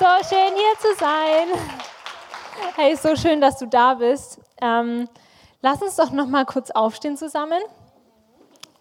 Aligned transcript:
so 0.00 0.06
schön 0.06 0.54
hier 0.54 0.78
zu 0.78 0.98
sein. 0.98 1.48
Hey, 2.74 2.96
so 2.96 3.14
schön, 3.16 3.42
dass 3.42 3.58
du 3.58 3.66
da 3.66 3.92
bist. 3.92 4.40
Ähm, 4.62 5.10
lass 5.60 5.82
uns 5.82 5.96
doch 5.96 6.10
noch 6.10 6.26
mal 6.26 6.46
kurz 6.46 6.70
aufstehen 6.70 7.18
zusammen. 7.18 7.60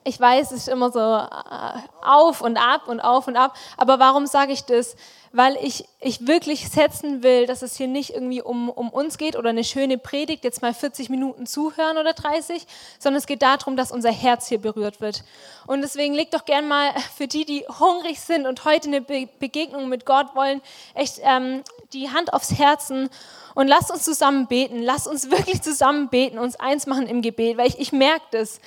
Ich 0.05 0.18
weiß, 0.18 0.52
es 0.52 0.60
ist 0.60 0.68
immer 0.70 0.94
so 0.94 1.00
äh, 1.00 1.82
auf 2.02 2.40
und 2.40 2.55
ab 2.55 2.88
und 2.88 3.02
auf 3.02 3.28
und 3.28 3.36
ab. 3.36 3.54
Aber 3.76 4.00
warum 4.00 4.28
sage 4.28 4.54
ich 4.54 4.63
das? 4.63 4.96
Weil 5.31 5.57
ich, 5.62 5.86
ich 5.99 6.26
wirklich 6.28 6.69
setzen 6.69 7.22
will, 7.22 7.46
dass 7.46 7.62
es 7.62 7.76
hier 7.76 7.87
nicht 7.87 8.12
irgendwie 8.12 8.42
um, 8.42 8.69
um 8.69 8.90
uns 8.90 9.17
geht 9.17 9.36
oder 9.36 9.49
eine 9.49 9.63
schöne 9.63 9.97
Predigt, 9.97 10.44
jetzt 10.44 10.62
mal 10.62 10.74
40 10.74 11.10
Minuten 11.10 11.46
zuhören 11.46 11.97
oder 11.97 12.13
30, 12.13 12.65
sondern 12.97 13.19
es 13.19 13.28
geht 13.28 13.42
darum, 13.42 13.76
dass 13.76 13.92
unser 13.92 14.12
Herz 14.12 14.47
hier 14.47 14.60
berührt 14.60 15.01
wird. 15.01 15.23
Und 15.68 15.81
deswegen 15.81 16.13
leg 16.13 16.31
doch 16.31 16.45
gern 16.45 16.68
mal 16.68 16.91
für 17.16 17.27
die, 17.27 17.45
die 17.45 17.66
hungrig 17.80 18.20
sind 18.20 18.48
und 18.48 18.66
heute 18.66 18.88
eine 18.88 19.02
Be 19.02 19.30
Begegnung 19.40 19.90
mit 19.90 20.05
Gott 20.05 20.36
wollen, 20.36 20.62
echt 20.95 21.20
ähm, 21.23 21.64
die 21.94 22.09
Hand 22.09 22.34
aufs 22.34 22.58
Herzen 22.58 23.09
und 23.55 23.68
lasst 23.68 23.91
uns 23.91 24.04
zusammen 24.04 24.48
beten. 24.48 24.82
Lasst 24.82 25.08
uns 25.08 25.30
wirklich 25.30 25.62
zusammen 25.62 26.09
beten, 26.09 26.40
uns 26.40 26.55
eins 26.55 26.88
machen 26.88 27.08
im 27.08 27.22
Gebet, 27.22 27.58
weil 27.58 27.68
ich, 27.68 27.80
ich 27.80 27.91
merke 27.91 28.26
das 28.32 28.59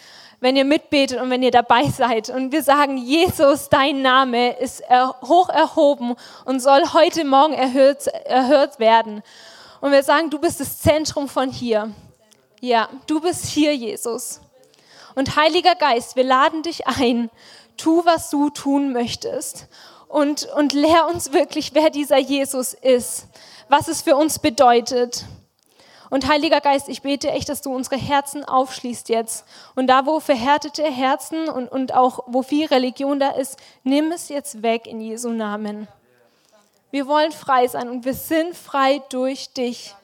wenn 0.43 0.57
ihr 0.57 0.65
mitbetet 0.65 1.21
und 1.21 1.31
wenn 1.31 1.43
ihr 1.45 1.53
dabei 1.53 1.85
seid. 1.85 2.29
Und 2.29 2.51
wir 2.51 2.65
sagen, 2.65 2.97
Jesus, 2.97 3.69
dein 3.69 4.03
Name 4.03 4.59
ist 4.59 4.83
hoch 5.23 5.49
erhoben 5.49 6.17
und 6.45 6.52
soll 6.61 6.83
heute 6.93 7.25
Morgen 7.25 7.55
erhört, 7.55 8.07
erhört 8.07 8.79
werden. 8.79 9.23
Und 9.81 9.93
wir 9.93 10.03
sagen, 10.03 10.31
du 10.31 10.39
bist 10.39 10.61
das 10.61 10.79
Zentrum 10.79 11.29
von 11.29 11.51
hier. 11.51 11.93
Ja, 12.61 12.89
du 13.07 13.21
bist 13.21 13.47
hier, 13.47 13.75
Jesus. 13.75 14.41
Und 15.15 15.37
Heiliger 15.37 15.75
Geist, 15.75 16.17
wir 16.17 16.25
laden 16.25 16.63
dich 16.63 16.87
ein. 16.87 17.31
Tu, 17.77 18.05
was 18.05 18.31
du 18.31 18.51
tun 18.51 18.93
möchtest. 18.93 19.67
Und, 20.09 20.47
und 20.57 20.73
lehr 20.73 21.07
uns 21.07 21.33
wirklich, 21.33 21.75
wer 21.75 21.91
dieser 21.91 22.19
Jesus 22.19 22.75
ist, 22.75 23.27
was 23.69 23.89
es 23.89 24.03
für 24.03 24.15
uns 24.15 24.39
bedeutet. 24.39 25.25
Und 26.11 26.29
Heiliger 26.29 26.61
Geist, 26.61 26.91
ich 26.91 27.01
bete 27.01 27.31
echt, 27.31 27.49
dass 27.49 27.63
du 27.63 27.75
unsere 27.75 27.97
Herzen 27.97 28.45
aufschließt 28.45 29.09
jetzt. 29.09 29.47
Und 29.75 29.87
da, 29.87 30.05
wo 30.05 30.21
verhärtete 30.21 30.85
Herzen 30.85 31.49
und, 31.49 31.69
und 31.69 31.95
auch 31.95 32.25
wo 32.27 32.43
viel 32.43 32.67
Religion 32.67 33.19
da 33.19 33.31
ist, 33.31 33.59
nimm 33.83 34.13
es 34.13 34.29
jetzt 34.29 34.63
weg 34.63 34.87
in 34.87 35.01
Jesu 35.01 35.31
Namen. 35.31 35.89
Wir 36.93 37.07
wollen 37.07 37.33
frei 37.33 37.67
sein 37.69 37.89
und 37.89 38.05
wir 38.05 38.13
sind 38.13 38.55
frei 38.55 39.03
durch 39.09 39.55
dich. 39.55 39.95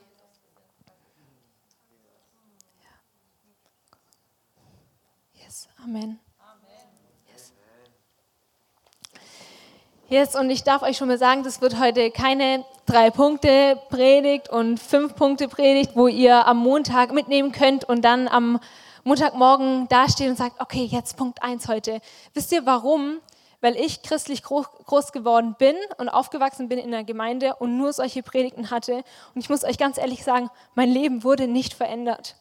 Yes, 5.34 5.68
Amen. 5.84 6.18
Yes, 10.08 10.34
und 10.34 10.48
ich 10.48 10.64
darf 10.64 10.80
euch 10.80 10.96
schon 10.96 11.08
mal 11.08 11.18
sagen, 11.18 11.42
das 11.42 11.60
wird 11.60 11.78
heute 11.78 12.10
keine 12.10 12.64
drei 12.86 13.10
Punkte 13.10 13.78
Predigt 13.90 14.48
und 14.48 14.80
fünf 14.80 15.14
Punkte 15.14 15.46
Predigt, 15.46 15.90
wo 15.94 16.08
ihr 16.08 16.46
am 16.46 16.56
Montag 16.56 17.12
mitnehmen 17.12 17.52
könnt 17.52 17.84
und 17.84 18.00
dann 18.02 18.28
am 18.28 18.60
Montagmorgen 19.04 19.88
dastehen 19.88 20.30
und 20.30 20.36
sagt, 20.36 20.58
okay, 20.58 20.84
jetzt 20.84 21.18
Punkt 21.18 21.42
eins 21.42 21.68
heute. 21.68 22.00
Wisst 22.32 22.50
ihr 22.52 22.64
warum? 22.64 23.20
Weil 23.60 23.76
ich 23.76 24.02
christlich 24.02 24.42
groß 24.42 25.12
geworden 25.12 25.56
bin 25.58 25.74
und 25.98 26.08
aufgewachsen 26.08 26.68
bin 26.68 26.78
in 26.78 26.90
der 26.90 27.04
Gemeinde 27.04 27.56
und 27.56 27.76
nur 27.76 27.92
solche 27.92 28.22
Predigten 28.22 28.70
hatte. 28.70 29.02
Und 29.34 29.40
ich 29.40 29.50
muss 29.50 29.64
euch 29.64 29.78
ganz 29.78 29.98
ehrlich 29.98 30.22
sagen, 30.24 30.50
mein 30.74 30.90
Leben 30.90 31.24
wurde 31.24 31.48
nicht 31.48 31.74
verändert. 31.74 32.36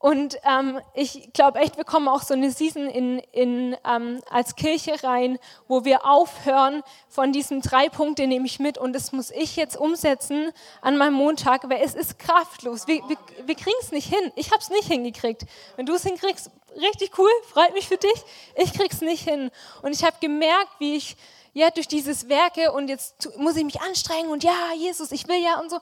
Und 0.00 0.38
ähm, 0.50 0.80
ich 0.94 1.30
glaube 1.34 1.58
echt, 1.58 1.76
wir 1.76 1.84
kommen 1.84 2.08
auch 2.08 2.22
so 2.22 2.32
eine 2.32 2.50
Season 2.50 2.86
in, 2.86 3.18
in, 3.32 3.76
ähm, 3.86 4.22
als 4.30 4.56
Kirche 4.56 4.94
rein, 5.04 5.38
wo 5.68 5.84
wir 5.84 6.06
aufhören 6.06 6.82
von 7.10 7.32
diesen 7.32 7.60
drei 7.60 7.90
Punkten, 7.90 8.30
nehme 8.30 8.46
ich 8.46 8.58
mit 8.60 8.78
und 8.78 8.94
das 8.94 9.12
muss 9.12 9.30
ich 9.30 9.56
jetzt 9.56 9.76
umsetzen 9.76 10.52
an 10.80 10.96
meinem 10.96 11.12
Montag, 11.12 11.68
weil 11.68 11.82
es 11.84 11.94
ist 11.94 12.18
kraftlos. 12.18 12.86
Wir, 12.86 13.02
wir, 13.08 13.18
wir 13.44 13.54
kriegen 13.54 13.76
es 13.82 13.92
nicht 13.92 14.08
hin. 14.08 14.32
Ich 14.36 14.50
habe 14.52 14.62
es 14.62 14.70
nicht 14.70 14.88
hingekriegt. 14.88 15.44
Wenn 15.76 15.84
du 15.84 15.92
es 15.92 16.02
hinkriegst, 16.02 16.50
richtig 16.76 17.18
cool, 17.18 17.30
freut 17.52 17.74
mich 17.74 17.88
für 17.88 17.96
dich. 17.96 18.24
Ich 18.56 18.72
krieg's 18.72 19.00
nicht 19.00 19.24
hin. 19.24 19.50
Und 19.82 19.92
ich 19.92 20.04
habe 20.04 20.16
gemerkt, 20.20 20.70
wie 20.78 20.96
ich 20.96 21.16
ja 21.52 21.70
durch 21.70 21.88
dieses 21.88 22.28
Werke 22.28 22.72
und 22.72 22.88
jetzt 22.88 23.36
muss 23.36 23.56
ich 23.56 23.64
mich 23.64 23.80
anstrengen 23.80 24.30
und 24.30 24.44
ja, 24.44 24.72
Jesus, 24.76 25.10
ich 25.10 25.26
will 25.26 25.42
ja 25.42 25.58
und 25.58 25.70
so 25.70 25.80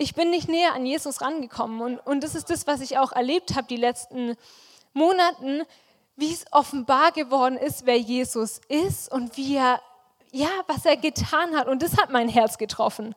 ich 0.00 0.14
bin 0.14 0.30
nicht 0.30 0.48
näher 0.48 0.72
an 0.74 0.86
Jesus 0.86 1.20
rangekommen. 1.20 1.82
Und, 1.82 1.98
und 1.98 2.24
das 2.24 2.34
ist 2.34 2.48
das, 2.48 2.66
was 2.66 2.80
ich 2.80 2.96
auch 2.96 3.12
erlebt 3.12 3.54
habe 3.54 3.66
die 3.68 3.76
letzten 3.76 4.34
Monaten, 4.94 5.62
wie 6.16 6.32
es 6.32 6.46
offenbar 6.52 7.12
geworden 7.12 7.58
ist, 7.58 7.84
wer 7.84 7.98
Jesus 7.98 8.62
ist 8.68 9.12
und 9.12 9.36
wie 9.36 9.56
er, 9.56 9.82
ja, 10.32 10.48
was 10.68 10.86
er 10.86 10.96
getan 10.96 11.54
hat. 11.54 11.68
Und 11.68 11.82
das 11.82 11.98
hat 11.98 12.10
mein 12.10 12.30
Herz 12.30 12.56
getroffen. 12.56 13.14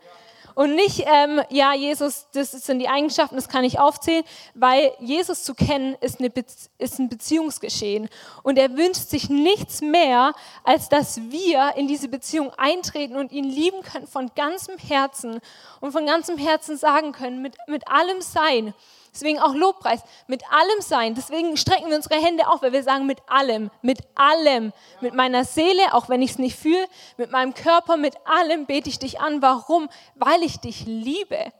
Und 0.55 0.75
nicht, 0.75 1.05
ähm, 1.07 1.41
ja, 1.49 1.73
Jesus, 1.73 2.27
das 2.33 2.51
sind 2.51 2.79
die 2.79 2.87
Eigenschaften, 2.87 3.35
das 3.35 3.49
kann 3.49 3.63
ich 3.63 3.79
aufzählen, 3.79 4.23
weil 4.53 4.91
Jesus 4.99 5.43
zu 5.43 5.53
kennen 5.55 5.95
ist, 6.01 6.19
eine 6.19 6.29
Be 6.29 6.43
ist 6.77 6.99
ein 6.99 7.09
Beziehungsgeschehen. 7.09 8.09
Und 8.43 8.57
er 8.57 8.75
wünscht 8.75 9.09
sich 9.09 9.29
nichts 9.29 9.81
mehr, 9.81 10.33
als 10.63 10.89
dass 10.89 11.19
wir 11.31 11.73
in 11.75 11.87
diese 11.87 12.07
Beziehung 12.07 12.51
eintreten 12.57 13.15
und 13.15 13.31
ihn 13.31 13.45
lieben 13.45 13.81
können 13.81 14.07
von 14.07 14.31
ganzem 14.35 14.77
Herzen 14.77 15.39
und 15.79 15.91
von 15.91 16.05
ganzem 16.05 16.37
Herzen 16.37 16.77
sagen 16.77 17.11
können, 17.11 17.41
mit, 17.41 17.55
mit 17.67 17.87
allem 17.87 18.21
Sein. 18.21 18.73
Deswegen 19.13 19.39
auch 19.39 19.53
Lobpreis, 19.53 20.01
mit 20.25 20.43
allem 20.51 20.81
sein. 20.81 21.13
Deswegen 21.13 21.55
strecken 21.55 21.89
wir 21.89 21.95
unsere 21.95 22.15
Hände 22.15 22.47
auf, 22.47 22.63
weil 22.63 22.73
wir 22.73 22.83
sagen 22.83 23.05
mit 23.05 23.19
allem, 23.27 23.69
mit 23.83 23.99
allem, 24.15 24.73
mit 25.01 25.13
meiner 25.13 25.45
Seele, 25.45 25.93
auch 25.93 26.09
wenn 26.09 26.23
ich 26.23 26.31
es 26.31 26.39
nicht 26.39 26.57
fühle, 26.57 26.87
mit 27.17 27.31
meinem 27.31 27.53
Körper, 27.53 27.95
mit 27.95 28.15
allem 28.25 28.65
bete 28.65 28.89
ich 28.89 28.97
dich 28.97 29.21
an. 29.21 29.41
Warum? 29.41 29.87
Weil 30.15 30.41
ich 30.41 30.59
dich 30.59 30.85
liebe. 30.87 31.53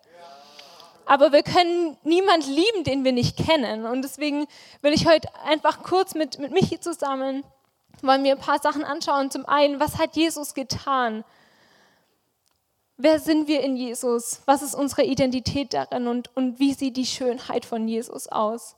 Aber 1.05 1.31
wir 1.31 1.43
können 1.43 1.97
niemand 2.03 2.47
lieben, 2.47 2.83
den 2.85 3.03
wir 3.03 3.11
nicht 3.11 3.37
kennen. 3.37 3.85
Und 3.85 4.01
deswegen 4.01 4.47
will 4.81 4.93
ich 4.93 5.05
heute 5.05 5.27
einfach 5.45 5.83
kurz 5.83 6.15
mit, 6.15 6.39
mit 6.39 6.51
Michi 6.51 6.79
zusammen, 6.79 7.43
wollen 8.01 8.23
wir 8.23 8.31
ein 8.31 8.39
paar 8.39 8.59
Sachen 8.59 8.83
anschauen. 8.83 9.29
Zum 9.29 9.45
einen, 9.45 9.79
was 9.79 9.99
hat 9.99 10.15
Jesus 10.15 10.53
getan? 10.53 11.23
Wer 12.97 13.19
sind 13.19 13.47
wir 13.47 13.61
in 13.61 13.75
Jesus? 13.75 14.41
Was 14.45 14.61
ist 14.61 14.75
unsere 14.75 15.03
Identität 15.03 15.73
darin 15.73 16.07
und, 16.07 16.35
und 16.35 16.59
wie 16.59 16.73
sieht 16.73 16.95
die 16.95 17.05
Schönheit 17.05 17.65
von 17.65 17.87
Jesus 17.87 18.27
aus? 18.27 18.75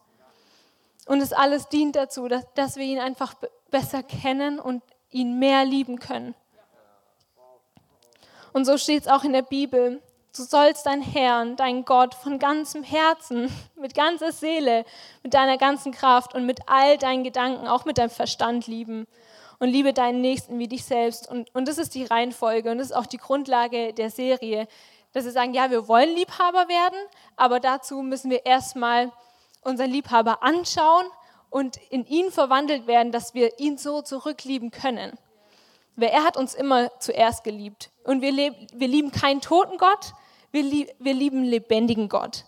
Und 1.06 1.22
es 1.22 1.34
alles 1.34 1.68
dient 1.68 1.96
dazu, 1.96 2.28
dass, 2.28 2.46
dass 2.56 2.76
wir 2.78 2.86
ihn 2.86 3.00
einfach 3.00 3.36
besser 3.70 4.04
kennen 4.04 4.60
und 4.60 4.82
ihn 5.12 5.38
mehr 5.38 5.66
lieben 5.66 6.00
können. 6.00 6.34
Und 8.54 8.66
so 8.66 8.78
steht 8.78 9.04
es 9.04 9.08
auch 9.10 9.26
in 9.26 9.34
der 9.34 9.42
Bibel. 9.42 10.02
Du 10.36 10.44
sollst 10.44 10.86
deinen 10.86 11.02
Herrn, 11.02 11.58
deinen 11.58 11.84
Gott 11.84 12.16
von 12.16 12.40
ganzem 12.40 12.84
Herzen, 12.84 13.52
mit 13.76 13.94
ganzer 13.94 14.32
Seele, 14.32 14.86
mit 15.24 15.34
deiner 15.34 15.58
ganzen 15.58 15.92
Kraft 15.92 16.34
und 16.34 16.46
mit 16.46 16.62
all 16.68 16.98
deinen 16.98 17.26
Gedanken, 17.26 17.68
auch 17.68 17.84
mit 17.84 17.98
deinem 17.98 18.10
Verstand 18.10 18.66
lieben 18.66 19.08
und 19.60 19.70
liebe 19.70 19.94
deinen 19.94 20.22
Nächsten 20.22 20.60
wie 20.60 20.68
dich 20.68 20.86
selbst. 20.86 21.30
Und, 21.30 21.54
und 21.54 21.68
das 21.68 21.78
ist 21.78 21.96
die 21.96 22.06
Reihenfolge 22.06 22.72
und 22.72 22.78
das 22.78 22.88
ist 22.88 22.96
auch 22.96 23.06
die 23.06 23.18
Grundlage 23.18 23.94
der 23.94 24.10
Serie, 24.10 24.68
dass 25.14 25.26
wir 25.26 25.32
sagen, 25.32 25.54
ja, 25.54 25.72
wir 25.72 25.88
wollen 25.88 26.14
Liebhaber 26.14 26.68
werden, 26.68 27.00
aber 27.38 27.60
dazu 27.60 28.02
müssen 28.02 28.30
wir 28.30 28.46
erstmal 28.46 29.12
unseren 29.62 29.90
Liebhaber 29.90 30.44
anschauen 30.44 31.06
und 31.50 31.78
in 31.90 32.06
ihn 32.06 32.32
verwandelt 32.32 32.86
werden, 32.86 33.12
dass 33.12 33.34
wir 33.34 33.60
ihn 33.60 33.78
so 33.78 34.02
zurücklieben 34.02 34.72
können. 34.72 35.18
Weil 35.96 36.10
er 36.10 36.26
hat 36.26 36.36
uns 36.36 36.54
immer 36.54 36.92
zuerst 37.00 37.46
geliebt. 37.46 37.92
Und 38.04 38.22
wir, 38.22 38.34
wir 38.36 38.88
lieben 38.88 39.12
keinen 39.12 39.40
toten 39.40 39.78
Gott, 39.78 40.14
wir, 40.52 40.64
lieb 40.64 40.90
wir 41.00 41.14
lieben 41.14 41.44
lebendigen 41.44 42.10
Gott, 42.10 42.44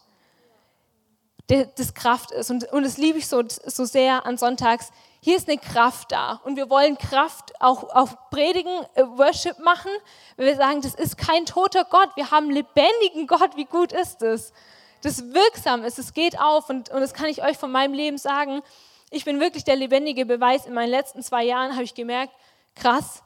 das 1.47 1.93
Kraft 1.93 2.31
ist. 2.31 2.51
Und, 2.51 2.65
und 2.73 2.83
das 2.83 2.97
liebe 2.97 3.17
ich 3.17 3.27
so, 3.27 3.41
so 3.47 3.85
sehr 3.85 4.25
an 4.25 4.37
Sonntags, 4.37 4.91
hier 5.19 5.35
ist 5.35 5.49
eine 5.49 5.57
Kraft 5.57 6.11
da 6.11 6.41
und 6.43 6.55
wir 6.55 6.69
wollen 6.69 6.97
Kraft 6.97 7.53
auch 7.59 7.89
auf 7.95 8.29
Predigen, 8.29 8.85
äh, 8.95 9.03
Worship 9.03 9.59
machen. 9.59 9.91
Wir 10.37 10.55
sagen, 10.55 10.81
das 10.81 10.95
ist 10.95 11.17
kein 11.17 11.45
toter 11.45 11.85
Gott, 11.85 12.09
wir 12.15 12.31
haben 12.31 12.49
lebendigen 12.49 13.27
Gott, 13.27 13.55
wie 13.55 13.65
gut 13.65 13.91
ist 13.91 14.21
es? 14.21 14.53
Das 15.01 15.33
wirksam 15.33 15.83
ist, 15.83 15.99
es 15.99 16.13
geht 16.13 16.39
auf 16.39 16.69
und, 16.69 16.89
und 16.89 17.01
das 17.01 17.13
kann 17.13 17.27
ich 17.27 17.43
euch 17.43 17.57
von 17.57 17.71
meinem 17.71 17.93
Leben 17.93 18.17
sagen. 18.17 18.61
Ich 19.09 19.25
bin 19.25 19.39
wirklich 19.39 19.63
der 19.63 19.75
lebendige 19.75 20.25
Beweis. 20.25 20.65
In 20.65 20.73
meinen 20.73 20.89
letzten 20.89 21.21
zwei 21.21 21.43
Jahren 21.43 21.73
habe 21.73 21.83
ich 21.83 21.93
gemerkt, 21.93 22.33
krass, 22.75 23.23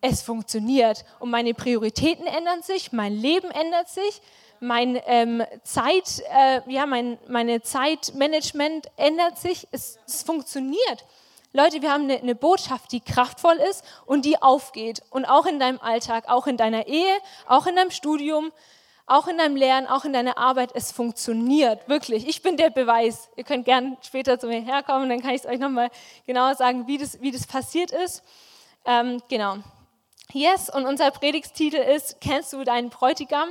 es 0.00 0.22
funktioniert 0.22 1.04
und 1.18 1.30
meine 1.30 1.54
Prioritäten 1.54 2.26
ändern 2.26 2.62
sich, 2.62 2.92
mein 2.92 3.12
Leben 3.12 3.50
ändert 3.50 3.88
sich, 3.88 4.22
mein 4.60 5.00
ähm, 5.06 5.42
Zeit, 5.64 6.22
äh, 6.36 6.60
ja, 6.66 6.86
mein 6.86 7.18
meine 7.28 7.62
Zeitmanagement 7.62 8.88
ändert 8.96 9.38
sich, 9.38 9.68
es, 9.70 9.98
es 10.06 10.22
funktioniert. 10.22 11.04
Leute, 11.52 11.80
wir 11.80 11.90
haben 11.90 12.04
eine, 12.04 12.18
eine, 12.18 12.34
Botschaft, 12.34 12.92
die 12.92 13.00
kraftvoll 13.00 13.56
ist 13.70 13.82
und 14.04 14.24
die 14.26 14.40
aufgeht. 14.40 15.02
Und 15.10 15.24
auch 15.24 15.46
in 15.46 15.58
deinem 15.58 15.80
Alltag, 15.80 16.28
auch 16.28 16.46
in 16.46 16.58
deiner 16.58 16.86
Ehe, 16.86 17.18
auch 17.46 17.66
in 17.66 17.74
deinem 17.74 17.90
Studium, 17.90 18.52
auch 19.06 19.26
in 19.28 19.38
deinem 19.38 19.56
Lernen, 19.56 19.86
auch 19.86 20.04
in 20.04 20.12
deiner 20.12 20.36
Arbeit. 20.36 20.72
Es 20.74 20.92
funktioniert, 20.92 21.88
wirklich. 21.88 22.28
Ich 22.28 22.42
bin 22.42 22.58
der 22.58 22.68
Beweis. 22.68 23.30
Ihr 23.36 23.44
könnt 23.44 23.64
gerne 23.64 23.96
später 24.02 24.38
zu 24.38 24.46
mir 24.46 24.60
herkommen, 24.60 25.08
dann 25.08 25.22
kann 25.22 25.30
ich 25.30 25.42
es 25.42 25.46
euch 25.46 25.58
nochmal 25.58 25.88
genauer 26.26 26.54
sagen, 26.54 26.86
wie 26.86 26.98
das, 26.98 27.20
wie 27.22 27.30
das 27.30 27.46
passiert 27.46 27.92
ist. 27.92 28.22
Ähm, 28.84 29.22
genau. 29.28 29.56
Yes, 30.32 30.68
und 30.68 30.84
unser 30.84 31.10
Predigtstitel 31.10 31.76
ist, 31.76 32.20
kennst 32.20 32.52
du 32.52 32.62
deinen 32.62 32.90
Bräutigam? 32.90 33.48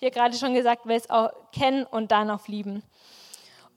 Wie 0.00 0.10
gerade 0.10 0.36
schon 0.36 0.52
gesagt, 0.52 0.82
wer 0.84 0.96
es 0.96 1.08
auch 1.08 1.30
kennen 1.52 1.84
und 1.84 2.12
dann 2.12 2.30
auf 2.30 2.46
lieben. 2.48 2.82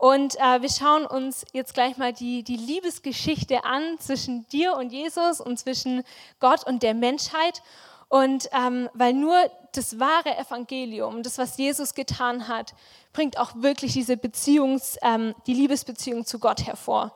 Und 0.02 0.36
äh, 0.40 0.64
wir 0.64 0.70
schauen 0.72 1.06
uns 1.06 1.46
jetzt 1.54 1.76
gleich 1.76 1.96
mal 1.98 2.12
die, 2.12 2.42
die 2.42 2.58
Liebesgeschichte 2.58 3.64
an 3.66 4.00
zwischen 4.00 4.48
dir 4.48 4.76
und 4.76 4.92
Jesus 4.92 5.40
und 5.40 5.60
zwischen 5.60 6.02
Gott 6.40 6.66
und 6.66 6.82
der 6.82 6.96
Menschheit. 6.96 7.62
Und 8.10 8.50
ähm, 8.52 8.90
weil 8.96 9.14
nur 9.14 9.38
das 9.74 10.00
wahre 10.00 10.36
Evangelium, 10.40 11.22
das, 11.22 11.38
was 11.38 11.56
Jesus 11.56 11.94
getan 11.94 12.48
hat, 12.48 12.74
bringt 13.14 13.38
auch 13.38 13.52
wirklich 13.58 13.94
diese 13.94 14.18
Beziehungs, 14.18 14.98
ähm, 15.04 15.36
die 15.46 15.54
Liebesbeziehung 15.54 16.26
zu 16.26 16.40
Gott 16.40 16.66
hervor. 16.66 17.16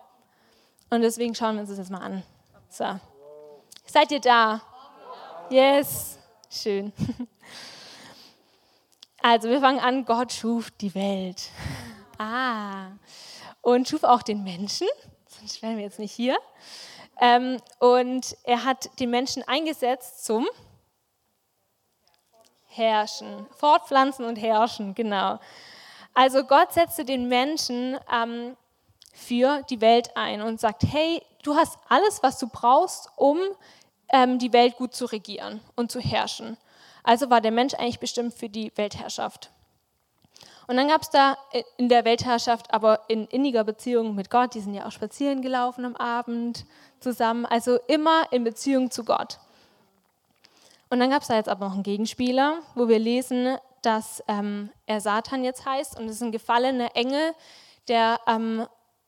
Und 0.91 1.01
deswegen 1.01 1.33
schauen 1.33 1.55
wir 1.55 1.61
uns 1.61 1.71
das 1.71 1.79
jetzt 1.79 1.89
mal 1.89 2.01
an. 2.01 2.21
So. 2.69 2.99
Seid 3.87 4.11
ihr 4.11 4.21
da? 4.21 4.61
Yes. 5.49 6.19
Schön. 6.51 6.93
Also, 9.21 9.49
wir 9.49 9.59
fangen 9.59 9.79
an. 9.79 10.05
Gott 10.05 10.31
schuf 10.31 10.69
die 10.69 10.93
Welt. 10.93 11.49
Ah. 12.17 12.91
Und 13.61 13.87
schuf 13.87 14.03
auch 14.03 14.21
den 14.21 14.43
Menschen, 14.43 14.87
sonst 15.27 15.61
wären 15.61 15.77
wir 15.77 15.83
jetzt 15.83 15.99
nicht 15.99 16.13
hier. 16.13 16.37
Ähm, 17.19 17.57
und 17.79 18.35
er 18.43 18.65
hat 18.65 18.99
den 18.99 19.09
Menschen 19.09 19.43
eingesetzt 19.47 20.25
zum 20.25 20.47
Herrschen. 22.67 23.47
Fortpflanzen 23.57 24.25
und 24.25 24.35
herrschen, 24.35 24.93
genau. 24.95 25.39
Also 26.13 26.43
Gott 26.43 26.73
setzte 26.73 27.05
den 27.05 27.27
Menschen 27.27 27.97
ähm, 28.13 28.57
für 29.13 29.63
die 29.69 29.81
Welt 29.81 30.15
ein 30.15 30.41
und 30.41 30.59
sagt, 30.59 30.83
hey, 30.83 31.21
du 31.43 31.55
hast 31.55 31.77
alles, 31.87 32.21
was 32.21 32.37
du 32.37 32.47
brauchst, 32.47 33.09
um 33.15 33.39
ähm, 34.09 34.39
die 34.39 34.53
Welt 34.53 34.75
gut 34.77 34.93
zu 34.93 35.05
regieren 35.05 35.61
und 35.75 35.91
zu 35.91 35.99
herrschen. 35.99 36.57
Also 37.03 37.29
war 37.29 37.41
der 37.41 37.51
Mensch 37.51 37.73
eigentlich 37.75 37.99
bestimmt 37.99 38.33
für 38.33 38.49
die 38.49 38.71
Weltherrschaft. 38.75 39.51
Und 40.67 40.77
dann 40.77 40.87
gab 40.87 41.01
es 41.01 41.09
da 41.09 41.37
in 41.77 41.89
der 41.89 42.05
Weltherrschaft 42.05 42.73
aber 42.73 43.01
in 43.07 43.25
inniger 43.27 43.63
Beziehung 43.63 44.15
mit 44.15 44.29
Gott, 44.29 44.55
die 44.55 44.61
sind 44.61 44.73
ja 44.73 44.87
auch 44.87 44.91
spazieren 44.91 45.41
gelaufen 45.41 45.85
am 45.85 45.95
Abend 45.95 46.65
zusammen, 46.99 47.45
also 47.45 47.77
immer 47.87 48.23
in 48.31 48.43
Beziehung 48.43 48.89
zu 48.89 49.05
Gott. 49.05 49.39
Und 50.89 50.99
dann 50.99 51.09
gab 51.09 51.21
es 51.21 51.27
da 51.27 51.35
jetzt 51.35 51.49
aber 51.49 51.67
noch 51.67 51.73
einen 51.73 51.83
Gegenspieler, 51.83 52.59
wo 52.73 52.87
wir 52.87 52.99
lesen, 52.99 53.57
dass 53.81 54.23
ähm, 54.27 54.71
er 54.87 55.01
Satan 55.01 55.43
jetzt 55.43 55.65
heißt 55.65 55.99
und 55.99 56.05
es 56.05 56.15
ist 56.15 56.23
ein 56.23 56.31
gefallener 56.31 56.95
Engel, 56.95 57.33
der 57.87 58.19
ähm, 58.27 58.65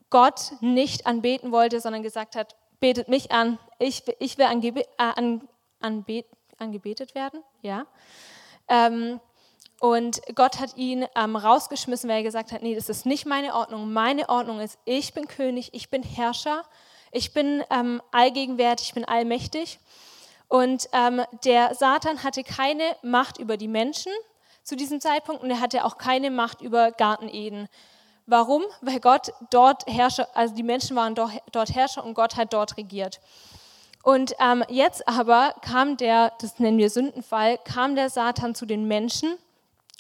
Gott 0.10 0.54
nicht 0.62 1.08
anbeten 1.08 1.52
wollte, 1.52 1.80
sondern 1.80 2.04
gesagt 2.04 2.36
hat, 2.36 2.56
betet 2.80 3.08
mich 3.08 3.32
an, 3.32 3.58
ich, 3.80 4.04
ich 4.20 4.38
will 4.38 4.46
angebe, 4.46 4.82
äh, 4.82 4.86
an, 4.98 5.48
anbet, 5.80 6.26
angebetet 6.58 7.16
werden. 7.16 7.42
Ja. 7.62 7.86
Ähm, 8.68 9.20
und 9.80 10.22
Gott 10.34 10.60
hat 10.60 10.76
ihn 10.76 11.06
ähm, 11.16 11.36
rausgeschmissen, 11.36 12.10
weil 12.10 12.18
er 12.18 12.24
gesagt 12.24 12.52
hat, 12.52 12.64
nee, 12.64 12.74
das 12.74 12.90
ist 12.90 13.06
nicht 13.06 13.26
meine 13.26 13.54
Ordnung. 13.54 13.94
Meine 13.94 14.28
Ordnung 14.30 14.60
ist, 14.60 14.80
ich 14.86 15.14
bin 15.14 15.28
König, 15.28 15.74
ich 15.74 15.90
bin 15.90 16.02
Herrscher, 16.02 16.64
ich 17.12 17.34
bin 17.34 17.64
ähm, 17.70 18.02
allgegenwärtig, 18.12 18.88
ich 18.88 18.94
bin 18.96 19.06
allmächtig. 19.06 19.80
Und 20.48 20.90
ähm, 20.94 21.22
der 21.44 21.76
Satan 21.76 22.24
hatte 22.24 22.44
keine 22.44 22.84
Macht 23.04 23.38
über 23.38 23.58
die 23.58 23.68
Menschen 23.68 24.12
zu 24.64 24.76
diesem 24.76 25.00
Zeitpunkt 25.00 25.44
und 25.44 25.52
er 25.52 25.62
hatte 25.62 25.86
auch 25.86 25.98
keine 25.98 26.32
Macht 26.32 26.62
über 26.62 26.92
Garten 26.92 27.30
Eden. 27.30 27.68
Warum? 28.26 28.64
Weil 28.82 29.00
Gott 29.00 29.32
dort 29.52 29.86
Herrscher, 29.88 30.28
also 30.34 30.56
die 30.56 30.64
Menschen 30.64 30.96
waren 30.96 31.16
dort 31.16 31.76
Herrscher 31.76 32.04
und 32.04 32.14
Gott 32.14 32.36
hat 32.36 32.52
dort 32.52 32.78
regiert. 32.78 33.20
Und 34.04 34.34
ähm, 34.40 34.64
jetzt 34.70 35.08
aber 35.08 35.54
kam 35.62 35.98
der, 35.98 36.34
das 36.40 36.60
nennen 36.60 36.78
wir 36.78 36.90
Sündenfall, 36.90 37.60
kam 37.60 37.96
der 37.96 38.10
Satan 38.10 38.56
zu 38.56 38.66
den 38.66 38.88
Menschen 38.88 39.38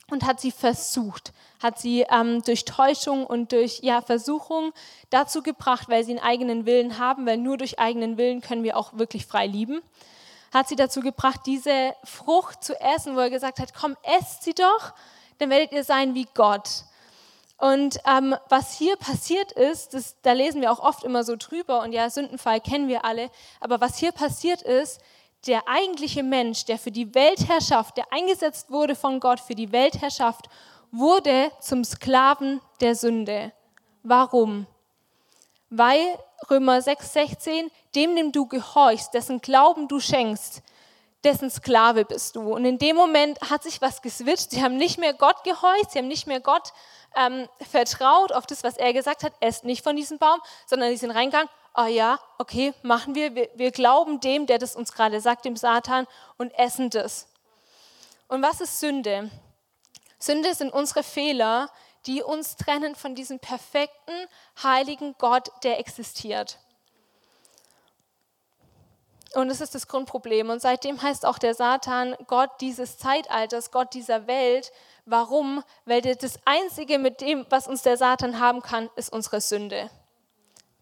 und 0.09 0.25
hat 0.25 0.39
sie 0.39 0.51
versucht, 0.51 1.33
hat 1.61 1.79
sie 1.79 2.05
ähm, 2.09 2.41
durch 2.43 2.65
Täuschung 2.65 3.25
und 3.25 3.51
durch 3.51 3.79
ja, 3.81 4.01
Versuchung 4.01 4.71
dazu 5.09 5.43
gebracht, 5.43 5.89
weil 5.89 6.03
sie 6.03 6.11
einen 6.11 6.25
eigenen 6.25 6.65
Willen 6.65 6.97
haben, 6.97 7.25
weil 7.25 7.37
nur 7.37 7.57
durch 7.57 7.79
eigenen 7.79 8.17
Willen 8.17 8.41
können 8.41 8.63
wir 8.63 8.77
auch 8.77 8.93
wirklich 8.93 9.25
frei 9.25 9.47
lieben, 9.47 9.81
hat 10.53 10.69
sie 10.69 10.77
dazu 10.77 11.01
gebracht, 11.01 11.41
diese 11.45 11.93
Frucht 12.03 12.63
zu 12.63 12.79
essen, 12.79 13.15
wo 13.15 13.19
er 13.19 13.29
gesagt 13.29 13.59
hat, 13.59 13.73
komm, 13.73 13.97
esst 14.03 14.43
sie 14.43 14.53
doch, 14.53 14.93
dann 15.39 15.49
werdet 15.49 15.73
ihr 15.73 15.83
sein 15.83 16.15
wie 16.15 16.27
Gott. 16.33 16.83
Und 17.57 17.99
ähm, 18.05 18.35
was 18.49 18.77
hier 18.77 18.95
passiert 18.97 19.51
ist, 19.51 19.93
das, 19.93 20.15
da 20.21 20.33
lesen 20.33 20.61
wir 20.61 20.71
auch 20.71 20.79
oft 20.79 21.03
immer 21.03 21.23
so 21.23 21.35
drüber 21.35 21.81
und 21.81 21.91
ja, 21.91 22.09
Sündenfall 22.09 22.61
kennen 22.61 22.87
wir 22.87 23.03
alle, 23.03 23.31
aber 23.59 23.81
was 23.81 23.97
hier 23.97 24.11
passiert 24.11 24.61
ist, 24.61 25.01
der 25.45 25.67
eigentliche 25.67 26.23
Mensch, 26.23 26.65
der 26.65 26.77
für 26.77 26.91
die 26.91 27.13
Weltherrschaft, 27.13 27.97
der 27.97 28.11
eingesetzt 28.11 28.71
wurde 28.71 28.95
von 28.95 29.19
Gott 29.19 29.39
für 29.39 29.55
die 29.55 29.71
Weltherrschaft, 29.71 30.49
wurde 30.91 31.51
zum 31.59 31.83
Sklaven 31.83 32.61
der 32.81 32.95
Sünde. 32.95 33.51
Warum? 34.03 34.67
Weil 35.69 36.17
Römer 36.49 36.77
6,16, 36.79 37.69
dem, 37.95 38.15
dem 38.15 38.31
du 38.31 38.47
gehorchst, 38.47 39.13
dessen 39.13 39.41
Glauben 39.41 39.87
du 39.87 39.99
schenkst, 39.99 40.61
dessen 41.23 41.49
Sklave 41.49 42.05
bist 42.05 42.35
du. 42.35 42.53
Und 42.53 42.63
in 42.63 42.77
dem 42.77 42.95
Moment 42.95 43.39
hat 43.49 43.63
sich 43.63 43.81
was 43.81 44.01
geswitcht. 44.01 44.51
Sie 44.51 44.63
haben 44.63 44.77
nicht 44.77 44.97
mehr 44.97 45.13
Gott 45.13 45.43
gehorcht, 45.43 45.91
sie 45.91 45.99
haben 45.99 46.07
nicht 46.07 46.27
mehr 46.27 46.39
Gott 46.39 46.71
ähm, 47.15 47.47
vertraut 47.69 48.31
auf 48.31 48.45
das, 48.45 48.63
was 48.63 48.77
er 48.77 48.93
gesagt 48.93 49.23
hat, 49.23 49.33
esst 49.39 49.65
nicht 49.65 49.83
von 49.83 49.95
diesem 49.95 50.19
Baum, 50.19 50.39
sondern 50.65 50.89
sie 50.91 50.97
sind 50.97 51.11
reingegangen, 51.11 51.49
ah 51.77 51.87
ja, 51.87 52.19
okay, 52.39 52.73
machen 52.81 53.13
wir. 53.15 53.35
wir. 53.35 53.49
Wir 53.53 53.71
glauben 53.71 54.19
dem, 54.19 54.47
der 54.47 54.57
das 54.57 54.75
uns 54.75 54.91
gerade 54.91 55.21
sagt, 55.21 55.45
dem 55.45 55.55
Satan, 55.55 56.07
und 56.37 56.51
essen 56.57 56.89
das. 56.89 57.27
Und 58.27 58.41
was 58.41 58.59
ist 58.59 58.79
Sünde? 58.79 59.29
Sünde 60.17 60.53
sind 60.55 60.73
unsere 60.73 61.03
Fehler, 61.03 61.69
die 62.07 62.23
uns 62.23 62.55
trennen 62.55 62.95
von 62.95 63.13
diesem 63.13 63.39
perfekten, 63.39 64.13
heiligen 64.61 65.15
Gott, 65.19 65.51
der 65.63 65.79
existiert. 65.79 66.57
Und 69.35 69.49
das 69.49 69.61
ist 69.61 69.75
das 69.75 69.87
Grundproblem. 69.87 70.49
Und 70.49 70.61
seitdem 70.61 70.99
heißt 70.99 71.27
auch 71.27 71.37
der 71.37 71.53
Satan 71.53 72.15
Gott 72.25 72.49
dieses 72.59 72.97
Zeitalters, 72.97 73.69
Gott 73.69 73.93
dieser 73.93 74.25
Welt. 74.25 74.71
Warum? 75.05 75.63
Weil 75.85 76.01
das 76.01 76.39
Einzige, 76.45 76.97
mit 76.97 77.21
dem, 77.21 77.45
was 77.49 77.67
uns 77.67 77.83
der 77.83 77.97
Satan 77.97 78.39
haben 78.39 78.63
kann, 78.63 78.89
ist 78.95 79.13
unsere 79.13 79.41
Sünde 79.41 79.91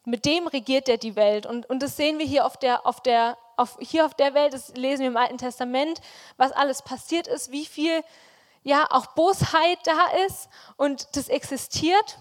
mit 0.06 0.26
dem 0.26 0.48
regiert 0.48 0.88
er 0.88 0.98
die 0.98 1.16
Welt. 1.16 1.46
Und, 1.46 1.70
und 1.70 1.82
das 1.82 1.98
sehen 1.98 2.20
wir 2.20 2.26
hier 2.26 2.46
auf 2.46 2.58
der, 2.58 2.86
auf 2.86 3.02
der, 3.02 3.38
auf, 3.58 3.78
hier 3.80 4.06
auf 4.06 4.14
der 4.14 4.34
Welt, 4.34 4.54
das 4.54 4.70
lesen 4.76 5.02
wir 5.02 5.08
im 5.08 5.18
Alten 5.18 5.38
Testament, 5.38 6.02
was 6.38 6.52
alles 6.52 6.82
passiert 6.82 7.28
ist, 7.28 7.52
wie 7.52 7.66
viel 7.66 8.04
ja 8.64 8.86
auch 8.90 9.08
Bosheit 9.08 9.80
da 9.84 10.26
ist 10.28 10.50
und 10.78 11.16
das 11.16 11.30
existiert. 11.30 12.18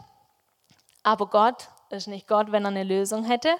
Aber 1.02 1.26
Gott 1.26 1.68
ist 1.90 2.08
nicht 2.08 2.28
Gott, 2.28 2.52
wenn 2.52 2.64
er 2.64 2.68
eine 2.68 2.84
Lösung 2.84 3.24
hätte. 3.24 3.54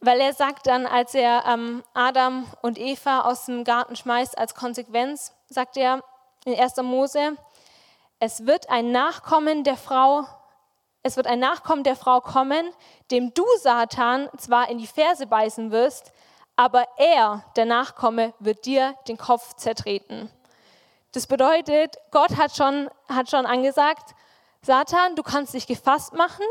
Weil 0.00 0.20
er 0.20 0.32
sagt 0.32 0.66
dann, 0.66 0.86
als 0.86 1.14
er 1.14 1.44
ähm, 1.46 1.82
Adam 1.94 2.46
und 2.62 2.78
Eva 2.78 3.22
aus 3.22 3.46
dem 3.46 3.64
Garten 3.64 3.96
schmeißt, 3.96 4.36
als 4.36 4.54
Konsequenz, 4.54 5.32
sagt 5.48 5.76
er 5.76 6.02
in 6.44 6.54
1. 6.58 6.76
Mose, 6.82 7.36
es 8.18 8.46
wird 8.46 8.68
ein 8.70 8.92
Nachkommen 8.92 9.64
der 9.64 9.76
Frau 9.76 10.26
es 11.06 11.16
wird 11.16 11.28
ein 11.28 11.38
Nachkommen 11.38 11.84
der 11.84 11.94
Frau 11.94 12.20
kommen, 12.20 12.68
dem 13.12 13.32
du, 13.32 13.44
Satan, 13.60 14.28
zwar 14.38 14.68
in 14.68 14.78
die 14.78 14.88
Ferse 14.88 15.28
beißen 15.28 15.70
wirst, 15.70 16.12
aber 16.56 16.86
er, 16.96 17.44
der 17.54 17.64
Nachkomme, 17.64 18.34
wird 18.40 18.66
dir 18.66 18.94
den 19.06 19.16
Kopf 19.16 19.54
zertreten. 19.54 20.30
Das 21.12 21.28
bedeutet, 21.28 21.96
Gott 22.10 22.36
hat 22.36 22.56
schon, 22.56 22.90
hat 23.08 23.30
schon 23.30 23.46
angesagt, 23.46 24.14
Satan, 24.62 25.14
du 25.14 25.22
kannst 25.22 25.54
dich 25.54 25.68
gefasst 25.68 26.12
machen. 26.12 26.44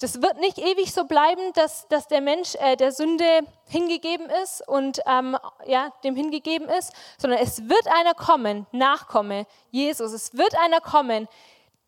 Das 0.00 0.20
wird 0.20 0.38
nicht 0.38 0.58
ewig 0.58 0.92
so 0.92 1.04
bleiben, 1.04 1.52
dass, 1.54 1.88
dass 1.88 2.06
der 2.06 2.20
Mensch 2.20 2.54
äh, 2.56 2.76
der 2.76 2.92
Sünde 2.92 3.40
hingegeben 3.68 4.28
ist 4.42 4.68
und 4.68 5.00
ähm, 5.06 5.36
ja, 5.66 5.90
dem 6.04 6.14
hingegeben 6.14 6.68
ist, 6.68 6.92
sondern 7.16 7.40
es 7.40 7.68
wird 7.68 7.88
einer 7.88 8.14
kommen, 8.14 8.66
Nachkomme, 8.70 9.46
Jesus, 9.70 10.12
es 10.12 10.34
wird 10.34 10.56
einer 10.58 10.80
kommen, 10.80 11.26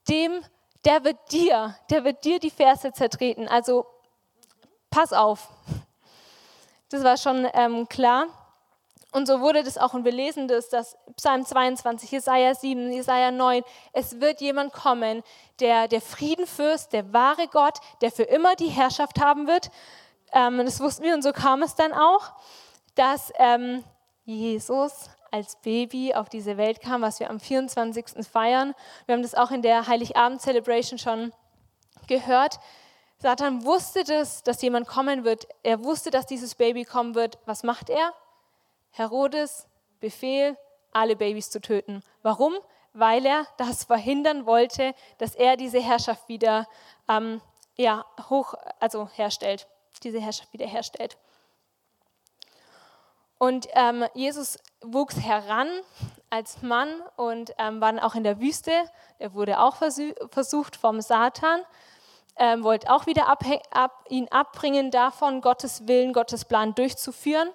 dem 0.09 0.42
der 0.84 1.04
wird 1.04 1.18
dir, 1.32 1.76
der 1.90 2.04
wird 2.04 2.25
dir 2.25 2.38
die 2.38 2.50
Verse 2.50 2.92
zertreten. 2.92 3.49
Also 3.49 3.87
pass 4.90 5.12
auf. 5.12 5.49
Das 6.88 7.04
war 7.04 7.16
schon 7.16 7.46
ähm, 7.54 7.88
klar. 7.88 8.26
Und 9.12 9.26
so 9.26 9.40
wurde 9.40 9.64
das 9.64 9.76
auch, 9.76 9.92
und 9.92 10.04
wir 10.04 10.12
lesen 10.12 10.46
das, 10.46 10.68
dass 10.68 10.96
Psalm 11.16 11.44
22, 11.44 12.12
Jesaja 12.12 12.54
7, 12.54 12.92
Jesaja 12.92 13.32
9, 13.32 13.62
es 13.92 14.20
wird 14.20 14.40
jemand 14.40 14.72
kommen, 14.72 15.22
der 15.58 15.88
der 15.88 16.00
Friedenfürst, 16.00 16.92
der 16.92 17.12
wahre 17.12 17.49
Gott, 17.49 17.78
der 18.02 18.12
für 18.12 18.22
immer 18.22 18.54
die 18.54 18.68
Herrschaft 18.68 19.20
haben 19.20 19.49
wird. 19.49 19.70
Ähm, 20.32 20.58
das 20.58 20.80
wussten 20.80 21.02
wir 21.02 21.14
und 21.14 21.22
so 21.22 21.32
kam 21.32 21.62
es 21.62 21.75
dann 21.75 21.92
auch, 21.92 22.32
dass 22.94 23.32
ähm, 23.38 23.84
Jesus 24.25 25.10
als 25.30 25.56
Baby 25.56 26.14
auf 26.14 26.28
diese 26.28 26.56
Welt 26.56 26.80
kam, 26.80 27.02
was 27.02 27.20
wir 27.20 27.30
am 27.30 27.40
24. 27.40 28.26
feiern. 28.26 28.75
Wir 29.06 29.14
haben 29.14 29.22
das 29.22 29.34
auch 29.34 29.50
in 29.50 29.62
der 29.62 29.87
Heiligabend-Celebration 29.87 30.99
schon 30.99 31.32
gehört. 32.06 32.58
Satan 33.18 33.64
wusste 33.64 34.02
das, 34.04 34.42
dass 34.42 34.62
jemand 34.62 34.87
kommen 34.87 35.25
wird. 35.25 35.46
Er 35.62 35.84
wusste, 35.84 36.10
dass 36.10 36.26
dieses 36.26 36.54
Baby 36.54 36.84
kommen 36.84 37.14
wird. 37.14 37.38
Was 37.44 37.62
macht 37.62 37.90
er? 37.90 38.14
Herodes 38.92 39.66
Befehl, 40.00 40.56
alle 40.92 41.16
Babys 41.16 41.50
zu 41.50 41.60
töten. 41.60 42.02
Warum? 42.22 42.54
Weil 42.92 43.26
er 43.26 43.46
das 43.58 43.84
verhindern 43.92 44.46
wollte, 44.46 44.94
dass 45.18 45.34
er 45.34 45.56
diese 45.56 45.80
Herrschaft 45.80 46.28
wieder 46.28 46.66
ähm, 47.08 47.40
ja, 47.76 48.04
hoch, 48.28 48.54
also 48.78 49.08
herstellt, 49.14 49.68
diese 50.02 50.20
Herrschaft 50.20 50.52
wieder 50.52 50.66
herstellt. 50.66 51.16
Und 53.40 53.68
ähm, 53.73 54.04
Jesus 54.12 54.59
wuchs 54.82 55.18
heran 55.18 55.66
als 56.28 56.61
Mann 56.61 56.90
und 57.16 57.54
ähm, 57.56 57.80
war 57.80 58.04
auch 58.04 58.14
in 58.14 58.23
der 58.23 58.38
Wüste. 58.38 58.70
Er 59.18 59.32
wurde 59.32 59.61
auch 59.61 59.76
versucht 59.76 60.76
vom 60.76 61.00
Satan, 61.00 61.62
ähm, 62.37 62.62
wollte 62.62 62.92
auch 62.92 63.06
wieder 63.06 63.28
ab, 63.28 63.42
ihn 64.11 64.28
abbringen 64.28 64.90
davon, 64.90 65.40
Gottes 65.40 65.88
Willen, 65.88 66.12
Gottes 66.12 66.44
Plan 66.44 66.75
durchzuführen. 66.75 67.49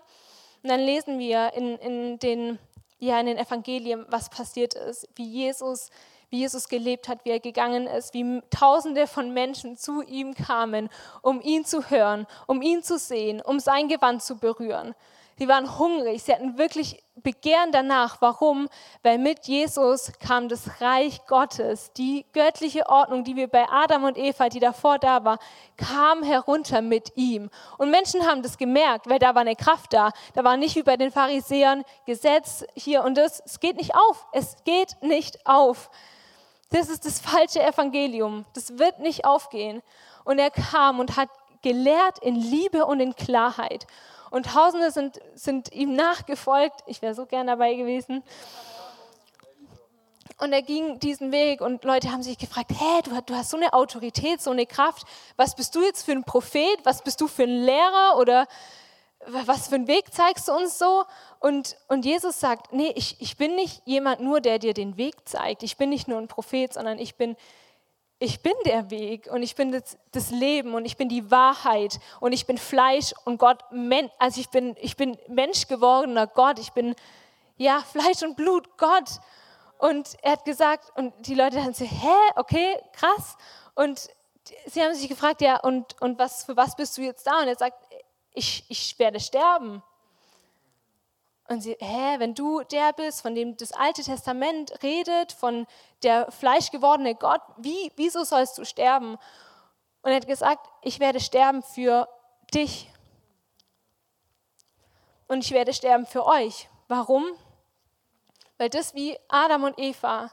Und 0.64 0.70
dann 0.70 0.80
lesen 0.80 1.20
wir 1.20 1.54
in, 1.54 1.78
in, 1.78 2.18
den, 2.18 2.58
ja, 2.98 3.20
in 3.20 3.28
den 3.28 3.38
Evangelien, 3.38 4.08
was 4.10 4.32
passiert 4.32 4.74
ist, 4.74 5.08
wie 5.14 5.30
Jesus, 5.30 5.92
wie 6.32 6.40
Jesus 6.40 6.68
gelebt 6.68 7.08
hat, 7.08 7.24
wie 7.26 7.30
er 7.30 7.40
gegangen 7.40 7.86
ist, 7.86 8.16
wie 8.16 8.42
Tausende 8.50 9.06
von 9.06 9.36
Menschen 9.36 9.78
zu 9.78 10.02
ihm 10.02 10.34
kamen, 10.34 10.90
um 11.22 11.42
ihn 11.42 11.64
zu 11.64 11.92
hören, 11.92 12.26
um 12.48 12.64
ihn 12.64 12.82
zu 12.82 12.98
sehen, 12.98 13.40
um 13.40 13.60
sein 13.60 13.88
Gewand 13.88 14.24
zu 14.24 14.38
berühren. 14.40 14.96
Sie 15.38 15.48
waren 15.50 15.78
hungrig, 15.78 16.24
sie 16.24 16.34
hatten 16.34 16.58
wirklich 16.58 17.04
Begehren 17.16 17.72
danach. 17.72 18.18
Warum? 18.22 18.70
Weil 19.02 19.18
mit 19.18 19.48
Jesus 19.48 20.12
kam 20.20 20.48
das 20.48 20.80
Reich 20.80 21.26
Gottes. 21.28 21.92
Die 21.94 22.26
göttliche 22.34 22.88
Ordnung, 22.88 23.24
die 23.24 23.36
wir 23.36 23.48
bei 23.48 23.66
Adam 23.70 24.04
und 24.04 24.18
Eva, 24.18 24.48
die 24.48 24.60
davor 24.60 25.00
da 25.00 25.26
war, 25.26 25.40
kam 25.76 26.24
herunter 26.24 26.82
mit 26.82 27.14
ihm. 27.16 27.50
Und 27.78 27.90
Menschen 27.90 28.26
haben 28.28 28.44
das 28.44 28.58
gemerkt, 28.58 29.10
weil 29.10 29.20
da 29.20 29.34
war 29.34 29.42
eine 29.42 29.56
Kraft 29.56 29.94
da. 29.94 30.12
Da 30.34 30.44
war 30.44 30.56
nicht 30.56 30.76
wie 30.76 30.84
bei 30.84 30.98
den 30.98 31.12
Pharisäern 31.12 31.84
Gesetz 32.06 32.66
hier 32.76 33.04
und 33.04 33.18
das. 33.18 33.42
Es 33.46 33.60
geht 33.60 33.78
nicht 33.78 33.96
auf. 33.96 34.28
Es 34.32 34.58
geht 34.64 35.02
nicht 35.02 35.46
auf. 35.46 35.90
Das 36.70 36.90
ist 36.90 37.06
das 37.06 37.20
falsche 37.20 37.62
Evangelium. 37.62 38.46
Das 38.54 38.78
wird 38.78 39.00
nicht 39.00 39.26
aufgehen. 39.26 39.82
Und 40.26 40.40
er 40.40 40.52
kam 40.52 41.00
und 41.00 41.18
hat 41.18 41.30
gelehrt 41.62 42.20
in 42.20 42.36
Liebe 42.36 42.86
und 42.86 43.00
in 43.00 43.16
Klarheit. 43.16 43.88
Und 44.36 44.48
Tausende 44.48 44.92
sind, 44.92 45.22
sind 45.36 45.72
ihm 45.72 45.96
nachgefolgt. 45.96 46.82
Ich 46.88 47.02
wäre 47.02 47.16
so 47.16 47.26
gern 47.26 47.48
dabei 47.48 47.74
gewesen. 47.76 48.22
Und 50.42 50.52
er 50.52 50.62
ging 50.62 51.00
diesen 51.00 51.32
Weg 51.32 51.62
und 51.62 51.86
Leute 51.86 52.12
haben 52.12 52.22
sich 52.22 52.38
gefragt, 52.38 52.72
hä, 52.78 53.02
du, 53.06 53.12
du, 53.26 53.34
hast 53.34 53.52
so 53.52 53.56
eine 53.56 53.72
Autorität, 53.72 54.42
so 54.42 54.52
eine 54.52 54.66
Kraft. 54.66 55.08
Was 55.38 55.56
bist 55.56 55.74
du 55.74 55.82
jetzt 55.82 56.04
für 56.04 56.12
ein 56.12 56.26
Prophet? 56.26 56.78
Was 56.84 57.02
bist 57.02 57.22
du 57.22 57.30
für 57.30 57.44
ein 57.44 57.64
Lehrer? 57.64 58.18
Oder 58.18 58.46
was 59.26 59.70
für 59.70 59.76
einen 59.76 59.88
Weg 59.88 60.14
zeigst 60.14 60.50
du 60.50 60.52
uns 60.52 60.78
so? 60.78 61.06
Und, 61.40 61.78
und 61.88 62.04
Jesus 62.04 62.38
sagt, 62.38 62.74
nee, 62.74 62.92
ich, 62.94 63.16
ich 63.22 63.38
bin 63.38 63.56
nicht 63.56 63.84
jemand 63.86 64.20
nur, 64.20 64.42
der 64.42 64.60
dir 64.60 64.74
den 64.74 64.98
Weg 64.98 65.16
zeigt. 65.24 65.64
Ich 65.64 65.78
bin 65.78 65.90
nicht 65.90 66.10
nur 66.10 66.20
ein 66.20 66.28
Prophet, 66.28 66.74
sondern 66.74 67.00
ich 67.00 67.16
bin 67.16 67.38
ich 68.26 68.42
bin 68.42 68.54
der 68.66 68.90
Weg 68.90 69.28
und 69.32 69.44
ich 69.44 69.56
bin 69.56 69.72
das, 69.72 69.98
das, 70.12 70.32
Leben 70.32 70.74
und 70.74 70.86
ich 70.86 70.98
bin 70.98 71.10
die 71.10 71.30
Wahrheit 71.30 72.00
und 72.20 72.34
ich 72.34 72.48
bin 72.48 72.58
Fleisch 72.58 73.14
und 73.24 73.38
Gott, 73.38 73.64
also 74.18 74.42
ich 74.42 74.50
bin, 74.50 74.76
ich 74.82 74.98
bin 74.98 75.18
Mensch 75.28 75.68
gewordener 75.68 76.26
Gott, 76.26 76.58
ich 76.58 76.72
bin 76.72 76.96
ja 77.58 77.80
Fleisch 77.80 78.24
und 78.24 78.36
Blut 78.36 78.78
Gott. 78.78 79.20
Und 79.78 80.18
er 80.24 80.34
hat 80.34 80.46
gesagt, 80.46 80.92
und 80.98 81.14
die 81.20 81.36
Leute 81.36 81.62
haben 81.62 81.74
gesagt, 81.74 81.92
hä, 81.92 82.32
okay, 82.36 82.82
krass. 82.94 83.38
Und 83.76 84.10
sie 84.66 84.82
haben 84.82 84.96
sich 84.96 85.08
gefragt, 85.08 85.42
ja, 85.42 85.60
und, 85.60 86.02
und 86.02 86.18
was, 86.18 86.46
für 86.46 86.58
was 86.58 86.76
bist 86.76 86.98
du 86.98 87.02
jetzt 87.02 87.28
da? 87.28 87.42
Und 87.42 87.48
er 87.48 87.58
sagt, 87.58 87.78
ich, 88.34 88.66
ich 88.70 88.98
werde 88.98 89.20
sterben. 89.20 89.84
Und 91.48 91.62
sie, 91.62 91.78
hä, 91.80 92.16
wenn 92.18 92.34
du 92.34 92.64
der 92.64 92.92
bist, 92.94 93.22
von 93.22 93.36
dem 93.36 93.56
das 93.56 93.72
Alte 93.72 94.04
Testament 94.04 94.82
redet, 94.82 95.32
von 95.32 95.68
der 96.02 96.32
fleischgewordene 96.32 97.16
Gott, 97.16 97.42
wie, 97.58 97.92
wieso 97.96 98.24
sollst 98.24 98.58
du 98.58 98.66
sterben? 98.66 99.18
Und 100.02 100.12
er 100.12 100.16
hat 100.16 100.28
gesagt, 100.28 100.68
ich 100.82 101.00
werde 101.00 101.20
sterben 101.20 101.62
für 101.62 102.10
dich. 102.54 102.90
Und 105.28 105.44
ich 105.44 105.52
werde 105.52 105.74
sterben 105.74 106.06
für 106.06 106.26
euch. 106.26 106.68
Warum? 106.88 107.26
Weil 108.58 108.70
das 108.70 108.96
wie 108.96 109.18
Adam 109.28 109.64
und 109.64 109.80
Eva, 109.80 110.32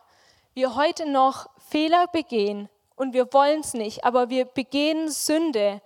wir 0.55 0.77
heute 0.77 1.11
noch 1.11 1.49
Fehler 1.59 2.07
begehen 2.09 2.69
und 2.95 3.15
wir 3.15 3.33
wollen 3.33 3.61
es 3.61 3.75
nicht, 3.75 4.05
aber 4.05 4.29
wir 4.29 4.45
begehen 4.45 5.11
Sünde. 5.11 5.81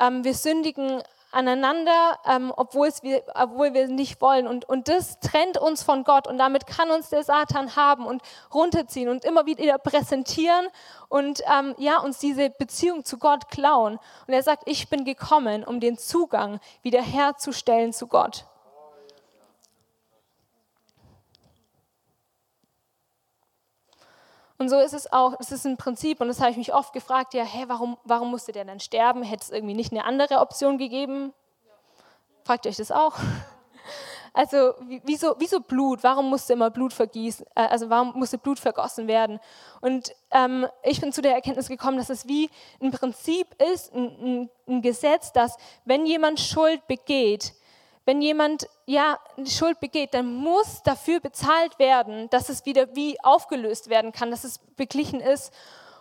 Ähm, 0.00 0.24
wir 0.24 0.34
sündigen 0.34 1.02
aneinander, 1.34 2.18
ähm, 2.26 2.52
obwohl, 2.56 2.90
wir, 3.02 3.22
obwohl 3.34 3.74
wir 3.74 3.88
nicht 3.88 4.20
wollen. 4.20 4.46
Und, 4.46 4.68
und 4.68 4.88
das 4.88 5.18
trennt 5.20 5.58
uns 5.58 5.82
von 5.82 6.04
Gott 6.04 6.26
und 6.26 6.38
damit 6.38 6.66
kann 6.66 6.90
uns 6.90 7.10
der 7.10 7.24
Satan 7.24 7.76
haben 7.76 8.06
und 8.06 8.22
runterziehen 8.52 9.08
und 9.08 9.24
immer 9.24 9.46
wieder 9.46 9.78
präsentieren 9.78 10.66
und 11.08 11.42
ähm, 11.52 11.74
ja, 11.78 11.98
uns 11.98 12.18
diese 12.18 12.50
Beziehung 12.50 13.04
zu 13.04 13.18
Gott 13.18 13.48
klauen. 13.50 13.98
Und 14.26 14.34
er 14.34 14.42
sagt, 14.42 14.62
ich 14.66 14.88
bin 14.88 15.04
gekommen, 15.04 15.64
um 15.64 15.80
den 15.80 15.98
Zugang 15.98 16.60
wiederherzustellen 16.82 17.92
zu 17.92 18.06
Gott. 18.06 18.46
Und 24.58 24.68
so 24.68 24.78
ist 24.78 24.94
es 24.94 25.12
auch, 25.12 25.34
es 25.40 25.50
ist 25.50 25.66
ein 25.66 25.76
Prinzip, 25.76 26.20
und 26.20 26.28
das 26.28 26.40
habe 26.40 26.50
ich 26.50 26.56
mich 26.56 26.72
oft 26.72 26.92
gefragt, 26.92 27.34
ja, 27.34 27.42
hä, 27.42 27.64
warum, 27.66 27.98
warum 28.04 28.30
musste 28.30 28.52
der 28.52 28.64
dann 28.64 28.80
sterben? 28.80 29.22
Hätte 29.22 29.42
es 29.42 29.50
irgendwie 29.50 29.74
nicht 29.74 29.92
eine 29.92 30.04
andere 30.04 30.38
Option 30.38 30.78
gegeben? 30.78 31.32
Fragt 32.44 32.66
ihr 32.66 32.70
euch 32.70 32.76
das 32.76 32.92
auch? 32.92 33.18
Also 34.36 34.74
wieso, 35.04 35.36
wieso 35.38 35.60
Blut? 35.60 36.02
Warum 36.02 36.28
musste 36.28 36.54
immer 36.54 36.68
Blut 36.68 36.92
vergießen? 36.92 37.46
Äh, 37.54 37.68
also 37.68 37.88
warum 37.88 38.18
musste 38.18 38.36
Blut 38.36 38.58
vergossen 38.58 39.06
werden? 39.06 39.38
Und 39.80 40.10
ähm, 40.32 40.66
ich 40.82 41.00
bin 41.00 41.12
zu 41.12 41.22
der 41.22 41.34
Erkenntnis 41.34 41.68
gekommen, 41.68 41.98
dass 41.98 42.10
es 42.10 42.26
wie 42.26 42.50
ein 42.82 42.90
Prinzip 42.90 43.46
ist, 43.72 43.94
ein, 43.94 44.10
ein, 44.20 44.50
ein 44.66 44.82
Gesetz, 44.82 45.32
dass 45.32 45.56
wenn 45.84 46.04
jemand 46.04 46.40
Schuld 46.40 46.84
begeht, 46.88 47.54
wenn 48.04 48.20
jemand 48.20 48.68
ja 48.86 49.18
Schuld 49.46 49.80
begeht, 49.80 50.12
dann 50.14 50.34
muss 50.34 50.82
dafür 50.82 51.20
bezahlt 51.20 51.78
werden, 51.78 52.28
dass 52.30 52.48
es 52.48 52.66
wieder 52.66 52.94
wie 52.94 53.18
aufgelöst 53.22 53.88
werden 53.88 54.12
kann, 54.12 54.30
dass 54.30 54.44
es 54.44 54.58
beglichen 54.76 55.20
ist. 55.20 55.52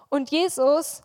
Und 0.09 0.29
Jesus, 0.29 1.01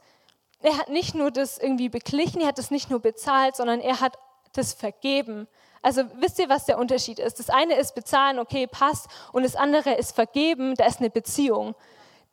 er 0.60 0.76
hat 0.76 0.88
nicht 0.88 1.14
nur 1.14 1.30
das 1.30 1.58
irgendwie 1.58 1.88
beglichen, 1.88 2.40
er 2.40 2.48
hat 2.48 2.58
das 2.58 2.70
nicht 2.70 2.90
nur 2.90 3.00
bezahlt, 3.00 3.54
sondern 3.54 3.80
er 3.80 4.00
hat 4.00 4.18
das 4.54 4.72
vergeben. 4.72 5.46
Also 5.82 6.02
wisst 6.16 6.40
ihr, 6.40 6.48
was 6.48 6.66
der 6.66 6.78
Unterschied 6.78 7.20
ist? 7.20 7.38
Das 7.38 7.48
eine 7.48 7.74
ist 7.76 7.94
bezahlen, 7.94 8.40
okay, 8.40 8.66
passt, 8.66 9.06
und 9.32 9.44
das 9.44 9.54
andere 9.54 9.94
ist 9.94 10.14
vergeben, 10.14 10.74
da 10.74 10.86
ist 10.86 10.98
eine 10.98 11.10
Beziehung. 11.10 11.76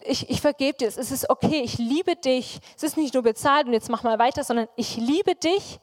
Ich, 0.03 0.29
ich 0.29 0.41
vergebe 0.41 0.77
dir, 0.77 0.88
es 0.88 0.98
ist 0.98 1.29
okay, 1.29 1.62
ich 1.62 1.77
liebe 1.77 2.15
dich. 2.15 2.60
Es 2.75 2.84
ist 2.84 2.98
nicht 2.98 3.13
nur 3.13 3.24
bezahlt 3.24 3.67
und 3.67 3.74
jetzt 3.74 3.89
mach 3.89 4.03
mal 4.03 4.17
weiter, 4.19 4.43
sondern 4.43 4.67
ich 4.75 4.98
liebe 4.98 5.36
dich 5.36 5.79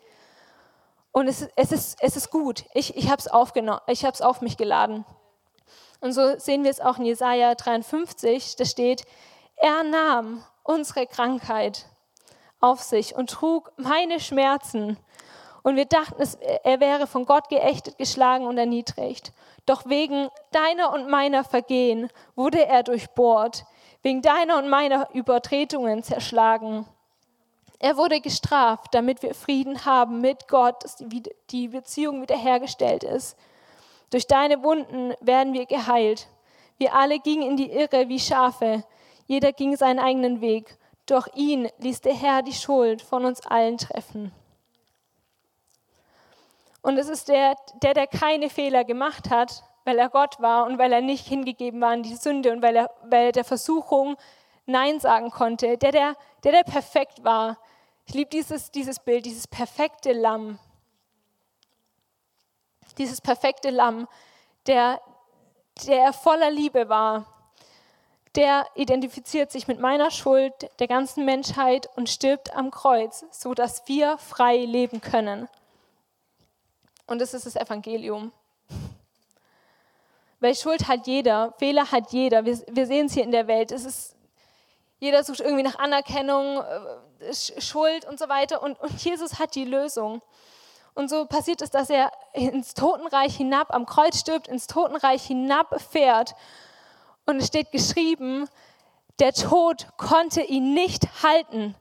und 1.13 1.29
es, 1.29 1.47
es, 1.57 1.73
ist, 1.73 1.99
es 2.01 2.17
ist 2.17 2.31
gut. 2.31 2.65
Ich, 2.75 2.97
ich 2.97 3.11
habe 3.11 3.19
es 3.19 3.29
es 4.15 4.23
auf 4.23 4.41
mich 4.41 4.57
geladen. 4.57 5.05
Und 6.01 6.13
so 6.13 6.39
sehen 6.39 6.65
wir 6.65 6.71
es 6.71 6.81
auch 6.81 6.99
in 6.99 7.05
Jesaja 7.05 7.55
53. 7.55 8.57
Da 8.57 8.65
steht: 8.65 9.05
Er 9.57 9.85
nahm 9.85 10.43
unsere 10.65 11.07
Krankheit 11.07 11.87
auf 12.61 12.83
sich 12.83 13.15
und 13.15 13.31
trug 13.31 13.73
meine 13.77 14.21
Schmerzen. 14.21 14.97
Und 15.63 15.77
wir 15.77 15.85
dachten, 15.85 16.21
er 16.65 16.81
wäre 16.81 17.07
von 17.07 17.25
Gott 17.25 17.49
geächtet, 17.49 17.99
geschlagen 17.99 18.47
und 18.47 18.59
erniedrigt. 18.59 19.33
Doch 19.65 19.87
wegen 19.87 20.29
deiner 20.51 20.93
und 20.93 21.09
meiner 21.09 21.45
Vergehen 21.45 22.09
wurde 22.35 22.67
er 22.67 22.83
durchbohrt, 22.83 23.65
wegen 24.03 24.23
deiner 24.23 24.59
und 24.59 24.69
meiner 24.69 25.09
Übertretungen 25.15 26.03
zerschlagen. 26.03 26.87
Er 27.83 27.97
wurde 27.97 28.21
gestraft, 28.21 28.95
damit 28.95 29.25
wir 29.25 29.35
Frieden 29.35 29.85
haben 29.85 30.21
mit 30.21 30.47
Gott, 30.47 30.85
dass 30.85 31.03
die 31.51 31.67
Beziehung 31.67 32.23
wiederhergestellt 32.23 33.03
ist. 33.03 33.37
Durch 34.11 34.29
deine 34.29 34.63
Wunden 34.63 35.15
werden 35.21 35.53
wir 35.53 35.67
geheilt. 35.67 36.29
Wir 36.79 36.95
alle 36.95 37.19
gingen 37.19 37.43
in 37.43 37.57
die 37.57 37.73
Irre 37.73 38.09
wie 38.09 38.21
Schafe. 38.21 38.85
Jeder 39.27 39.53
ging 39.53 39.77
seinen 39.77 39.99
eigenen 39.99 40.41
Weg. 40.41 40.79
Doch 41.07 41.27
ihn 41.35 41.69
ließ 41.79 42.03
der 42.03 42.15
Herr 42.15 42.43
die 42.43 42.53
Schuld 42.53 43.03
von 43.03 43.25
uns 43.25 43.45
allen 43.45 43.79
treffen. 43.79 44.31
Und 46.83 46.99
es 46.99 47.09
ist 47.09 47.31
der, 47.31 47.57
der, 47.83 47.95
der 47.95 48.07
keine 48.07 48.49
Fehler 48.49 48.85
gemacht 48.85 49.29
hat, 49.29 49.65
weil 49.85 49.99
er 49.99 50.09
Gott 50.09 50.41
war 50.41 50.67
und 50.67 50.79
weil 50.79 50.93
er 50.93 51.01
nicht 51.01 51.27
hingegeben 51.27 51.81
war 51.81 51.91
an 51.91 52.05
die 52.05 52.15
Sünde 52.15 52.53
und 52.53 52.63
weil 52.63 52.77
er, 52.77 52.91
weil 53.03 53.27
er 53.27 53.33
der 53.33 53.45
Versuchung 53.45 54.17
Nein 54.67 55.01
sagen 55.01 55.33
konnte. 55.33 55.79
Der, 55.79 55.91
der, 55.91 56.17
der, 56.45 56.53
der 56.53 56.63
perfekt 56.63 57.25
war, 57.25 57.59
ich 58.07 58.15
liebe 58.15 58.31
dieses, 58.31 58.71
dieses 58.71 58.99
Bild, 58.99 59.25
dieses 59.27 59.47
perfekte 59.47 60.13
Lamm. 60.13 60.59
Dieses 62.99 63.21
perfekte 63.21 63.71
Lamm, 63.71 64.09
der, 64.67 65.01
der 65.87 66.13
voller 66.13 66.51
Liebe 66.51 66.89
war. 66.89 67.27
Der 68.35 68.67
identifiziert 68.75 69.53
sich 69.53 69.69
mit 69.69 69.79
meiner 69.79 70.11
Schuld, 70.11 70.55
der 70.79 70.89
ganzen 70.89 71.25
Menschheit 71.25 71.89
und 71.97 72.09
stirbt 72.09 72.55
am 72.55 72.71
Kreuz, 72.71 73.27
sodass 73.31 73.87
wir 73.89 74.17
frei 74.19 74.59
leben 74.59 75.01
können. 75.01 75.49
Und 77.07 77.21
das 77.21 77.35
ist 77.35 77.45
das 77.45 77.57
Evangelium. 77.57 78.33
Weil 80.41 80.55
Schuld 80.57 80.89
hat 80.89 81.07
jeder, 81.07 81.53
Fehler 81.59 81.93
hat 81.93 82.11
jeder. 82.11 82.45
Wir, 82.45 82.59
wir 82.69 82.87
sehen 82.87 83.07
es 83.07 83.13
hier 83.13 83.23
in 83.23 83.31
der 83.31 83.47
Welt. 83.47 83.71
Es 83.71 83.85
ist, 83.85 84.17
jeder 84.99 85.23
sucht 85.23 85.41
irgendwie 85.41 85.63
nach 85.63 85.79
Anerkennung, 85.79 86.57
äh, 86.57 86.81
Schuld 87.59 88.05
und 88.05 88.19
so 88.19 88.29
weiter. 88.29 88.63
Und, 88.63 88.81
und 88.81 89.03
Jesus 89.03 89.39
hat 89.39 89.55
die 89.55 89.65
Lösung. 89.65 90.23
Und 90.95 91.09
so 91.09 91.25
passiert 91.25 91.63
es, 91.63 91.71
dass 91.71 91.89
er 91.89 92.13
ins 92.33 92.75
Totenreich 92.75 93.37
hinab, 93.37 93.75
am 93.75 93.87
Kreuz 93.87 94.19
stirbt, 94.19 94.49
ins 94.49 94.67
Totenreich 94.67 95.23
hinabfährt. 95.25 96.35
Und 97.25 97.39
es 97.39 97.47
steht 97.47 97.73
geschrieben, 97.73 98.49
der 99.19 99.33
Tod 99.33 99.87
konnte 99.97 100.43
ihn 100.43 100.75
nicht 100.75 101.23
halten. 101.23 101.75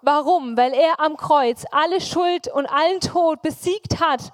Warum? 0.00 0.56
Weil 0.56 0.74
er 0.74 1.00
am 1.00 1.16
Kreuz 1.16 1.64
alle 1.70 2.00
Schuld 2.00 2.48
und 2.48 2.66
allen 2.66 3.00
Tod 3.00 3.42
besiegt 3.42 4.00
hat 4.00 4.32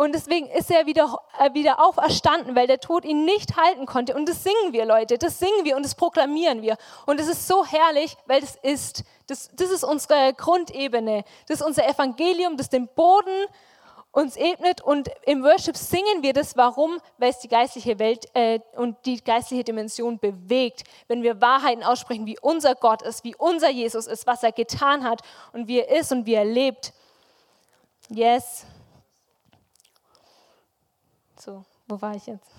und 0.00 0.12
deswegen 0.12 0.46
ist 0.46 0.70
er 0.70 0.86
wieder, 0.86 1.20
äh, 1.38 1.52
wieder 1.52 1.78
auferstanden, 1.78 2.56
weil 2.56 2.66
der 2.66 2.80
Tod 2.80 3.04
ihn 3.04 3.26
nicht 3.26 3.58
halten 3.58 3.84
konnte. 3.84 4.14
Und 4.14 4.26
das 4.26 4.42
singen 4.42 4.72
wir, 4.72 4.86
Leute. 4.86 5.18
Das 5.18 5.38
singen 5.38 5.62
wir 5.64 5.76
und 5.76 5.82
das 5.82 5.94
proklamieren 5.94 6.62
wir. 6.62 6.78
Und 7.04 7.20
es 7.20 7.28
ist 7.28 7.46
so 7.46 7.66
herrlich, 7.66 8.16
weil 8.24 8.40
das 8.40 8.56
ist. 8.62 9.04
Das, 9.30 9.48
das 9.54 9.70
ist 9.70 9.84
unsere 9.84 10.34
Grundebene. 10.34 11.24
Das 11.46 11.60
ist 11.60 11.66
unser 11.66 11.88
Evangelium, 11.88 12.56
das 12.56 12.68
den 12.68 12.88
Boden 12.88 13.46
uns 14.12 14.36
ebnet. 14.36 14.80
Und 14.80 15.08
im 15.24 15.44
Worship 15.44 15.76
singen 15.76 16.22
wir 16.22 16.32
das. 16.32 16.56
Warum? 16.56 16.98
Weil 17.18 17.30
es 17.30 17.38
die 17.38 17.48
geistliche 17.48 17.98
Welt 17.98 18.26
äh, 18.34 18.58
und 18.74 18.96
die 19.06 19.22
geistliche 19.22 19.62
Dimension 19.62 20.18
bewegt. 20.18 20.82
Wenn 21.06 21.22
wir 21.22 21.40
Wahrheiten 21.40 21.84
aussprechen, 21.84 22.26
wie 22.26 22.38
unser 22.40 22.74
Gott 22.74 23.02
ist, 23.02 23.22
wie 23.22 23.36
unser 23.36 23.70
Jesus 23.70 24.06
ist, 24.06 24.26
was 24.26 24.42
er 24.42 24.52
getan 24.52 25.04
hat 25.04 25.22
und 25.52 25.68
wie 25.68 25.78
er 25.78 26.00
ist 26.00 26.10
und 26.10 26.26
wie 26.26 26.34
er 26.34 26.44
lebt. 26.44 26.92
Yes. 28.08 28.66
So, 31.38 31.64
wo 31.86 32.00
war 32.02 32.16
ich 32.16 32.26
jetzt? 32.26 32.50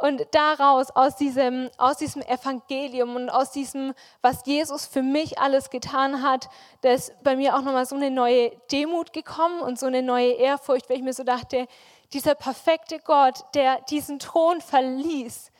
Und 0.00 0.28
daraus, 0.30 0.90
aus 0.92 1.16
diesem, 1.16 1.70
aus 1.76 1.96
diesem 1.96 2.22
Evangelium 2.22 3.16
und 3.16 3.30
aus 3.30 3.50
diesem, 3.50 3.94
was 4.22 4.46
Jesus 4.46 4.86
für 4.86 5.02
mich 5.02 5.40
alles 5.40 5.70
getan 5.70 6.22
hat, 6.22 6.48
da 6.82 6.92
ist 6.92 7.12
bei 7.24 7.34
mir 7.34 7.56
auch 7.56 7.62
nochmal 7.62 7.84
so 7.84 7.96
eine 7.96 8.12
neue 8.12 8.52
Demut 8.70 9.12
gekommen 9.12 9.60
und 9.60 9.76
so 9.76 9.86
eine 9.86 10.02
neue 10.02 10.34
Ehrfurcht, 10.34 10.88
weil 10.88 10.98
ich 10.98 11.02
mir 11.02 11.12
so 11.12 11.24
dachte, 11.24 11.66
dieser 12.12 12.36
perfekte 12.36 13.00
Gott, 13.00 13.44
der 13.54 13.80
diesen 13.90 14.20
Thron 14.20 14.60
verließ, 14.60 15.50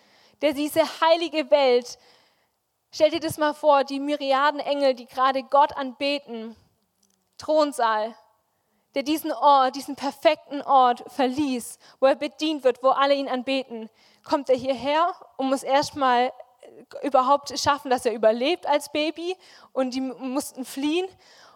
der 0.40 0.52
diese 0.52 0.82
heilige 1.00 1.50
Welt, 1.50 1.98
stell 2.92 3.10
dir 3.10 3.20
das 3.20 3.38
mal 3.38 3.54
vor, 3.54 3.82
die 3.82 3.98
Myriaden 3.98 4.60
Engel, 4.60 4.94
die 4.94 5.06
gerade 5.06 5.42
Gott 5.42 5.76
anbeten, 5.76 6.54
Thronsaal, 7.38 8.14
der 8.94 9.02
diesen 9.02 9.32
Ort, 9.32 9.74
diesen 9.74 9.96
perfekten 9.96 10.62
Ort 10.62 11.04
verließ, 11.08 11.78
wo 11.98 12.06
er 12.06 12.16
bedient 12.16 12.64
wird, 12.64 12.82
wo 12.84 12.90
alle 12.90 13.14
ihn 13.14 13.28
anbeten, 13.28 13.90
kommt 14.28 14.50
er 14.50 14.56
hierher 14.56 15.14
und 15.36 15.48
muss 15.48 15.62
erstmal 15.62 16.32
überhaupt 17.02 17.58
schaffen, 17.58 17.90
dass 17.90 18.04
er 18.04 18.12
überlebt 18.12 18.66
als 18.66 18.92
Baby 18.92 19.36
und 19.72 19.94
die 19.94 20.00
mussten 20.00 20.64
fliehen. 20.64 21.08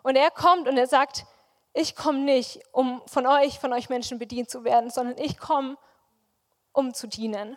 Und 0.02 0.16
er 0.16 0.30
kommt 0.30 0.68
und 0.68 0.76
er 0.76 0.86
sagt, 0.86 1.26
ich 1.74 1.94
komme 1.94 2.18
nicht, 2.18 2.60
um 2.72 3.02
von 3.06 3.26
euch, 3.26 3.58
von 3.58 3.72
euch 3.72 3.88
Menschen 3.88 4.18
bedient 4.18 4.50
zu 4.50 4.64
werden, 4.64 4.90
sondern 4.90 5.16
ich 5.18 5.38
komme, 5.38 5.76
um 6.72 6.94
zu 6.94 7.06
dienen. 7.06 7.56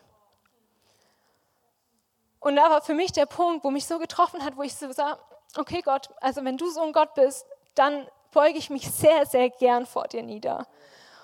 Und 2.40 2.56
da 2.56 2.70
war 2.70 2.82
für 2.82 2.94
mich 2.94 3.12
der 3.12 3.26
Punkt, 3.26 3.64
wo 3.64 3.72
mich 3.72 3.86
so 3.86 3.98
getroffen 3.98 4.44
hat, 4.44 4.56
wo 4.58 4.62
ich 4.62 4.76
so 4.76 4.92
sah, 4.92 5.18
okay 5.58 5.82
Gott, 5.82 6.10
also 6.22 6.44
wenn 6.44 6.58
du 6.58 6.70
so 6.70 6.82
ein 6.82 6.94
Gott 6.94 7.14
bist, 7.16 7.46
dann 7.74 8.08
beuge 8.32 8.58
ich 8.58 8.70
mich 8.70 8.90
sehr, 8.92 9.26
sehr 9.26 9.50
gern 9.50 9.86
vor 9.86 10.08
dir 10.08 10.22
nieder 10.22 10.68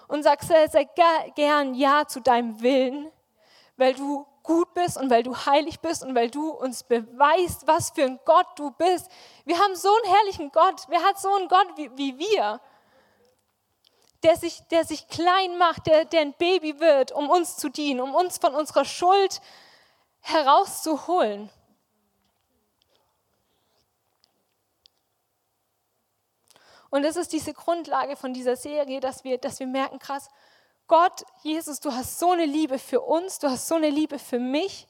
und 0.07 0.23
sage 0.23 0.45
sehr, 0.45 0.69
sehr 0.69 0.85
gern 1.35 1.73
Ja 1.75 2.07
zu 2.07 2.19
deinem 2.21 2.61
Willen, 2.61 3.11
weil 3.77 3.93
du 3.93 4.25
gut 4.43 4.73
bist 4.73 4.97
und 4.97 5.09
weil 5.09 5.23
du 5.23 5.35
heilig 5.35 5.79
bist 5.79 6.03
und 6.03 6.15
weil 6.15 6.29
du 6.29 6.49
uns 6.49 6.83
beweist, 6.83 7.67
was 7.67 7.91
für 7.91 8.03
ein 8.03 8.19
Gott 8.25 8.47
du 8.55 8.71
bist. 8.71 9.09
Wir 9.45 9.59
haben 9.59 9.75
so 9.75 9.89
einen 9.89 10.13
herrlichen 10.13 10.51
Gott. 10.51 10.81
Wer 10.87 11.03
hat 11.03 11.19
so 11.19 11.33
einen 11.33 11.47
Gott 11.47 11.67
wie, 11.75 11.89
wie 11.95 12.17
wir? 12.17 12.59
Der 14.23 14.35
sich, 14.35 14.61
der 14.69 14.85
sich 14.85 15.07
klein 15.07 15.57
macht, 15.57 15.87
der, 15.87 16.05
der 16.05 16.21
ein 16.21 16.33
Baby 16.33 16.79
wird, 16.79 17.11
um 17.11 17.29
uns 17.29 17.57
zu 17.57 17.69
dienen, 17.69 18.01
um 18.01 18.13
uns 18.13 18.37
von 18.37 18.53
unserer 18.53 18.85
Schuld 18.85 19.41
herauszuholen. 20.21 21.49
Und 26.91 27.03
das 27.03 27.15
ist 27.15 27.31
diese 27.31 27.53
Grundlage 27.53 28.17
von 28.17 28.33
dieser 28.33 28.57
Serie, 28.57 28.99
dass 28.99 29.23
wir, 29.23 29.37
dass 29.37 29.59
wir 29.59 29.67
merken, 29.67 29.97
krass, 29.97 30.29
Gott, 30.91 31.23
Jesus, 31.41 31.79
du 31.79 31.93
hast 31.93 32.19
so 32.19 32.31
eine 32.31 32.43
Liebe 32.43 32.77
für 32.77 32.99
uns, 32.99 33.39
du 33.39 33.49
hast 33.49 33.69
so 33.69 33.75
eine 33.75 33.89
Liebe 33.89 34.19
für 34.19 34.39
mich. 34.39 34.87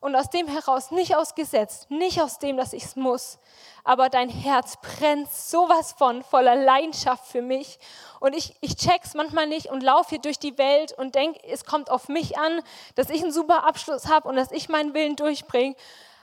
Und 0.00 0.16
aus 0.16 0.28
dem 0.28 0.48
heraus, 0.48 0.90
nicht 0.90 1.14
ausgesetzt, 1.14 1.88
nicht 1.88 2.20
aus 2.20 2.40
dem, 2.40 2.56
dass 2.56 2.72
ich 2.72 2.82
es 2.82 2.96
muss, 2.96 3.38
aber 3.84 4.08
dein 4.08 4.28
Herz 4.28 4.76
brennt 4.82 5.30
sowas 5.30 5.94
von 5.96 6.24
voller 6.24 6.56
Leidenschaft 6.56 7.28
für 7.28 7.42
mich. 7.42 7.78
Und 8.18 8.34
ich, 8.34 8.56
ich 8.60 8.74
check's 8.74 9.14
manchmal 9.14 9.46
nicht 9.46 9.66
und 9.70 9.84
laufe 9.84 10.10
hier 10.10 10.18
durch 10.18 10.40
die 10.40 10.58
Welt 10.58 10.92
und 10.98 11.14
denke, 11.14 11.38
es 11.44 11.64
kommt 11.64 11.90
auf 11.90 12.08
mich 12.08 12.36
an, 12.36 12.60
dass 12.96 13.08
ich 13.08 13.22
einen 13.22 13.30
super 13.30 13.62
Abschluss 13.62 14.08
habe 14.08 14.28
und 14.28 14.34
dass 14.34 14.50
ich 14.50 14.68
meinen 14.68 14.94
Willen 14.94 15.14
durchbringe. 15.14 15.76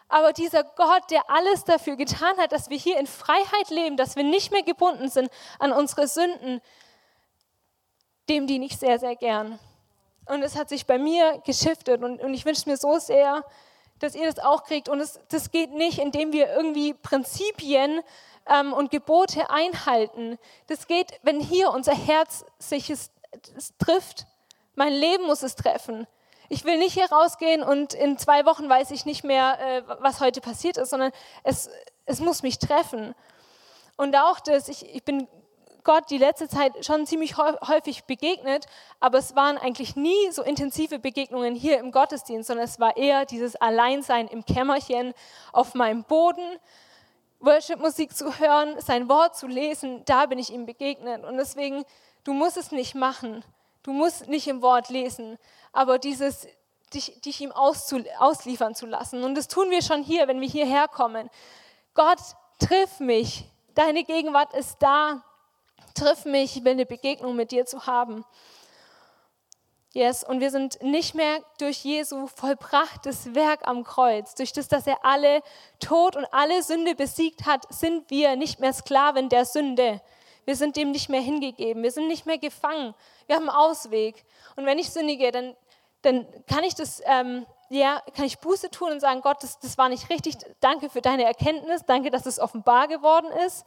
Aber 0.09 0.33
dieser 0.33 0.65
Gott, 0.65 1.09
der 1.11 1.29
alles 1.29 1.63
dafür 1.63 1.95
getan 1.95 2.35
hat, 2.39 2.51
dass 2.51 2.69
wir 2.69 2.77
hier 2.77 2.99
in 2.99 3.07
Freiheit 3.07 3.69
leben, 3.69 3.95
dass 3.95 4.17
wir 4.17 4.25
nicht 4.25 4.51
mehr 4.51 4.63
gebunden 4.63 5.07
sind 5.07 5.31
an 5.59 5.71
unsere 5.71 6.09
Sünden, 6.09 6.61
dem 8.31 8.47
diene 8.47 8.65
ich 8.65 8.77
sehr, 8.77 8.97
sehr 8.97 9.15
gern. 9.15 9.59
Und 10.25 10.41
es 10.41 10.55
hat 10.55 10.69
sich 10.69 10.85
bei 10.85 10.97
mir 10.97 11.41
geschiftet 11.45 12.01
und, 12.01 12.21
und 12.21 12.33
ich 12.33 12.45
wünsche 12.45 12.69
mir 12.69 12.77
so 12.77 12.97
sehr, 12.97 13.43
dass 13.99 14.15
ihr 14.15 14.25
das 14.25 14.39
auch 14.39 14.63
kriegt. 14.63 14.87
Und 14.87 15.01
es, 15.01 15.19
das 15.29 15.51
geht 15.51 15.71
nicht, 15.71 15.99
indem 15.99 16.31
wir 16.31 16.47
irgendwie 16.53 16.93
Prinzipien 16.93 18.01
ähm, 18.47 18.71
und 18.71 18.89
Gebote 18.89 19.49
einhalten. 19.49 20.37
Das 20.67 20.87
geht, 20.87 21.19
wenn 21.23 21.39
hier 21.39 21.71
unser 21.71 21.93
Herz 21.93 22.45
sich 22.57 22.89
es, 22.89 23.11
es 23.57 23.73
trifft. 23.77 24.25
Mein 24.75 24.93
Leben 24.93 25.25
muss 25.25 25.43
es 25.43 25.55
treffen 25.55 26.07
ich 26.51 26.65
will 26.65 26.77
nicht 26.77 26.95
hier 26.95 27.09
rausgehen 27.09 27.63
und 27.63 27.93
in 27.93 28.17
zwei 28.17 28.45
Wochen 28.45 28.67
weiß 28.67 28.91
ich 28.91 29.05
nicht 29.05 29.23
mehr, 29.23 29.57
äh, 29.61 29.83
was 30.01 30.19
heute 30.19 30.41
passiert 30.41 30.75
ist, 30.75 30.89
sondern 30.89 31.13
es, 31.45 31.69
es 32.05 32.19
muss 32.19 32.43
mich 32.43 32.59
treffen. 32.59 33.15
Und 33.95 34.17
auch 34.17 34.41
das, 34.41 34.67
ich, 34.67 34.93
ich 34.93 35.05
bin 35.05 35.29
Gott 35.83 36.09
die 36.09 36.17
letzte 36.17 36.47
Zeit 36.47 36.85
schon 36.85 37.05
ziemlich 37.05 37.37
häufig 37.37 38.05
begegnet, 38.05 38.65
aber 38.99 39.17
es 39.17 39.35
waren 39.35 39.57
eigentlich 39.57 39.95
nie 39.95 40.31
so 40.31 40.43
intensive 40.43 40.99
Begegnungen 40.99 41.55
hier 41.55 41.79
im 41.79 41.91
Gottesdienst, 41.91 42.47
sondern 42.47 42.65
es 42.65 42.79
war 42.79 42.97
eher 42.97 43.25
dieses 43.25 43.55
Alleinsein 43.55 44.27
im 44.27 44.45
Kämmerchen 44.45 45.13
auf 45.51 45.73
meinem 45.73 46.03
Boden, 46.03 46.59
Worship-Musik 47.39 48.15
zu 48.15 48.39
hören, 48.39 48.79
sein 48.79 49.09
Wort 49.09 49.35
zu 49.35 49.47
lesen, 49.47 50.03
da 50.05 50.27
bin 50.27 50.37
ich 50.37 50.53
ihm 50.53 50.65
begegnet. 50.65 51.23
Und 51.23 51.37
deswegen, 51.37 51.83
du 52.23 52.33
musst 52.33 52.57
es 52.57 52.71
nicht 52.71 52.93
machen. 52.93 53.43
Du 53.83 53.93
musst 53.93 54.27
nicht 54.27 54.47
im 54.47 54.61
Wort 54.61 54.89
lesen, 54.89 55.39
aber 55.73 55.97
dieses, 55.97 56.47
dich, 56.93 57.19
dich 57.21 57.41
ihm 57.41 57.51
ausliefern 57.51 58.75
zu 58.75 58.85
lassen. 58.85 59.23
Und 59.23 59.33
das 59.35 59.47
tun 59.47 59.71
wir 59.71 59.81
schon 59.81 60.03
hier, 60.03 60.27
wenn 60.27 60.39
wir 60.39 60.47
hierher 60.47 60.87
kommen. 60.87 61.29
Gott, 61.95 62.19
triff 62.59 62.99
mich. 62.99 63.45
Deine 63.73 64.03
Gegenwart 64.03 64.53
ist 64.53 64.77
da. 64.79 65.23
Triff 65.93 66.25
mich, 66.25 66.57
ich 66.57 66.63
will 66.63 66.71
eine 66.71 66.85
Begegnung 66.85 67.35
mit 67.35 67.51
dir 67.51 67.65
zu 67.65 67.85
haben. 67.85 68.25
Yes, 69.93 70.23
und 70.23 70.39
wir 70.39 70.51
sind 70.51 70.81
nicht 70.81 71.15
mehr 71.15 71.41
durch 71.59 71.83
Jesu 71.83 72.27
vollbrachtes 72.27 73.35
Werk 73.35 73.67
am 73.67 73.83
Kreuz, 73.83 74.35
durch 74.35 74.53
das, 74.53 74.69
dass 74.69 74.87
er 74.87 75.05
alle 75.05 75.41
Tod 75.81 76.15
und 76.15 76.25
alle 76.31 76.63
Sünde 76.63 76.95
besiegt 76.95 77.45
hat, 77.45 77.65
sind 77.73 78.09
wir 78.09 78.37
nicht 78.37 78.61
mehr 78.61 78.71
Sklaven 78.71 79.27
der 79.27 79.43
Sünde. 79.43 79.99
Wir 80.45 80.55
sind 80.55 80.75
dem 80.75 80.91
nicht 80.91 81.09
mehr 81.09 81.21
hingegeben. 81.21 81.83
Wir 81.83 81.91
sind 81.91 82.07
nicht 82.07 82.25
mehr 82.25 82.37
gefangen. 82.37 82.95
Wir 83.27 83.35
haben 83.35 83.49
einen 83.49 83.57
Ausweg. 83.57 84.23
Und 84.55 84.65
wenn 84.65 84.79
ich 84.79 84.89
sündige, 84.89 85.31
dann, 85.31 85.55
dann 86.01 86.25
kann 86.47 86.63
ich 86.63 86.73
das, 86.73 87.01
ähm, 87.05 87.45
ja, 87.69 88.01
kann 88.15 88.25
ich 88.25 88.39
Buße 88.39 88.71
tun 88.71 88.91
und 88.91 89.01
sagen, 89.01 89.21
Gott, 89.21 89.43
das, 89.43 89.59
das 89.59 89.77
war 89.77 89.89
nicht 89.89 90.09
richtig. 90.09 90.37
Danke 90.61 90.89
für 90.89 91.01
deine 91.01 91.25
Erkenntnis. 91.25 91.85
Danke, 91.85 92.09
dass 92.09 92.25
es 92.25 92.39
offenbar 92.39 92.87
geworden 92.87 93.29
ist. 93.45 93.65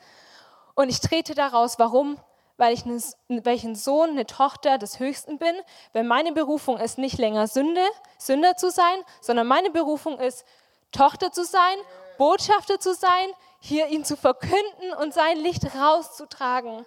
Und 0.74 0.88
ich 0.88 1.00
trete 1.00 1.34
daraus. 1.34 1.78
Warum? 1.78 2.18
Weil 2.56 2.72
ich, 2.74 2.84
weil 2.84 3.56
ich 3.56 3.64
ein 3.64 3.74
Sohn, 3.74 4.10
eine 4.10 4.26
Tochter 4.26 4.78
des 4.78 5.00
Höchsten 5.00 5.38
bin. 5.38 5.54
Weil 5.92 6.04
meine 6.04 6.32
Berufung 6.32 6.78
ist 6.78 6.98
nicht 6.98 7.18
länger 7.18 7.46
Sünde, 7.46 7.82
Sünder 8.18 8.56
zu 8.56 8.70
sein, 8.70 9.02
sondern 9.20 9.46
meine 9.46 9.70
Berufung 9.70 10.18
ist, 10.18 10.44
Tochter 10.92 11.32
zu 11.32 11.44
sein, 11.44 11.76
Botschafter 12.18 12.78
zu 12.78 12.94
sein, 12.94 13.28
hier 13.58 13.88
ihn 13.88 14.04
zu 14.04 14.16
verkünden 14.16 14.92
und 15.00 15.12
sein 15.12 15.38
Licht 15.38 15.64
rauszutragen. 15.74 16.86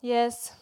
Yes. 0.00 0.52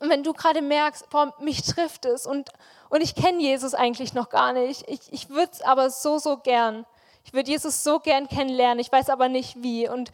Und 0.00 0.08
wenn 0.08 0.22
du 0.22 0.32
gerade 0.32 0.62
merkst, 0.62 1.10
boah, 1.10 1.34
mich 1.40 1.62
trifft 1.62 2.06
es 2.06 2.26
und, 2.26 2.50
und 2.88 3.02
ich 3.02 3.14
kenne 3.14 3.40
Jesus 3.40 3.74
eigentlich 3.74 4.14
noch 4.14 4.30
gar 4.30 4.52
nicht, 4.52 4.88
ich, 4.88 5.00
ich 5.12 5.28
würde 5.28 5.50
es 5.52 5.62
aber 5.62 5.90
so, 5.90 6.18
so 6.18 6.38
gern. 6.38 6.86
Ich 7.24 7.34
würde 7.34 7.50
Jesus 7.50 7.84
so 7.84 7.98
gern 7.98 8.28
kennenlernen, 8.28 8.78
ich 8.78 8.90
weiß 8.90 9.10
aber 9.10 9.28
nicht 9.28 9.62
wie. 9.62 9.88
Und 9.88 10.10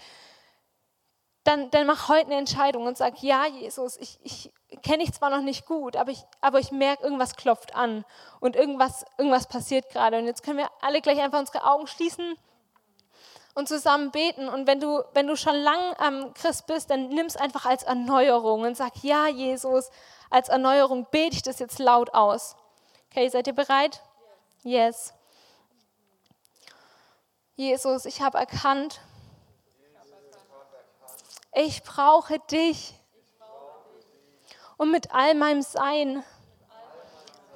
dann, 1.46 1.70
dann 1.70 1.86
mach 1.86 2.08
heute 2.08 2.26
eine 2.26 2.36
Entscheidung 2.36 2.86
und 2.86 2.96
sag, 2.96 3.22
ja, 3.22 3.46
Jesus, 3.46 3.96
ich, 3.98 4.18
ich 4.22 4.52
kenne 4.82 5.04
dich 5.04 5.12
zwar 5.12 5.30
noch 5.30 5.42
nicht 5.42 5.66
gut, 5.66 5.96
aber 5.96 6.10
ich, 6.10 6.22
aber 6.40 6.58
ich 6.58 6.72
merke, 6.72 7.04
irgendwas 7.04 7.36
klopft 7.36 7.74
an 7.74 8.04
und 8.40 8.56
irgendwas, 8.56 9.04
irgendwas 9.16 9.46
passiert 9.46 9.88
gerade. 9.90 10.18
Und 10.18 10.26
jetzt 10.26 10.42
können 10.42 10.58
wir 10.58 10.70
alle 10.80 11.00
gleich 11.00 11.20
einfach 11.20 11.38
unsere 11.38 11.64
Augen 11.64 11.86
schließen 11.86 12.36
und 13.54 13.68
zusammen 13.68 14.10
beten. 14.10 14.48
Und 14.48 14.66
wenn 14.66 14.80
du, 14.80 15.02
wenn 15.14 15.26
du 15.26 15.36
schon 15.36 15.56
lang 15.56 15.94
am 15.98 16.34
Christ 16.34 16.66
bist, 16.66 16.90
dann 16.90 17.08
nimm 17.08 17.26
es 17.26 17.36
einfach 17.36 17.64
als 17.64 17.84
Erneuerung 17.84 18.62
und 18.62 18.76
sag, 18.76 19.02
ja, 19.02 19.28
Jesus, 19.28 19.90
als 20.30 20.48
Erneuerung 20.48 21.06
bete 21.10 21.36
ich 21.36 21.42
das 21.42 21.58
jetzt 21.58 21.78
laut 21.78 22.12
aus. 22.12 22.56
Okay, 23.10 23.28
seid 23.28 23.46
ihr 23.46 23.54
bereit? 23.54 24.02
Yes. 24.62 25.14
Jesus, 27.54 28.04
ich 28.04 28.20
habe 28.20 28.36
erkannt, 28.36 29.00
ich 31.56 31.82
brauche 31.82 32.38
dich. 32.50 32.94
Und 34.76 34.90
mit 34.90 35.10
all 35.12 35.34
meinem 35.34 35.62
Sein, 35.62 36.22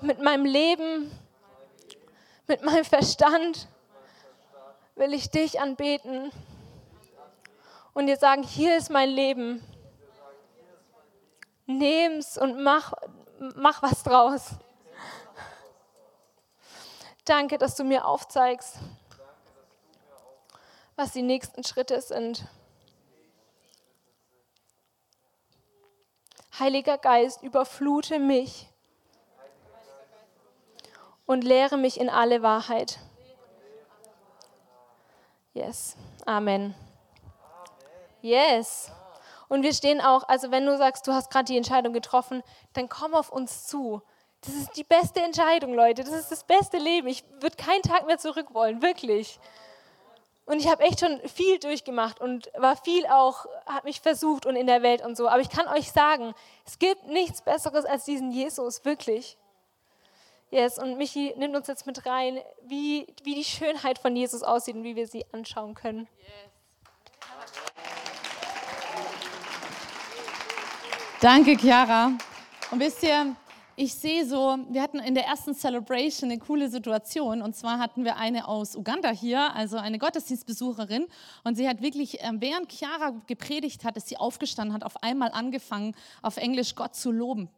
mit 0.01 0.21
meinem 0.21 0.47
Leben, 0.47 1.13
mit 2.47 2.63
meinem 2.63 2.85
Verstand 2.85 3.69
will 4.95 5.13
ich 5.13 5.31
dich 5.31 5.61
anbeten 5.61 6.33
und 7.93 8.07
dir 8.07 8.17
sagen, 8.17 8.43
hier 8.43 8.79
ist 8.79 8.91
mein 8.91 9.11
Leben. 9.11 9.63
Nehm's 11.67 12.39
und 12.39 12.63
mach, 12.63 12.95
mach 13.55 13.83
was 13.83 14.03
draus. 14.03 14.53
Danke, 17.27 17.59
dass 17.59 17.77
du 17.77 17.85
mir 17.85 18.07
aufzeigst, 18.07 18.79
was 20.97 21.13
die 21.13 21.23
nächsten 21.23 21.63
Schritte 21.65 22.01
sind. 22.01 22.49
Heiliger 26.61 26.99
Geist, 26.99 27.43
überflute 27.43 28.19
mich 28.19 28.69
und 31.27 31.43
lehre 31.43 31.79
mich 31.79 31.99
in 31.99 32.11
alle 32.11 32.43
Wahrheit. 32.43 32.99
Yes. 35.55 35.97
Amen. 36.27 36.75
Yes. 38.21 38.93
Und 39.49 39.63
wir 39.63 39.73
stehen 39.73 40.01
auch, 40.01 40.29
also 40.29 40.51
wenn 40.51 40.67
du 40.67 40.77
sagst, 40.77 41.07
du 41.07 41.13
hast 41.13 41.31
gerade 41.31 41.47
die 41.47 41.57
Entscheidung 41.57 41.93
getroffen, 41.93 42.43
dann 42.75 42.89
komm 42.89 43.15
auf 43.15 43.31
uns 43.31 43.67
zu. 43.67 44.03
Das 44.43 44.55
ist 44.55 44.77
die 44.77 44.85
beste 44.85 45.21
Entscheidung, 45.21 45.75
Leute. 45.75 46.05
Das 46.05 46.13
ist 46.13 46.31
das 46.31 46.45
beste 46.45 46.79
Leben. 46.79 47.09
Ich 47.09 47.25
würde 47.41 47.57
keinen 47.57 47.83
Tag 47.83 48.07
mehr 48.07 48.19
zurück 48.19 48.55
wollen, 48.55 48.81
wirklich. 48.81 49.41
Und 50.51 50.59
ich 50.59 50.67
habe 50.67 50.83
echt 50.83 50.99
schon 50.99 51.21
viel 51.29 51.61
durchgemacht 51.61 52.21
und 52.21 52.51
war 52.59 52.75
viel 52.75 53.07
auch, 53.07 53.47
habe 53.67 53.87
mich 53.87 54.01
versucht 54.01 54.47
und 54.47 54.57
in 54.57 54.67
der 54.67 54.83
Welt 54.83 55.01
und 55.01 55.17
so. 55.17 55.29
Aber 55.29 55.41
ich 55.41 55.49
kann 55.49 55.69
euch 55.69 55.93
sagen, 55.93 56.35
es 56.67 56.81
gibt 56.81 57.07
nichts 57.07 57.41
Besseres 57.41 57.85
als 57.85 58.05
diesen 58.05 58.33
Jesus, 58.33 58.85
wirklich. 58.85 59.39
Yes, 60.51 60.81
und 60.81 60.99
Michi 60.99 61.33
nimmt 61.37 61.55
uns 61.55 61.69
jetzt 61.69 61.87
mit 61.87 62.05
rein, 62.05 62.41
wie, 62.63 63.07
wie 63.23 63.37
die 63.37 63.45
Schönheit 63.45 64.01
von 64.01 64.17
Jesus 64.17 64.43
aussieht 64.43 64.75
und 64.75 64.83
wie 64.83 64.97
wir 64.97 65.07
sie 65.07 65.25
anschauen 65.31 65.77
können. 65.77 66.09
Danke, 71.21 71.57
Chiara. 71.57 72.11
Und 72.73 72.81
wisst 72.81 73.05
ihr, 73.05 73.37
ich 73.83 73.95
sehe 73.95 74.27
so, 74.27 74.59
wir 74.69 74.83
hatten 74.83 74.99
in 74.99 75.15
der 75.15 75.25
ersten 75.25 75.55
Celebration 75.55 76.31
eine 76.31 76.39
coole 76.39 76.69
Situation. 76.69 77.41
Und 77.41 77.57
zwar 77.57 77.79
hatten 77.79 78.05
wir 78.05 78.19
eine 78.19 78.47
aus 78.47 78.77
Uganda 78.77 79.09
hier, 79.09 79.55
also 79.55 79.79
eine 79.79 79.99
Gottesdienstbesucherin. 79.99 81.07
Und 81.45 81.55
sie 81.55 81.67
hat 81.67 81.81
wirklich, 81.81 82.19
ähm, 82.21 82.43
während 82.43 82.71
Chiara 82.71 83.15
gepredigt 83.27 83.85
hat, 83.85 83.97
ist 83.97 84.09
sie 84.09 84.19
aufgestanden, 84.19 84.75
hat 84.75 84.85
auf 84.85 85.03
einmal 85.03 85.31
angefangen, 85.33 85.95
auf 86.21 86.37
Englisch 86.37 86.75
Gott 86.75 86.95
zu 86.95 87.11
loben. 87.11 87.49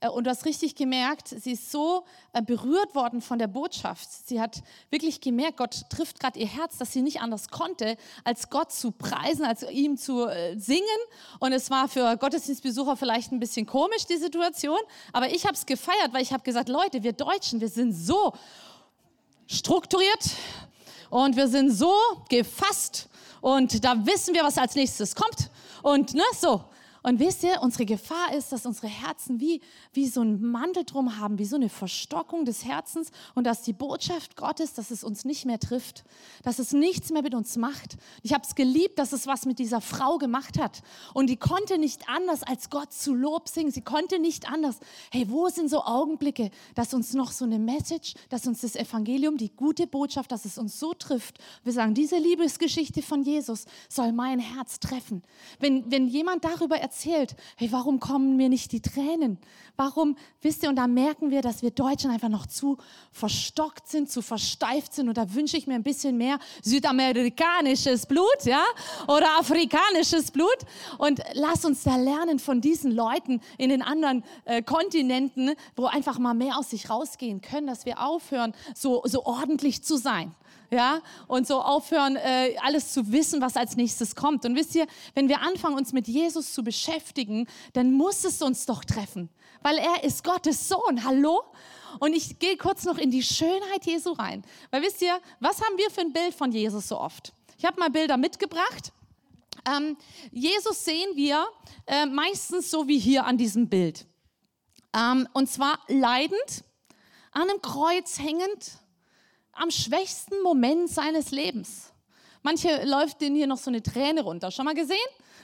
Äh, 0.00 0.08
und 0.08 0.24
du 0.24 0.30
hast 0.30 0.44
richtig 0.44 0.74
gemerkt, 0.74 1.28
sie 1.28 1.52
ist 1.52 1.70
so 1.70 2.04
äh, 2.32 2.42
berührt 2.42 2.94
worden 2.94 3.20
von 3.20 3.38
der 3.38 3.46
Botschaft. 3.46 4.08
Sie 4.26 4.40
hat 4.40 4.62
wirklich 4.90 5.20
gemerkt, 5.20 5.58
Gott 5.58 5.84
trifft 5.90 6.20
gerade 6.20 6.38
ihr 6.38 6.48
Herz, 6.48 6.78
dass 6.78 6.92
sie 6.92 7.02
nicht 7.02 7.20
anders 7.20 7.48
konnte, 7.48 7.96
als 8.24 8.50
Gott 8.50 8.72
zu 8.72 8.90
preisen, 8.90 9.44
als 9.44 9.62
ihm 9.62 9.96
zu 9.96 10.26
äh, 10.26 10.58
singen. 10.58 10.84
Und 11.38 11.52
es 11.52 11.70
war 11.70 11.88
für 11.88 12.16
Gottesdienstbesucher 12.16 12.96
vielleicht 12.96 13.32
ein 13.32 13.40
bisschen 13.40 13.66
komisch, 13.66 14.06
die 14.06 14.16
Situation. 14.16 14.80
Aber 15.12 15.30
ich 15.30 15.44
habe 15.44 15.54
es 15.54 15.66
gefeiert, 15.66 16.12
weil 16.12 16.22
ich 16.22 16.32
habe 16.32 16.42
gesagt, 16.42 16.68
Leute, 16.68 17.02
wir 17.02 17.12
Deutschen, 17.12 17.60
wir 17.60 17.68
sind 17.68 17.92
so 17.92 18.32
strukturiert 19.46 20.30
und 21.10 21.36
wir 21.36 21.48
sind 21.48 21.70
so 21.70 21.92
gefasst 22.28 23.08
und 23.40 23.84
da 23.84 24.06
wissen 24.06 24.34
wir, 24.34 24.44
was 24.44 24.58
als 24.58 24.74
nächstes 24.74 25.14
kommt. 25.14 25.50
Und 25.82 26.14
ne, 26.14 26.22
so. 26.38 26.64
Und 27.02 27.18
wisst 27.18 27.42
ihr, 27.42 27.62
unsere 27.62 27.86
Gefahr 27.86 28.34
ist, 28.34 28.52
dass 28.52 28.66
unsere 28.66 28.88
Herzen 28.88 29.40
wie, 29.40 29.62
wie 29.92 30.06
so 30.06 30.20
ein 30.20 30.42
Mantel 30.42 30.84
drum 30.84 31.18
haben, 31.18 31.38
wie 31.38 31.46
so 31.46 31.56
eine 31.56 31.70
Verstockung 31.70 32.44
des 32.44 32.64
Herzens 32.64 33.10
und 33.34 33.44
dass 33.44 33.62
die 33.62 33.72
Botschaft 33.72 34.36
Gottes, 34.36 34.74
dass 34.74 34.90
es 34.90 35.02
uns 35.02 35.24
nicht 35.24 35.46
mehr 35.46 35.58
trifft, 35.58 36.04
dass 36.42 36.58
es 36.58 36.72
nichts 36.72 37.10
mehr 37.10 37.22
mit 37.22 37.34
uns 37.34 37.56
macht. 37.56 37.96
Ich 38.22 38.34
habe 38.34 38.44
es 38.46 38.54
geliebt, 38.54 38.98
dass 38.98 39.12
es 39.12 39.26
was 39.26 39.46
mit 39.46 39.58
dieser 39.58 39.80
Frau 39.80 40.18
gemacht 40.18 40.58
hat. 40.58 40.82
Und 41.14 41.28
die 41.28 41.38
konnte 41.38 41.78
nicht 41.78 42.08
anders, 42.08 42.42
als 42.42 42.68
Gott 42.68 42.92
zu 42.92 43.14
Lob 43.14 43.48
singen. 43.48 43.70
Sie 43.70 43.82
konnte 43.82 44.18
nicht 44.18 44.50
anders. 44.50 44.78
Hey, 45.10 45.30
wo 45.30 45.48
sind 45.48 45.70
so 45.70 45.82
Augenblicke, 45.82 46.50
dass 46.74 46.92
uns 46.92 47.14
noch 47.14 47.32
so 47.32 47.46
eine 47.46 47.58
Message, 47.58 48.14
dass 48.28 48.46
uns 48.46 48.60
das 48.60 48.76
Evangelium, 48.76 49.38
die 49.38 49.50
gute 49.50 49.86
Botschaft, 49.86 50.32
dass 50.32 50.44
es 50.44 50.58
uns 50.58 50.78
so 50.78 50.92
trifft. 50.92 51.38
Wir 51.64 51.72
sagen, 51.72 51.94
diese 51.94 52.18
Liebesgeschichte 52.18 53.00
von 53.00 53.22
Jesus 53.22 53.64
soll 53.88 54.12
mein 54.12 54.38
Herz 54.38 54.80
treffen. 54.80 55.22
Wenn, 55.58 55.90
wenn 55.90 56.06
jemand 56.06 56.44
darüber 56.44 56.76
erzählt, 56.76 56.89
erzählt, 56.90 57.36
hey, 57.56 57.70
warum 57.70 58.00
kommen 58.00 58.36
mir 58.36 58.48
nicht 58.48 58.72
die 58.72 58.82
Tränen? 58.82 59.38
Warum, 59.76 60.16
wisst 60.42 60.64
ihr, 60.64 60.68
und 60.68 60.76
da 60.76 60.88
merken 60.88 61.30
wir, 61.30 61.40
dass 61.40 61.62
wir 61.62 61.70
Deutschen 61.70 62.10
einfach 62.10 62.28
noch 62.28 62.46
zu 62.46 62.78
verstockt 63.12 63.88
sind, 63.88 64.10
zu 64.10 64.22
versteift 64.22 64.92
sind. 64.92 65.08
Und 65.08 65.16
da 65.16 65.32
wünsche 65.32 65.56
ich 65.56 65.68
mir 65.68 65.74
ein 65.74 65.84
bisschen 65.84 66.18
mehr 66.18 66.38
südamerikanisches 66.62 68.06
Blut, 68.06 68.44
ja, 68.44 68.62
oder 69.06 69.38
afrikanisches 69.38 70.32
Blut. 70.32 70.58
Und 70.98 71.20
lass 71.34 71.64
uns 71.64 71.84
da 71.84 71.96
lernen 71.96 72.40
von 72.40 72.60
diesen 72.60 72.90
Leuten 72.90 73.40
in 73.56 73.70
den 73.70 73.82
anderen 73.82 74.24
äh, 74.44 74.60
Kontinenten, 74.60 75.52
wo 75.76 75.86
einfach 75.86 76.18
mal 76.18 76.34
mehr 76.34 76.58
aus 76.58 76.70
sich 76.70 76.90
rausgehen 76.90 77.40
können, 77.40 77.68
dass 77.68 77.86
wir 77.86 78.04
aufhören, 78.04 78.52
so, 78.74 79.02
so 79.06 79.24
ordentlich 79.24 79.84
zu 79.84 79.96
sein 79.96 80.34
ja, 80.70 81.02
und 81.26 81.46
so 81.46 81.60
aufhören, 81.60 82.16
äh, 82.16 82.54
alles 82.62 82.92
zu 82.92 83.10
wissen, 83.12 83.40
was 83.40 83.56
als 83.56 83.76
nächstes 83.76 84.14
kommt. 84.14 84.44
Und 84.44 84.54
wisst 84.54 84.74
ihr, 84.74 84.86
wenn 85.14 85.28
wir 85.28 85.40
anfangen, 85.40 85.76
uns 85.76 85.92
mit 85.92 86.06
Jesus 86.06 86.52
zu 86.52 86.62
beschäftigen, 86.62 87.46
dann 87.72 87.92
muss 87.92 88.24
es 88.24 88.40
uns 88.40 88.66
doch 88.66 88.84
treffen, 88.84 89.28
weil 89.62 89.78
er 89.78 90.04
ist 90.04 90.22
Gottes 90.24 90.68
Sohn. 90.68 91.04
Hallo? 91.04 91.42
Und 91.98 92.14
ich 92.14 92.38
gehe 92.38 92.56
kurz 92.56 92.84
noch 92.84 92.98
in 92.98 93.10
die 93.10 93.22
Schönheit 93.22 93.84
Jesu 93.84 94.12
rein. 94.12 94.44
Weil 94.70 94.82
wisst 94.82 95.02
ihr, 95.02 95.20
was 95.40 95.60
haben 95.60 95.76
wir 95.76 95.90
für 95.90 96.02
ein 96.02 96.12
Bild 96.12 96.34
von 96.34 96.52
Jesus 96.52 96.88
so 96.88 96.98
oft? 96.98 97.32
Ich 97.58 97.64
habe 97.64 97.80
mal 97.80 97.90
Bilder 97.90 98.16
mitgebracht. 98.16 98.92
Ähm, 99.68 99.96
Jesus 100.30 100.84
sehen 100.84 101.16
wir 101.16 101.46
äh, 101.86 102.06
meistens 102.06 102.70
so 102.70 102.86
wie 102.86 102.98
hier 102.98 103.26
an 103.26 103.36
diesem 103.36 103.68
Bild. 103.68 104.06
Ähm, 104.94 105.28
und 105.32 105.50
zwar 105.50 105.80
leidend, 105.88 106.64
an 107.32 107.50
einem 107.50 107.60
Kreuz 107.60 108.18
hängend, 108.18 108.78
am 109.52 109.70
schwächsten 109.70 110.42
Moment 110.42 110.88
seines 110.90 111.30
Lebens. 111.30 111.92
Manche 112.42 112.84
läuft 112.84 113.20
denen 113.20 113.36
hier 113.36 113.46
noch 113.46 113.58
so 113.58 113.70
eine 113.70 113.82
Träne 113.82 114.22
runter. 114.22 114.50
Schon 114.50 114.64
mal 114.64 114.74
gesehen? 114.74 114.96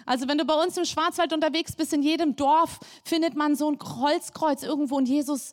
Also 0.06 0.28
wenn 0.28 0.38
du 0.38 0.44
bei 0.44 0.54
uns 0.54 0.76
im 0.76 0.84
Schwarzwald 0.84 1.32
unterwegs 1.32 1.74
bist, 1.74 1.92
in 1.92 2.02
jedem 2.02 2.36
Dorf 2.36 2.78
findet 3.04 3.34
man 3.34 3.56
so 3.56 3.70
ein 3.70 3.78
Kreuzkreuz 3.78 4.62
irgendwo 4.62 4.96
und 4.96 5.08
Jesus 5.08 5.52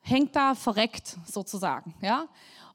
hängt 0.00 0.34
da 0.34 0.54
verreckt 0.54 1.16
sozusagen, 1.26 1.94
ja? 2.00 2.26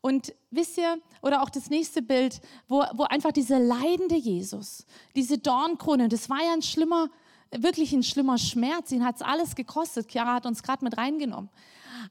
Und 0.02 0.36
wisst 0.52 0.78
ihr, 0.78 1.00
oder 1.24 1.42
auch 1.42 1.50
das 1.50 1.72
nächste 1.72 2.04
Bild, 2.04 2.40
wo, 2.68 2.84
wo 2.94 3.04
einfach 3.06 3.32
dieser 3.32 3.58
leidende 3.58 4.16
Jesus, 4.16 4.86
diese 5.16 5.40
Dornkrone, 5.40 6.10
das 6.10 6.30
war 6.30 6.44
ja 6.44 6.54
ein 6.54 6.62
schlimmer, 6.62 7.10
wirklich 7.52 7.92
ein 7.94 8.04
schlimmer 8.04 8.38
Schmerz, 8.38 8.92
ihn 8.92 9.06
hat 9.06 9.16
es 9.16 9.22
alles 9.22 9.56
gekostet. 9.56 10.10
Chiara 10.10 10.36
hat 10.36 10.46
uns 10.46 10.64
gerade 10.64 10.84
mit 10.84 10.98
reingenommen. 10.98 11.50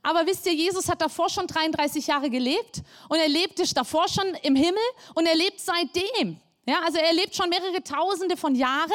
Aber 0.02 0.26
wisst 0.26 0.46
ihr, 0.46 0.54
Jesus 0.54 0.88
hat 0.88 1.00
davor 1.00 1.28
schon 1.28 1.46
33 1.46 2.06
Jahre 2.06 2.30
gelebt 2.30 2.82
und 3.08 3.18
er 3.18 3.28
lebte 3.28 3.62
davor 3.74 4.08
schon 4.08 4.26
im 4.42 4.56
Himmel 4.56 4.82
und 5.14 5.26
er 5.26 5.36
lebt 5.36 5.60
seitdem. 5.60 6.38
Ja, 6.66 6.80
also 6.84 6.98
er 6.98 7.12
lebt 7.12 7.34
schon 7.34 7.48
mehrere 7.48 7.82
Tausende 7.82 8.36
von 8.36 8.54
Jahren 8.54 8.90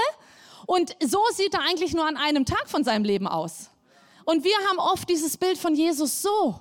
und 0.66 0.96
so 1.02 1.20
sieht 1.34 1.54
er 1.54 1.62
eigentlich 1.62 1.94
nur 1.94 2.08
an 2.08 2.18
einem 2.18 2.46
Tag 2.46 2.68
von 2.68 2.84
seinem 2.84 3.04
Leben 3.04 3.28
aus. 3.28 3.70
Und 4.26 4.44
wir 4.44 4.56
haben 4.70 4.80
oft 4.80 5.10
dieses 5.10 5.38
Bild 5.38 5.58
von 5.58 5.74
Jesus 5.74 6.22
so. 6.22 6.60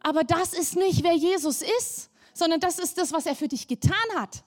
Aber 0.00 0.24
das 0.24 0.52
ist 0.52 0.76
nicht, 0.76 1.02
wer 1.02 1.14
Jesus 1.14 1.62
ist, 1.62 2.10
sondern 2.32 2.60
das 2.60 2.78
ist 2.78 2.98
das, 2.98 3.12
was 3.12 3.26
er 3.26 3.36
für 3.36 3.48
dich 3.48 3.66
getan 3.68 3.94
hat. 4.16 4.42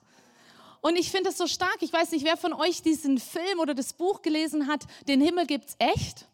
Und 0.80 0.96
ich 0.96 1.10
finde 1.10 1.30
es 1.30 1.38
so 1.38 1.46
stark. 1.46 1.78
Ich 1.80 1.92
weiß 1.92 2.12
nicht, 2.12 2.24
wer 2.24 2.36
von 2.36 2.52
euch 2.52 2.82
diesen 2.82 3.18
Film 3.18 3.60
oder 3.60 3.74
das 3.74 3.92
Buch 3.92 4.22
gelesen 4.22 4.66
hat. 4.66 4.84
Den 5.08 5.20
Himmel 5.20 5.46
gibt's 5.46 5.76
echt. 5.78 6.26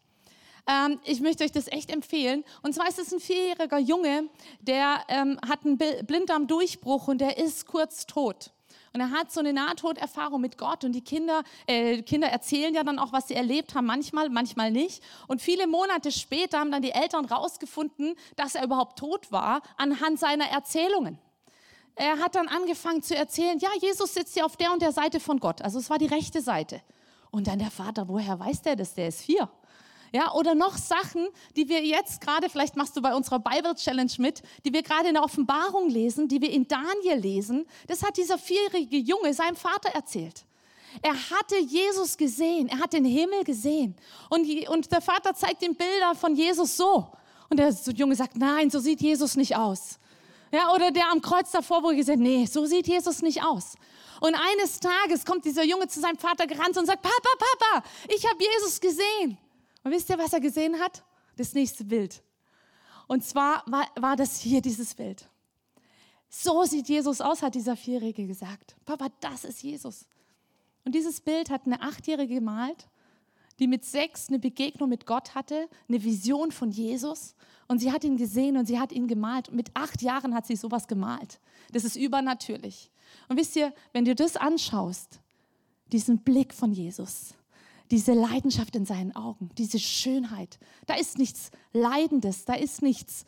Ähm, 0.67 0.99
ich 1.03 1.21
möchte 1.21 1.43
euch 1.43 1.51
das 1.51 1.67
echt 1.67 1.91
empfehlen. 1.91 2.43
Und 2.61 2.73
zwar 2.73 2.87
ist 2.87 2.99
es 2.99 3.13
ein 3.13 3.19
vierjähriger 3.19 3.79
Junge, 3.79 4.29
der 4.61 5.03
ähm, 5.07 5.39
hat 5.47 5.65
einen 5.65 5.77
Blinddarmdurchbruch 5.77 7.07
und 7.07 7.19
der 7.19 7.37
ist 7.37 7.65
kurz 7.65 8.05
tot. 8.05 8.51
Und 8.93 9.01
er 9.01 9.11
hat 9.11 9.31
so 9.31 9.41
eine 9.41 9.53
Nahtoderfahrung 9.53 10.41
mit 10.41 10.57
Gott 10.57 10.83
und 10.83 10.93
die 10.93 11.03
Kinder, 11.03 11.43
äh, 11.67 12.01
Kinder 12.01 12.29
erzählen 12.29 12.73
ja 12.73 12.83
dann 12.83 12.99
auch, 12.99 13.11
was 13.11 13.27
sie 13.27 13.35
erlebt 13.35 13.75
haben, 13.75 13.85
manchmal, 13.85 14.29
manchmal 14.29 14.71
nicht. 14.71 15.03
Und 15.27 15.41
viele 15.41 15.67
Monate 15.67 16.11
später 16.11 16.59
haben 16.59 16.71
dann 16.71 16.81
die 16.81 16.91
Eltern 16.91 17.25
rausgefunden, 17.25 18.15
dass 18.37 18.55
er 18.55 18.63
überhaupt 18.63 18.97
tot 18.97 19.31
war, 19.31 19.61
anhand 19.77 20.19
seiner 20.19 20.45
Erzählungen. 20.45 21.19
Er 21.97 22.19
hat 22.19 22.35
dann 22.35 22.47
angefangen 22.47 23.01
zu 23.01 23.15
erzählen, 23.15 23.57
ja, 23.57 23.69
Jesus 23.81 24.13
sitzt 24.13 24.35
hier 24.35 24.45
auf 24.45 24.55
der 24.55 24.71
und 24.71 24.81
der 24.81 24.91
Seite 24.91 25.19
von 25.19 25.39
Gott. 25.39 25.63
Also 25.63 25.79
es 25.79 25.89
war 25.89 25.97
die 25.97 26.05
rechte 26.05 26.41
Seite. 26.41 26.81
Und 27.31 27.47
dann 27.47 27.57
der 27.57 27.71
Vater, 27.71 28.07
woher 28.07 28.39
weiß 28.39 28.61
der 28.61 28.75
das? 28.75 28.93
Der 28.93 29.07
ist 29.07 29.21
vier. 29.21 29.49
Ja, 30.13 30.31
oder 30.33 30.55
noch 30.55 30.77
Sachen, 30.77 31.27
die 31.55 31.67
wir 31.67 31.83
jetzt 31.83 32.21
gerade, 32.21 32.49
vielleicht 32.49 32.75
machst 32.75 32.95
du 32.95 33.01
bei 33.01 33.13
unserer 33.13 33.39
Bible 33.39 33.75
Challenge 33.75 34.11
mit, 34.19 34.41
die 34.63 34.71
wir 34.71 34.83
gerade 34.83 35.07
in 35.07 35.15
der 35.15 35.23
Offenbarung 35.23 35.89
lesen, 35.89 36.27
die 36.27 36.39
wir 36.39 36.51
in 36.51 36.67
Daniel 36.67 37.17
lesen. 37.17 37.65
Das 37.87 38.03
hat 38.03 38.15
dieser 38.15 38.37
vierjährige 38.37 38.97
Junge 38.97 39.33
seinem 39.33 39.55
Vater 39.55 39.89
erzählt. 39.89 40.45
Er 41.01 41.13
hatte 41.13 41.57
Jesus 41.59 42.15
gesehen, 42.15 42.69
er 42.69 42.79
hat 42.79 42.93
den 42.93 43.05
Himmel 43.05 43.43
gesehen. 43.43 43.95
Und, 44.29 44.47
und 44.69 44.91
der 44.91 45.01
Vater 45.01 45.33
zeigt 45.33 45.63
ihm 45.63 45.75
Bilder 45.75 46.15
von 46.15 46.35
Jesus 46.35 46.77
so. 46.77 47.07
Und 47.49 47.57
der 47.57 47.71
Junge 47.95 48.15
sagt, 48.15 48.37
nein, 48.37 48.69
so 48.69 48.79
sieht 48.79 49.01
Jesus 49.01 49.35
nicht 49.35 49.55
aus. 49.55 49.99
Ja, 50.51 50.73
oder 50.73 50.91
der 50.91 51.11
am 51.11 51.21
Kreuz 51.21 51.51
davor, 51.51 51.83
wo 51.83 51.89
er 51.89 51.95
gesagt 51.95 52.19
nee, 52.19 52.45
so 52.45 52.65
sieht 52.65 52.87
Jesus 52.87 53.21
nicht 53.21 53.43
aus. 53.43 53.75
Und 54.21 54.35
eines 54.35 54.79
Tages 54.79 55.25
kommt 55.25 55.45
dieser 55.45 55.63
Junge 55.63 55.87
zu 55.87 55.99
seinem 55.99 56.17
Vater 56.17 56.47
gerannt 56.47 56.77
und 56.77 56.85
sagt, 56.85 57.01
Papa, 57.01 57.29
Papa, 57.37 57.87
ich 58.07 58.25
habe 58.25 58.41
Jesus 58.41 58.79
gesehen. 58.79 59.37
Und 59.83 59.91
wisst 59.91 60.09
ihr, 60.09 60.17
was 60.17 60.33
er 60.33 60.39
gesehen 60.39 60.79
hat? 60.79 61.03
Das 61.35 61.53
nächste 61.53 61.83
Bild. 61.83 62.23
Und 63.07 63.23
zwar 63.23 63.63
war, 63.67 63.87
war 63.95 64.15
das 64.15 64.39
hier 64.39 64.61
dieses 64.61 64.95
Bild. 64.95 65.29
So 66.29 66.63
sieht 66.63 66.89
Jesus 66.89 67.21
aus, 67.21 67.41
hat 67.41 67.55
dieser 67.55 67.77
Vierjährige 67.77 68.27
gesagt. 68.27 68.75
Papa, 68.85 69.07
das 69.21 69.45
ist 69.45 69.63
Jesus. 69.63 70.05
Und 70.83 70.93
dieses 70.93 71.21
Bild 71.21 71.49
hat 71.49 71.65
eine 71.65 71.81
Achtjährige 71.81 72.35
gemalt, 72.35 72.87
die 73.59 73.67
mit 73.67 73.85
sechs 73.85 74.29
eine 74.29 74.39
Begegnung 74.39 74.89
mit 74.89 75.05
Gott 75.05 75.35
hatte, 75.35 75.67
eine 75.87 76.03
Vision 76.03 76.51
von 76.51 76.71
Jesus. 76.71 77.35
Und 77.67 77.79
sie 77.79 77.91
hat 77.91 78.03
ihn 78.03 78.17
gesehen 78.17 78.57
und 78.57 78.65
sie 78.65 78.79
hat 78.79 78.91
ihn 78.91 79.07
gemalt. 79.07 79.49
Und 79.49 79.55
mit 79.55 79.71
acht 79.73 80.01
Jahren 80.01 80.33
hat 80.33 80.45
sie 80.45 80.55
sowas 80.55 80.87
gemalt. 80.87 81.39
Das 81.71 81.83
ist 81.83 81.95
übernatürlich. 81.95 82.91
Und 83.27 83.37
wisst 83.37 83.55
ihr, 83.55 83.73
wenn 83.93 84.05
du 84.05 84.15
das 84.15 84.37
anschaust, 84.37 85.19
diesen 85.91 86.19
Blick 86.19 86.53
von 86.53 86.71
Jesus, 86.71 87.33
diese 87.91 88.13
Leidenschaft 88.13 88.75
in 88.75 88.85
seinen 88.85 89.15
Augen, 89.15 89.49
diese 89.57 89.79
Schönheit. 89.79 90.59
Da 90.85 90.95
ist 90.95 91.17
nichts 91.17 91.51
Leidendes, 91.71 92.45
da 92.45 92.53
ist 92.53 92.81
nichts 92.81 93.25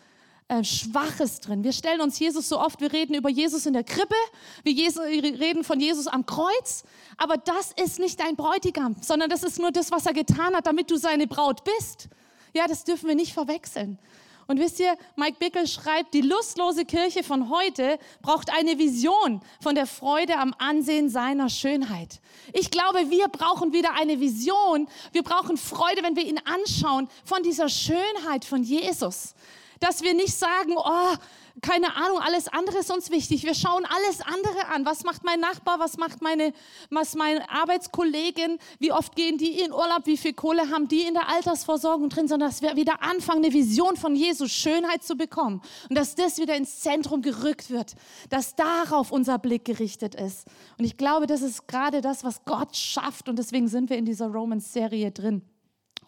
äh, 0.50 0.64
Schwaches 0.64 1.42
drin. 1.42 1.64
Wir 1.64 1.74
stellen 1.74 2.02
uns 2.02 2.18
Jesus 2.18 2.50
so 2.50 2.60
oft, 2.60 2.82
wir 2.82 2.92
reden 2.92 3.14
über 3.14 3.30
Jesus 3.30 3.68
in 3.68 3.74
der 3.74 3.84
Krippe, 3.84 4.16
wir, 4.64 4.74
Jesus, 4.74 5.04
reden 5.04 5.64
von 5.64 5.80
Jesus 5.80 6.08
am 6.08 6.26
Kreuz, 6.26 6.84
aber 7.18 7.38
das 7.38 7.72
ist 7.84 8.00
nicht 8.00 8.20
dein 8.20 8.36
Bräutigam, 8.36 8.96
sondern 9.00 9.30
das 9.30 9.44
ist 9.44 9.60
nur 9.60 9.72
das, 9.72 9.92
was 9.92 10.08
er 10.08 10.14
getan 10.14 10.56
hat, 10.56 10.66
damit 10.66 10.90
du 10.90 10.98
seine 10.98 11.28
Braut 11.28 11.64
bist. 11.64 12.10
Ja, 12.54 12.68
das 12.68 12.84
dürfen 12.84 13.08
wir 13.08 13.16
nicht 13.16 13.32
verwechseln. 13.32 14.00
Und 14.48 14.60
wisst 14.60 14.80
ihr, 14.80 14.98
Mike 15.16 15.38
Bickel 15.38 15.68
schreibt, 15.68 16.16
die 16.16 16.22
lustlose 16.22 16.84
Kirche 16.84 17.22
von 17.24 17.52
heute 17.52 18.00
braucht 18.24 18.52
eine 18.52 18.80
Vision 18.80 19.42
von 19.62 19.76
der 19.76 19.86
Freude 19.86 20.38
am 20.38 20.56
Ansehen 20.58 21.12
seiner 21.12 21.50
Schönheit. 21.50 22.20
Ich 22.54 22.72
glaube, 22.72 23.12
wir 23.12 23.28
brauchen 23.28 23.72
wieder 23.72 23.94
eine 23.94 24.20
Vision. 24.20 24.88
Wir 25.12 25.22
brauchen 25.22 25.56
Freude, 25.58 26.02
wenn 26.02 26.16
wir 26.16 26.26
ihn 26.26 26.42
anschauen, 26.46 27.08
von 27.24 27.44
dieser 27.44 27.70
Schönheit 27.70 28.44
von 28.44 28.64
Jesus. 28.64 29.36
Dass 29.80 30.02
wir 30.02 30.14
nicht 30.14 30.34
sagen, 30.34 30.76
oh, 30.78 31.16
keine 31.62 31.96
Ahnung, 31.96 32.20
alles 32.20 32.48
andere 32.48 32.80
ist 32.80 32.92
uns 32.92 33.12
wichtig. 33.12 33.44
Wir 33.44 33.54
schauen 33.54 33.86
alles 33.86 34.22
andere 34.22 34.68
an. 34.74 34.86
Was 34.86 35.04
macht 35.04 35.24
mein 35.24 35.40
Nachbar? 35.40 35.80
Was 35.80 35.98
macht 35.98 36.22
meine, 36.22 36.54
was 36.90 37.16
meine 37.16 37.50
Arbeitskollegin? 37.50 38.60
Wie 38.80 38.92
oft 38.92 39.16
gehen 39.16 39.38
die 39.38 39.60
in 39.62 39.72
Urlaub? 39.72 40.06
Wie 40.06 40.18
viel 40.18 40.34
Kohle 40.34 40.70
haben 40.70 40.88
die 40.88 41.04
in 41.04 41.14
der 41.14 41.30
Altersversorgung 41.30 42.10
drin? 42.10 42.28
Sondern 42.28 42.50
dass 42.50 42.62
wir 42.62 42.76
wieder 42.76 43.02
anfangen, 43.02 43.44
eine 43.44 43.54
Vision 43.54 43.98
von 43.98 44.16
Jesus, 44.16 44.52
Schönheit 44.52 45.04
zu 45.04 45.16
bekommen. 45.16 45.62
Und 45.90 45.98
dass 45.98 46.16
das 46.16 46.38
wieder 46.38 46.56
ins 46.56 46.80
Zentrum 46.80 47.22
gerückt 47.22 47.70
wird. 47.70 47.96
Dass 48.30 48.56
darauf 48.56 49.12
unser 49.12 49.38
Blick 49.38 49.66
gerichtet 49.66 50.16
ist. 50.16 50.46
Und 50.78 50.86
ich 50.86 50.98
glaube, 50.98 51.28
das 51.28 51.42
ist 51.42 51.68
gerade 51.68 52.02
das, 52.02 52.24
was 52.24 52.46
Gott 52.46 52.76
schafft. 52.76 53.28
Und 53.28 53.38
deswegen 53.38 53.68
sind 53.68 53.90
wir 53.90 53.98
in 53.98 54.06
dieser 54.06 54.28
Romans-Serie 54.28 55.12
drin. 55.12 55.42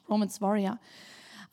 Romans 0.08 0.42
Warrior. 0.42 0.80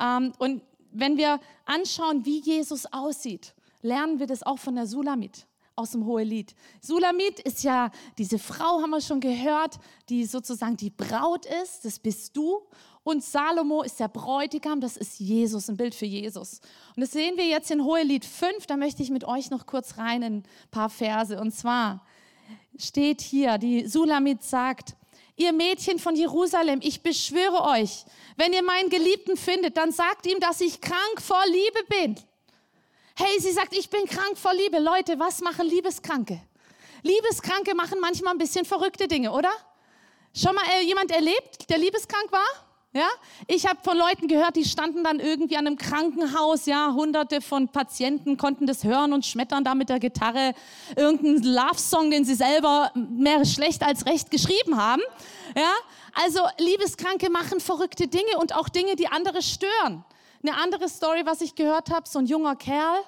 Ähm, 0.00 0.32
und 0.38 0.62
wenn 0.92 1.16
wir 1.16 1.40
anschauen, 1.64 2.24
wie 2.24 2.40
Jesus 2.40 2.86
aussieht, 2.86 3.54
lernen 3.82 4.18
wir 4.18 4.26
das 4.26 4.42
auch 4.42 4.58
von 4.58 4.74
der 4.74 4.86
Sulamit 4.86 5.46
aus 5.78 5.92
dem 5.92 6.04
Hohelied. 6.04 6.54
Sulamit 6.80 7.38
ist 7.40 7.62
ja 7.62 7.90
diese 8.18 8.38
Frau, 8.38 8.82
haben 8.82 8.90
wir 8.90 9.00
schon 9.00 9.20
gehört, 9.20 9.78
die 10.08 10.24
sozusagen 10.24 10.76
die 10.76 10.90
Braut 10.90 11.46
ist, 11.62 11.84
das 11.84 12.00
bist 12.00 12.36
du. 12.36 12.62
Und 13.04 13.22
Salomo 13.22 13.82
ist 13.82 14.00
der 14.00 14.08
Bräutigam, 14.08 14.80
das 14.80 14.96
ist 14.96 15.20
Jesus, 15.20 15.70
ein 15.70 15.76
Bild 15.76 15.94
für 15.94 16.04
Jesus. 16.04 16.60
Und 16.94 17.00
das 17.00 17.12
sehen 17.12 17.36
wir 17.36 17.46
jetzt 17.46 17.70
in 17.70 17.84
Hohelied 17.84 18.24
5, 18.24 18.66
da 18.66 18.76
möchte 18.76 19.02
ich 19.02 19.10
mit 19.10 19.24
euch 19.24 19.50
noch 19.50 19.66
kurz 19.66 19.96
rein 19.96 20.22
in 20.22 20.34
ein 20.38 20.42
paar 20.70 20.90
Verse. 20.90 21.40
Und 21.40 21.52
zwar 21.52 22.04
steht 22.76 23.20
hier, 23.20 23.56
die 23.56 23.86
Sulamit 23.86 24.42
sagt, 24.42 24.96
ihr 25.38 25.52
Mädchen 25.52 25.98
von 25.98 26.16
Jerusalem, 26.16 26.80
ich 26.82 27.02
beschwöre 27.02 27.62
euch, 27.64 28.04
wenn 28.36 28.52
ihr 28.52 28.62
meinen 28.62 28.90
Geliebten 28.90 29.36
findet, 29.36 29.76
dann 29.76 29.92
sagt 29.92 30.26
ihm, 30.26 30.40
dass 30.40 30.60
ich 30.60 30.80
krank 30.80 31.20
vor 31.20 31.42
Liebe 31.46 31.84
bin. 31.88 32.16
Hey, 33.16 33.40
sie 33.40 33.52
sagt, 33.52 33.74
ich 33.74 33.90
bin 33.90 34.04
krank 34.06 34.36
vor 34.36 34.54
Liebe. 34.54 34.78
Leute, 34.78 35.18
was 35.18 35.40
machen 35.40 35.66
Liebeskranke? 35.66 36.40
Liebeskranke 37.02 37.74
machen 37.74 37.98
manchmal 38.00 38.34
ein 38.34 38.38
bisschen 38.38 38.64
verrückte 38.64 39.08
Dinge, 39.08 39.32
oder? 39.32 39.50
Schon 40.34 40.54
mal 40.54 40.64
äh, 40.78 40.84
jemand 40.84 41.10
erlebt, 41.10 41.68
der 41.68 41.78
liebeskrank 41.78 42.30
war? 42.30 42.67
Ja? 42.98 43.06
Ich 43.46 43.64
habe 43.64 43.78
von 43.84 43.96
Leuten 43.96 44.26
gehört, 44.26 44.56
die 44.56 44.64
standen 44.64 45.04
dann 45.04 45.20
irgendwie 45.20 45.56
an 45.56 45.68
einem 45.68 45.78
Krankenhaus, 45.78 46.66
ja, 46.66 46.92
hunderte 46.92 47.40
von 47.40 47.68
Patienten 47.68 48.36
konnten 48.36 48.66
das 48.66 48.82
hören 48.82 49.12
und 49.12 49.24
schmettern 49.24 49.62
da 49.62 49.76
mit 49.76 49.88
der 49.88 50.00
Gitarre 50.00 50.52
irgendeinen 50.96 51.44
Love-Song, 51.44 52.10
den 52.10 52.24
sie 52.24 52.34
selber 52.34 52.90
mehr 52.94 53.44
schlecht 53.44 53.84
als 53.84 54.04
recht 54.04 54.32
geschrieben 54.32 54.76
haben. 54.76 55.02
Ja? 55.56 55.70
Also 56.12 56.40
Liebeskranke 56.58 57.30
machen 57.30 57.60
verrückte 57.60 58.08
Dinge 58.08 58.36
und 58.40 58.56
auch 58.56 58.68
Dinge, 58.68 58.96
die 58.96 59.06
andere 59.06 59.42
stören. 59.42 60.04
Eine 60.42 60.56
andere 60.56 60.88
Story, 60.88 61.22
was 61.24 61.40
ich 61.40 61.54
gehört 61.54 61.90
habe, 61.90 62.08
so 62.08 62.18
ein 62.18 62.26
junger 62.26 62.56
Kerl, 62.56 62.98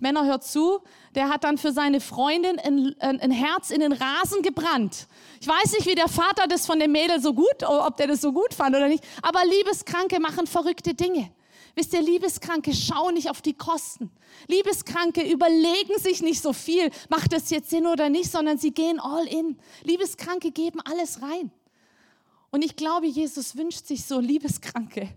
Männer 0.00 0.24
hört 0.24 0.44
zu, 0.44 0.80
der 1.14 1.28
hat 1.28 1.44
dann 1.44 1.58
für 1.58 1.72
seine 1.72 2.00
Freundin 2.00 2.58
ein, 2.58 2.94
ein, 3.00 3.30
Herz 3.30 3.70
in 3.70 3.80
den 3.80 3.92
Rasen 3.92 4.42
gebrannt. 4.42 5.06
Ich 5.40 5.48
weiß 5.48 5.72
nicht, 5.72 5.86
wie 5.86 5.94
der 5.94 6.08
Vater 6.08 6.46
das 6.48 6.66
von 6.66 6.78
dem 6.78 6.92
Mädel 6.92 7.20
so 7.20 7.34
gut, 7.34 7.62
ob 7.62 7.96
der 7.96 8.06
das 8.06 8.20
so 8.20 8.32
gut 8.32 8.54
fand 8.54 8.74
oder 8.74 8.88
nicht, 8.88 9.04
aber 9.22 9.44
Liebeskranke 9.44 10.20
machen 10.20 10.46
verrückte 10.46 10.94
Dinge. 10.94 11.30
Wisst 11.74 11.92
ihr, 11.92 12.00
Liebeskranke 12.00 12.72
schauen 12.74 13.14
nicht 13.14 13.28
auf 13.28 13.42
die 13.42 13.52
Kosten. 13.52 14.10
Liebeskranke 14.48 15.22
überlegen 15.30 15.98
sich 15.98 16.22
nicht 16.22 16.40
so 16.40 16.54
viel, 16.54 16.90
macht 17.10 17.34
das 17.34 17.50
jetzt 17.50 17.68
Sinn 17.68 17.86
oder 17.86 18.08
nicht, 18.08 18.30
sondern 18.30 18.56
sie 18.56 18.70
gehen 18.70 18.98
all 18.98 19.26
in. 19.26 19.58
Liebeskranke 19.84 20.52
geben 20.52 20.80
alles 20.80 21.20
rein. 21.20 21.50
Und 22.50 22.64
ich 22.64 22.76
glaube, 22.76 23.06
Jesus 23.06 23.56
wünscht 23.56 23.86
sich 23.86 24.06
so 24.06 24.20
Liebeskranke. 24.20 25.10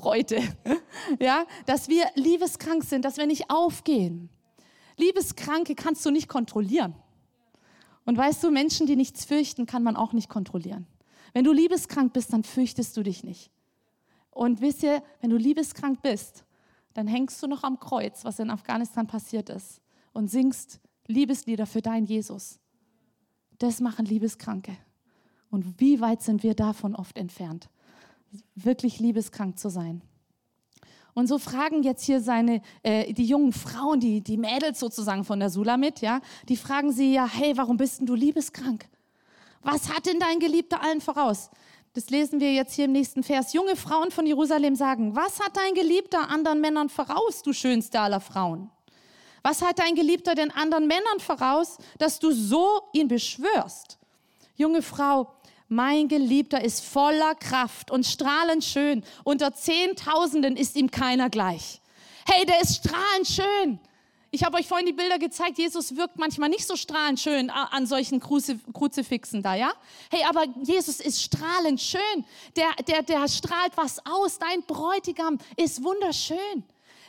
Bräute. 0.00 0.40
Ja, 1.18 1.44
dass 1.66 1.88
wir 1.88 2.04
liebeskrank 2.14 2.84
sind, 2.84 3.04
dass 3.04 3.16
wir 3.16 3.26
nicht 3.26 3.50
aufgehen. 3.50 4.28
Liebeskranke 4.96 5.74
kannst 5.74 6.04
du 6.06 6.10
nicht 6.10 6.28
kontrollieren. 6.28 6.94
Und 8.04 8.16
weißt 8.16 8.44
du, 8.44 8.50
Menschen, 8.50 8.86
die 8.86 8.96
nichts 8.96 9.24
fürchten, 9.24 9.66
kann 9.66 9.82
man 9.82 9.96
auch 9.96 10.12
nicht 10.12 10.28
kontrollieren. 10.28 10.86
Wenn 11.32 11.44
du 11.44 11.52
liebeskrank 11.52 12.12
bist, 12.12 12.32
dann 12.32 12.44
fürchtest 12.44 12.96
du 12.96 13.02
dich 13.02 13.24
nicht. 13.24 13.50
Und 14.30 14.60
wisst 14.60 14.82
ihr, 14.82 15.02
wenn 15.20 15.30
du 15.30 15.36
liebeskrank 15.36 16.02
bist, 16.02 16.44
dann 16.94 17.06
hängst 17.06 17.42
du 17.42 17.46
noch 17.46 17.64
am 17.64 17.80
Kreuz, 17.80 18.24
was 18.24 18.38
in 18.38 18.50
Afghanistan 18.50 19.06
passiert 19.06 19.48
ist, 19.48 19.80
und 20.12 20.28
singst 20.28 20.80
Liebeslieder 21.06 21.66
für 21.66 21.82
deinen 21.82 22.06
Jesus. 22.06 22.60
Das 23.58 23.80
machen 23.80 24.06
Liebeskranke. 24.06 24.76
Und 25.50 25.80
wie 25.80 26.00
weit 26.00 26.22
sind 26.22 26.42
wir 26.42 26.54
davon 26.54 26.94
oft 26.94 27.18
entfernt? 27.18 27.68
Wirklich 28.54 28.98
liebeskrank 28.98 29.58
zu 29.58 29.68
sein. 29.68 30.02
Und 31.14 31.26
so 31.26 31.38
fragen 31.38 31.82
jetzt 31.82 32.04
hier 32.04 32.20
seine, 32.20 32.62
äh, 32.82 33.12
die 33.12 33.24
jungen 33.24 33.52
Frauen, 33.52 34.00
die, 34.00 34.20
die 34.20 34.36
Mädels 34.36 34.78
sozusagen 34.78 35.24
von 35.24 35.40
der 35.40 35.50
Sulamit, 35.50 36.00
ja, 36.00 36.20
die 36.48 36.56
fragen 36.56 36.92
sie 36.92 37.12
ja, 37.12 37.26
hey, 37.26 37.56
warum 37.56 37.76
bist 37.76 37.98
denn 37.98 38.06
du 38.06 38.14
liebeskrank? 38.14 38.86
Was 39.62 39.92
hat 39.94 40.06
denn 40.06 40.20
dein 40.20 40.38
Geliebter 40.38 40.82
allen 40.82 41.00
voraus? 41.00 41.50
Das 41.92 42.08
lesen 42.08 42.38
wir 42.38 42.52
jetzt 42.52 42.74
hier 42.74 42.84
im 42.84 42.92
nächsten 42.92 43.24
Vers. 43.24 43.52
Junge 43.52 43.74
Frauen 43.74 44.12
von 44.12 44.24
Jerusalem 44.24 44.76
sagen, 44.76 45.16
was 45.16 45.40
hat 45.40 45.56
dein 45.56 45.74
Geliebter 45.74 46.30
anderen 46.30 46.60
Männern 46.60 46.88
voraus, 46.88 47.42
du 47.42 47.52
schönste 47.52 48.00
aller 48.00 48.20
Frauen? 48.20 48.70
Was 49.42 49.62
hat 49.62 49.78
dein 49.78 49.94
Geliebter 49.94 50.34
den 50.34 50.50
anderen 50.50 50.86
Männern 50.86 51.18
voraus, 51.18 51.78
dass 51.98 52.20
du 52.20 52.30
so 52.30 52.82
ihn 52.92 53.08
beschwörst? 53.08 53.98
Junge 54.54 54.82
Frau, 54.82 55.32
mein 55.70 56.08
Geliebter 56.08 56.62
ist 56.62 56.84
voller 56.84 57.36
Kraft 57.36 57.92
und 57.92 58.04
strahlend 58.04 58.64
schön. 58.64 59.04
Unter 59.22 59.54
Zehntausenden 59.54 60.56
ist 60.56 60.74
ihm 60.74 60.90
keiner 60.90 61.30
gleich. 61.30 61.80
Hey, 62.26 62.44
der 62.44 62.60
ist 62.60 62.84
strahlend 62.84 63.28
schön. 63.28 63.78
Ich 64.32 64.42
habe 64.44 64.58
euch 64.58 64.66
vorhin 64.66 64.86
die 64.86 64.92
Bilder 64.92 65.18
gezeigt, 65.18 65.58
Jesus 65.58 65.96
wirkt 65.96 66.18
manchmal 66.18 66.48
nicht 66.48 66.66
so 66.66 66.74
strahlend 66.74 67.20
schön 67.20 67.50
an 67.50 67.86
solchen 67.86 68.18
Kruzifixen 68.20 69.42
da, 69.42 69.54
ja? 69.54 69.72
Hey, 70.10 70.24
aber 70.28 70.44
Jesus 70.62 70.98
ist 71.00 71.22
strahlend 71.22 71.80
schön. 71.80 72.24
Der, 72.56 72.70
der, 72.88 73.02
der 73.02 73.28
strahlt 73.28 73.76
was 73.76 74.04
aus. 74.04 74.40
Dein 74.40 74.62
Bräutigam 74.62 75.38
ist 75.56 75.84
wunderschön. 75.84 76.64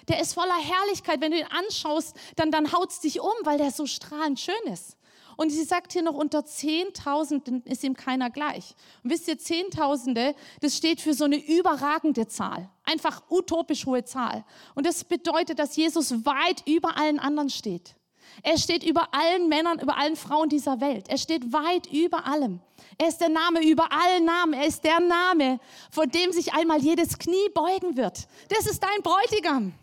Der 0.08 0.22
ist 0.22 0.34
voller 0.34 0.58
Herrlichkeit. 0.58 1.20
Wenn 1.20 1.32
du 1.32 1.40
ihn 1.40 1.48
anschaust, 1.48 2.16
dann, 2.36 2.52
dann 2.52 2.72
haut 2.72 2.92
es 2.92 3.00
dich 3.00 3.20
um, 3.20 3.34
weil 3.44 3.58
der 3.58 3.72
so 3.72 3.88
strahlend 3.88 4.40
schön 4.40 4.72
ist. 4.72 4.98
Und 5.42 5.50
sie 5.50 5.64
sagt 5.64 5.94
hier 5.94 6.04
noch, 6.04 6.14
unter 6.14 6.46
Zehntausenden 6.46 7.64
ist 7.64 7.84
ihm 7.84 7.96
keiner 7.96 8.30
gleich. 8.30 8.76
Und 9.04 9.10
wisst 9.10 9.28
ihr, 9.28 9.40
Zehntausende, 9.40 10.36
das 10.60 10.78
steht 10.78 11.02
für 11.02 11.16
so 11.16 11.24
eine 11.24 11.44
überragende 11.44 12.28
Zahl. 12.28 12.70
Einfach 12.84 13.24
utopisch 13.28 13.88
hohe 13.88 14.06
Zahl. 14.06 14.46
Und 14.76 14.86
das 14.86 15.04
bedeutet, 15.04 15.58
dass 15.58 15.76
Jesus 15.76 16.12
weit 16.28 16.62
über 16.68 16.96
allen 16.96 17.18
anderen 17.18 17.50
steht. 17.50 17.96
Er 18.44 18.60
steht 18.60 18.84
über 18.84 19.16
allen 19.16 19.50
Männern, 19.50 19.80
über 19.80 19.98
allen 19.98 20.16
Frauen 20.16 20.48
dieser 20.48 20.80
Welt. 20.80 21.10
Er 21.10 21.18
steht 21.18 21.52
weit 21.52 21.92
über 21.92 22.28
allem. 22.28 22.60
Er 23.00 23.08
ist 23.08 23.18
der 23.18 23.30
Name 23.30 23.66
über 23.66 23.92
allen 23.92 24.26
Namen. 24.26 24.54
Er 24.54 24.68
ist 24.68 24.84
der 24.84 25.00
Name, 25.00 25.60
vor 25.90 26.06
dem 26.06 26.32
sich 26.34 26.54
einmal 26.54 26.84
jedes 26.84 27.18
Knie 27.18 27.50
beugen 27.56 27.98
wird. 27.98 28.28
Das 28.50 28.68
ist 28.68 28.84
dein 28.84 29.02
Bräutigam. 29.02 29.74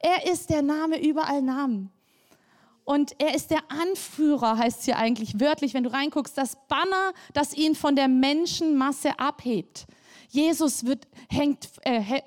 Er 0.00 0.26
ist 0.32 0.50
der 0.50 0.62
Name 0.62 1.00
über 1.00 1.28
allen 1.28 1.46
Namen. 1.46 1.92
Und 2.88 3.20
er 3.20 3.34
ist 3.34 3.50
der 3.50 3.70
Anführer, 3.70 4.56
heißt 4.56 4.78
es 4.78 4.84
hier 4.86 4.96
eigentlich 4.96 5.38
wörtlich, 5.38 5.74
wenn 5.74 5.84
du 5.84 5.92
reinguckst, 5.92 6.38
das 6.38 6.56
Banner, 6.68 7.12
das 7.34 7.52
ihn 7.52 7.74
von 7.74 7.94
der 7.94 8.08
Menschenmasse 8.08 9.18
abhebt. 9.18 9.86
Jesus 10.30 10.86
wird, 10.86 11.06
hängt, 11.28 11.68
äh, 11.82 12.22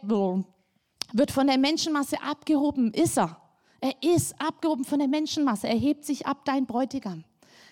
wird 1.14 1.32
von 1.32 1.48
der 1.48 1.58
Menschenmasse 1.58 2.22
abgehoben, 2.22 2.94
ist 2.94 3.18
er. 3.18 3.42
Er 3.80 3.96
ist 4.04 4.40
abgehoben 4.40 4.86
von 4.86 5.00
der 5.00 5.08
Menschenmasse. 5.08 5.68
Er 5.68 5.80
hebt 5.80 6.06
sich 6.06 6.28
ab, 6.28 6.46
dein 6.46 6.68
Bräutigam. 6.68 7.24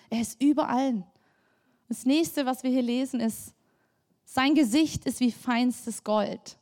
Er 0.08 0.22
ist 0.22 0.42
überall. 0.42 1.06
Das 1.88 2.04
nächste, 2.04 2.44
was 2.44 2.64
wir 2.64 2.72
hier 2.72 2.82
lesen, 2.82 3.20
ist, 3.20 3.54
sein 4.24 4.56
Gesicht 4.56 5.04
ist 5.06 5.20
wie 5.20 5.30
feinstes 5.30 6.02
Gold. 6.02 6.58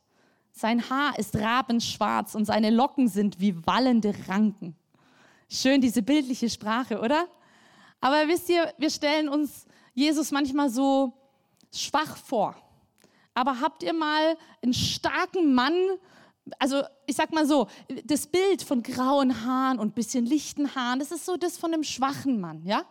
Sein 0.51 0.91
Haar 0.91 1.17
ist 1.17 1.35
rabenschwarz 1.35 2.35
und 2.35 2.45
seine 2.45 2.69
Locken 2.69 3.07
sind 3.07 3.39
wie 3.39 3.65
wallende 3.65 4.13
Ranken. 4.27 4.75
Schön 5.51 5.81
diese 5.81 6.03
bildliche 6.03 6.47
Sprache, 6.47 6.99
oder? 6.99 7.27
Aber 7.99 8.27
wisst 8.27 8.49
ihr, 8.49 8.71
wir 8.77 8.91
stellen 8.91 9.27
uns 9.27 9.65
Jesus 9.95 10.31
manchmal 10.31 10.69
so 10.69 11.11
schwach 11.73 12.17
vor. 12.17 12.55
Aber 13.33 13.59
habt 13.59 13.81
ihr 13.81 13.93
mal 13.93 14.37
einen 14.61 14.73
starken 14.73 15.53
Mann, 15.55 15.73
also 16.59 16.83
ich 17.07 17.15
sag 17.15 17.33
mal 17.33 17.47
so, 17.47 17.67
das 18.05 18.27
Bild 18.27 18.61
von 18.61 18.83
grauen 18.83 19.43
Haaren 19.43 19.79
und 19.79 19.95
bisschen 19.95 20.25
lichten 20.25 20.75
Haaren, 20.75 20.99
das 20.99 21.11
ist 21.11 21.25
so 21.25 21.35
das 21.35 21.57
von 21.57 21.73
einem 21.73 21.83
schwachen 21.83 22.39
Mann, 22.39 22.63
ja? 22.63 22.85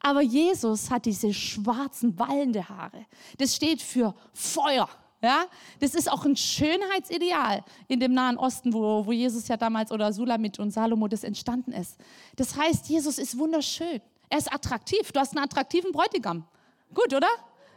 Aber 0.00 0.20
Jesus 0.20 0.90
hat 0.90 1.06
diese 1.06 1.32
schwarzen, 1.32 2.18
wallende 2.18 2.68
Haare. 2.68 3.06
Das 3.38 3.54
steht 3.54 3.80
für 3.80 4.14
Feuer. 4.32 4.88
Ja, 5.24 5.46
das 5.80 5.94
ist 5.94 6.12
auch 6.12 6.26
ein 6.26 6.36
Schönheitsideal 6.36 7.64
in 7.88 7.98
dem 7.98 8.12
Nahen 8.12 8.36
Osten, 8.36 8.74
wo, 8.74 9.06
wo 9.06 9.10
Jesus 9.10 9.48
ja 9.48 9.56
damals 9.56 9.90
oder 9.90 10.12
Sulamit 10.12 10.58
und 10.58 10.70
Salomo 10.70 11.08
das 11.08 11.24
entstanden 11.24 11.72
ist. 11.72 11.96
Das 12.36 12.54
heißt, 12.54 12.90
Jesus 12.90 13.16
ist 13.16 13.38
wunderschön. 13.38 14.02
Er 14.28 14.36
ist 14.36 14.52
attraktiv. 14.52 15.12
Du 15.12 15.20
hast 15.20 15.34
einen 15.34 15.42
attraktiven 15.42 15.92
Bräutigam. 15.92 16.44
Gut, 16.92 17.14
oder? 17.14 17.28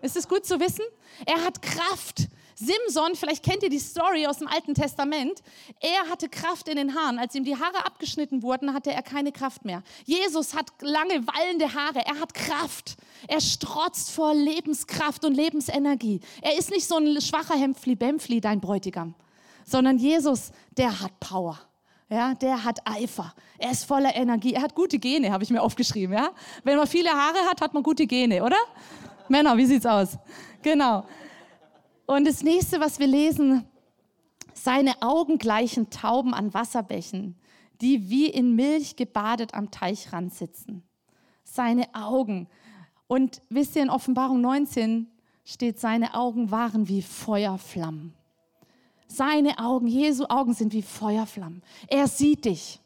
Ist 0.01 0.17
es 0.17 0.27
gut 0.27 0.45
zu 0.45 0.59
wissen? 0.59 0.83
Er 1.25 1.41
hat 1.41 1.61
Kraft. 1.61 2.27
Simson, 2.59 3.15
vielleicht 3.15 3.43
kennt 3.43 3.61
ihr 3.61 3.69
die 3.69 3.77
Story 3.77 4.25
aus 4.25 4.39
dem 4.39 4.47
Alten 4.47 4.73
Testament, 4.73 5.43
er 5.79 6.09
hatte 6.09 6.27
Kraft 6.27 6.67
in 6.67 6.77
den 6.77 6.95
Haaren. 6.95 7.19
Als 7.19 7.35
ihm 7.35 7.43
die 7.43 7.55
Haare 7.55 7.85
abgeschnitten 7.85 8.41
wurden, 8.41 8.73
hatte 8.73 8.91
er 8.91 9.03
keine 9.03 9.31
Kraft 9.31 9.63
mehr. 9.63 9.83
Jesus 10.05 10.55
hat 10.55 10.71
lange 10.81 11.27
wallende 11.27 11.71
Haare, 11.71 12.03
er 12.03 12.19
hat 12.19 12.33
Kraft. 12.33 12.97
Er 13.27 13.41
strotzt 13.41 14.09
vor 14.09 14.33
Lebenskraft 14.33 15.23
und 15.23 15.35
Lebensenergie. 15.35 16.19
Er 16.41 16.57
ist 16.57 16.71
nicht 16.71 16.87
so 16.87 16.97
ein 16.97 17.21
schwacher 17.21 17.55
Hempfli-Bempfli, 17.55 18.41
dein 18.41 18.59
Bräutigam, 18.59 19.13
sondern 19.63 19.99
Jesus, 19.99 20.51
der 20.77 20.99
hat 20.99 21.19
Power. 21.19 21.59
Ja, 22.09 22.33
der 22.35 22.63
hat 22.63 22.79
Eifer. 22.85 23.35
Er 23.57 23.71
ist 23.71 23.83
voller 23.83 24.15
Energie. 24.15 24.53
Er 24.53 24.61
hat 24.61 24.73
gute 24.73 24.97
Gene, 24.97 25.31
habe 25.31 25.43
ich 25.43 25.49
mir 25.49 25.61
aufgeschrieben. 25.61 26.15
Ja? 26.15 26.31
Wenn 26.63 26.77
man 26.77 26.87
viele 26.87 27.09
Haare 27.09 27.39
hat, 27.49 27.59
hat 27.59 27.73
man 27.73 27.83
gute 27.83 28.07
Gene, 28.07 28.43
oder? 28.43 28.55
Männer, 29.27 29.57
wie 29.57 29.65
sieht's 29.65 29.85
aus? 29.85 30.17
Genau. 30.61 31.05
Und 32.07 32.25
das 32.25 32.41
nächste, 32.41 32.79
was 32.79 32.99
wir 32.99 33.07
lesen, 33.07 33.65
seine 34.53 35.01
Augen 35.01 35.37
gleichen 35.37 35.89
Tauben 35.89 36.33
an 36.33 36.53
Wasserbächen, 36.53 37.35
die 37.81 38.09
wie 38.09 38.27
in 38.27 38.55
Milch 38.55 38.95
gebadet 38.95 39.53
am 39.53 39.69
Teichrand 39.71 40.33
sitzen. 40.33 40.83
Seine 41.43 41.93
Augen. 41.93 42.47
Und 43.07 43.41
wisst 43.49 43.75
ihr, 43.75 43.83
in 43.83 43.89
Offenbarung 43.89 44.41
19 44.41 45.07
steht, 45.43 45.79
seine 45.79 46.13
Augen 46.13 46.49
waren 46.49 46.87
wie 46.87 47.01
Feuerflammen. 47.01 48.13
Seine 49.07 49.59
Augen, 49.59 49.87
Jesu 49.87 50.25
Augen 50.29 50.53
sind 50.53 50.73
wie 50.73 50.81
Feuerflammen. 50.81 51.61
Er 51.87 52.07
sieht 52.07 52.45
dich. 52.45 52.81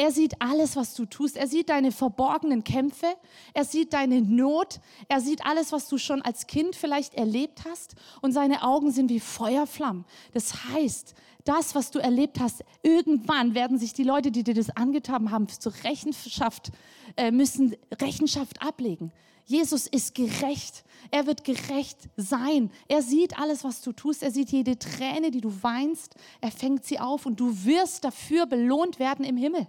Er 0.00 0.12
sieht 0.12 0.40
alles, 0.40 0.76
was 0.76 0.94
du 0.94 1.04
tust. 1.04 1.36
Er 1.36 1.46
sieht 1.46 1.68
deine 1.68 1.92
verborgenen 1.92 2.64
Kämpfe. 2.64 3.06
Er 3.52 3.66
sieht 3.66 3.92
deine 3.92 4.22
Not. 4.22 4.80
Er 5.08 5.20
sieht 5.20 5.44
alles, 5.44 5.72
was 5.72 5.90
du 5.90 5.98
schon 5.98 6.22
als 6.22 6.46
Kind 6.46 6.74
vielleicht 6.74 7.12
erlebt 7.16 7.64
hast. 7.68 7.96
Und 8.22 8.32
seine 8.32 8.62
Augen 8.62 8.92
sind 8.92 9.10
wie 9.10 9.20
Feuerflammen. 9.20 10.06
Das 10.32 10.64
heißt, 10.64 11.14
das, 11.44 11.74
was 11.74 11.90
du 11.90 11.98
erlebt 11.98 12.40
hast, 12.40 12.64
irgendwann 12.82 13.54
werden 13.54 13.78
sich 13.78 13.92
die 13.92 14.04
Leute, 14.04 14.30
die 14.30 14.42
dir 14.42 14.54
das 14.54 14.74
angetan 14.74 15.30
haben, 15.30 15.46
zur 15.50 15.74
Rechenschaft, 15.84 16.70
äh, 17.18 17.30
müssen 17.30 17.76
Rechenschaft 18.00 18.62
ablegen. 18.62 19.12
Jesus 19.44 19.86
ist 19.86 20.14
gerecht. 20.14 20.82
Er 21.10 21.26
wird 21.26 21.44
gerecht 21.44 22.08
sein. 22.16 22.70
Er 22.88 23.02
sieht 23.02 23.38
alles, 23.38 23.64
was 23.64 23.82
du 23.82 23.92
tust. 23.92 24.22
Er 24.22 24.30
sieht 24.30 24.50
jede 24.50 24.78
Träne, 24.78 25.30
die 25.30 25.42
du 25.42 25.52
weinst. 25.62 26.14
Er 26.40 26.52
fängt 26.52 26.86
sie 26.86 26.98
auf 26.98 27.26
und 27.26 27.38
du 27.38 27.66
wirst 27.66 28.04
dafür 28.04 28.46
belohnt 28.46 28.98
werden 28.98 29.26
im 29.26 29.36
Himmel. 29.36 29.66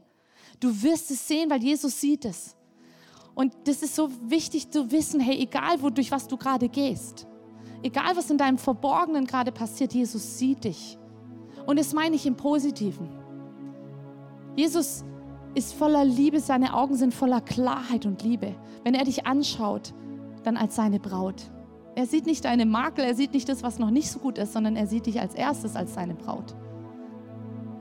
Du 0.62 0.84
wirst 0.84 1.10
es 1.10 1.28
sehen, 1.28 1.50
weil 1.50 1.62
Jesus 1.62 2.00
sieht 2.00 2.24
es. 2.24 2.56
Und 3.34 3.54
das 3.66 3.82
ist 3.82 3.96
so 3.96 4.10
wichtig 4.30 4.70
zu 4.70 4.92
wissen, 4.92 5.20
hey, 5.20 5.40
egal 5.40 5.82
wo 5.82 5.90
durch 5.90 6.12
was 6.12 6.28
du 6.28 6.38
gerade 6.38 6.70
gehst, 6.70 7.28
egal 7.82 8.16
was 8.16 8.30
in 8.30 8.38
deinem 8.38 8.60
Verborgenen 8.60 9.26
gerade 9.26 9.52
passiert, 9.52 9.94
Jesus 9.94 10.38
sieht 10.38 10.64
dich. 10.64 11.00
Und 11.66 11.80
das 11.80 11.94
meine 11.94 12.16
ich 12.16 12.28
im 12.28 12.36
Positiven. 12.36 13.10
Jesus 14.56 15.04
ist 15.56 15.74
voller 15.74 16.06
Liebe, 16.06 16.40
seine 16.40 16.76
Augen 16.76 16.96
sind 16.96 17.14
voller 17.14 17.42
Klarheit 17.42 18.06
und 18.06 18.22
Liebe. 18.22 18.56
Wenn 18.84 18.94
er 18.94 19.06
dich 19.06 19.26
anschaut, 19.26 19.94
dann 20.44 20.58
als 20.58 20.76
seine 20.76 21.00
Braut. 21.00 21.50
Er 21.96 22.06
sieht 22.06 22.28
nicht 22.28 22.46
deine 22.46 22.68
Makel, 22.68 23.04
er 23.04 23.16
sieht 23.16 23.34
nicht 23.34 23.50
das, 23.50 23.64
was 23.64 23.80
noch 23.80 23.90
nicht 23.90 24.12
so 24.12 24.20
gut 24.20 24.38
ist, 24.38 24.54
sondern 24.54 24.76
er 24.76 24.86
sieht 24.86 25.08
dich 25.08 25.20
als 25.20 25.34
erstes 25.34 25.76
als 25.76 25.96
seine 25.96 26.14
Braut, 26.14 26.56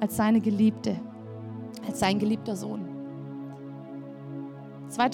als 0.00 0.16
seine 0.16 0.40
Geliebte 0.40 0.98
als 1.86 2.00
sein 2.00 2.18
geliebter 2.18 2.56
Sohn. 2.56 2.88
2. 4.90 5.06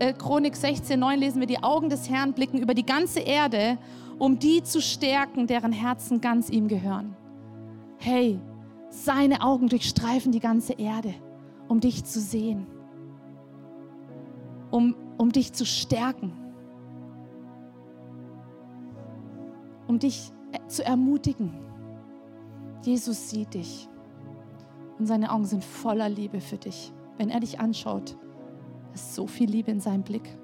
Äh, 0.00 0.12
Chronik 0.12 0.56
16, 0.56 0.98
9 0.98 1.18
lesen 1.18 1.40
wir, 1.40 1.46
die 1.46 1.62
Augen 1.62 1.88
des 1.88 2.10
Herrn 2.10 2.32
blicken 2.32 2.58
über 2.58 2.74
die 2.74 2.84
ganze 2.84 3.20
Erde, 3.20 3.78
um 4.18 4.38
die 4.38 4.62
zu 4.62 4.80
stärken, 4.80 5.46
deren 5.46 5.72
Herzen 5.72 6.20
ganz 6.20 6.50
ihm 6.50 6.68
gehören. 6.68 7.16
Hey, 7.98 8.40
seine 8.90 9.42
Augen 9.42 9.68
durchstreifen 9.68 10.32
die 10.32 10.40
ganze 10.40 10.72
Erde, 10.72 11.14
um 11.68 11.80
dich 11.80 12.04
zu 12.04 12.20
sehen, 12.20 12.66
um, 14.70 14.96
um 15.16 15.30
dich 15.30 15.52
zu 15.52 15.64
stärken, 15.64 16.32
um 19.86 19.98
dich 19.98 20.32
äh, 20.52 20.66
zu 20.66 20.84
ermutigen. 20.84 21.52
Jesus 22.82 23.30
sieht 23.30 23.54
dich 23.54 23.89
und 25.00 25.06
seine 25.06 25.32
Augen 25.32 25.46
sind 25.46 25.64
voller 25.64 26.10
Liebe 26.10 26.42
für 26.42 26.58
dich. 26.58 26.92
Wenn 27.16 27.30
er 27.30 27.40
dich 27.40 27.58
anschaut, 27.58 28.18
ist 28.92 29.14
so 29.14 29.26
viel 29.26 29.48
Liebe 29.48 29.70
in 29.70 29.80
seinem 29.80 30.02
Blick. 30.02 30.36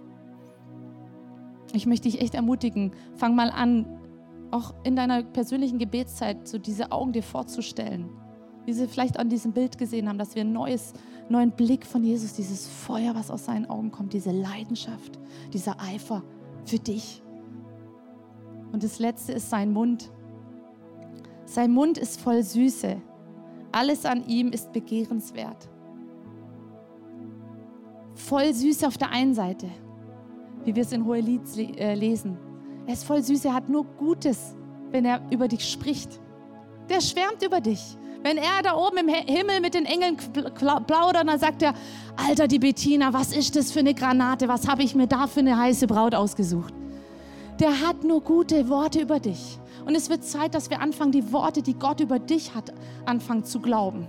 Ich 1.74 1.84
möchte 1.84 2.08
dich 2.08 2.22
echt 2.22 2.34
ermutigen, 2.34 2.92
fang 3.16 3.34
mal 3.34 3.50
an, 3.50 3.86
auch 4.50 4.72
in 4.82 4.96
deiner 4.96 5.22
persönlichen 5.24 5.78
Gebetszeit 5.78 6.48
so 6.48 6.56
diese 6.56 6.90
Augen 6.90 7.12
dir 7.12 7.22
vorzustellen. 7.22 8.08
Wie 8.64 8.72
sie 8.72 8.88
vielleicht 8.88 9.18
an 9.18 9.28
diesem 9.28 9.52
Bild 9.52 9.76
gesehen 9.76 10.08
haben, 10.08 10.16
dass 10.16 10.34
wir 10.34 10.40
einen 10.40 10.54
neues, 10.54 10.94
neuen 11.28 11.50
Blick 11.50 11.84
von 11.84 12.02
Jesus, 12.02 12.32
dieses 12.32 12.66
Feuer, 12.66 13.14
was 13.14 13.30
aus 13.30 13.44
seinen 13.44 13.66
Augen 13.66 13.90
kommt, 13.90 14.14
diese 14.14 14.32
Leidenschaft, 14.32 15.18
dieser 15.52 15.78
Eifer 15.80 16.22
für 16.64 16.78
dich. 16.78 17.22
Und 18.72 18.82
das 18.82 19.00
Letzte 19.00 19.32
ist 19.32 19.50
sein 19.50 19.70
Mund. 19.70 20.10
Sein 21.44 21.72
Mund 21.72 21.98
ist 21.98 22.18
voll 22.18 22.42
Süße. 22.42 23.02
Alles 23.72 24.04
an 24.04 24.26
ihm 24.26 24.50
ist 24.50 24.72
begehrenswert. 24.72 25.68
Voll 28.14 28.52
süß 28.52 28.84
auf 28.84 28.96
der 28.96 29.10
einen 29.10 29.34
Seite, 29.34 29.68
wie 30.64 30.74
wir 30.74 30.82
es 30.82 30.92
in 30.92 31.04
Hohelied 31.04 31.42
äh, 31.78 31.94
lesen. 31.94 32.38
Er 32.86 32.94
ist 32.94 33.04
voll 33.04 33.22
süß, 33.22 33.44
er 33.44 33.54
hat 33.54 33.68
nur 33.68 33.84
Gutes, 33.84 34.54
wenn 34.90 35.04
er 35.04 35.20
über 35.30 35.48
dich 35.48 35.70
spricht. 35.70 36.20
Der 36.88 37.00
schwärmt 37.00 37.42
über 37.44 37.60
dich. 37.60 37.98
Wenn 38.22 38.38
er 38.38 38.62
da 38.62 38.74
oben 38.74 38.96
im 38.98 39.08
Himmel 39.08 39.60
mit 39.60 39.74
den 39.74 39.84
Engeln 39.84 40.16
plaudert, 40.16 41.28
dann 41.28 41.38
sagt 41.38 41.62
er, 41.62 41.74
Alter, 42.16 42.48
die 42.48 42.58
Bettina, 42.58 43.12
was 43.12 43.36
ist 43.36 43.54
das 43.54 43.70
für 43.70 43.80
eine 43.80 43.94
Granate? 43.94 44.48
Was 44.48 44.66
habe 44.66 44.82
ich 44.82 44.94
mir 44.94 45.06
da 45.06 45.26
für 45.26 45.40
eine 45.40 45.56
heiße 45.56 45.86
Braut 45.86 46.14
ausgesucht? 46.14 46.74
Der 47.60 47.86
hat 47.86 48.02
nur 48.02 48.20
gute 48.20 48.68
Worte 48.68 49.00
über 49.00 49.20
dich. 49.20 49.58
Und 49.86 49.94
es 49.94 50.10
wird 50.10 50.24
Zeit, 50.24 50.54
dass 50.54 50.68
wir 50.68 50.82
anfangen, 50.82 51.12
die 51.12 51.32
Worte, 51.32 51.62
die 51.62 51.74
Gott 51.74 52.00
über 52.00 52.18
dich 52.18 52.54
hat, 52.54 52.74
anfangen 53.06 53.44
zu 53.44 53.60
glauben 53.60 54.06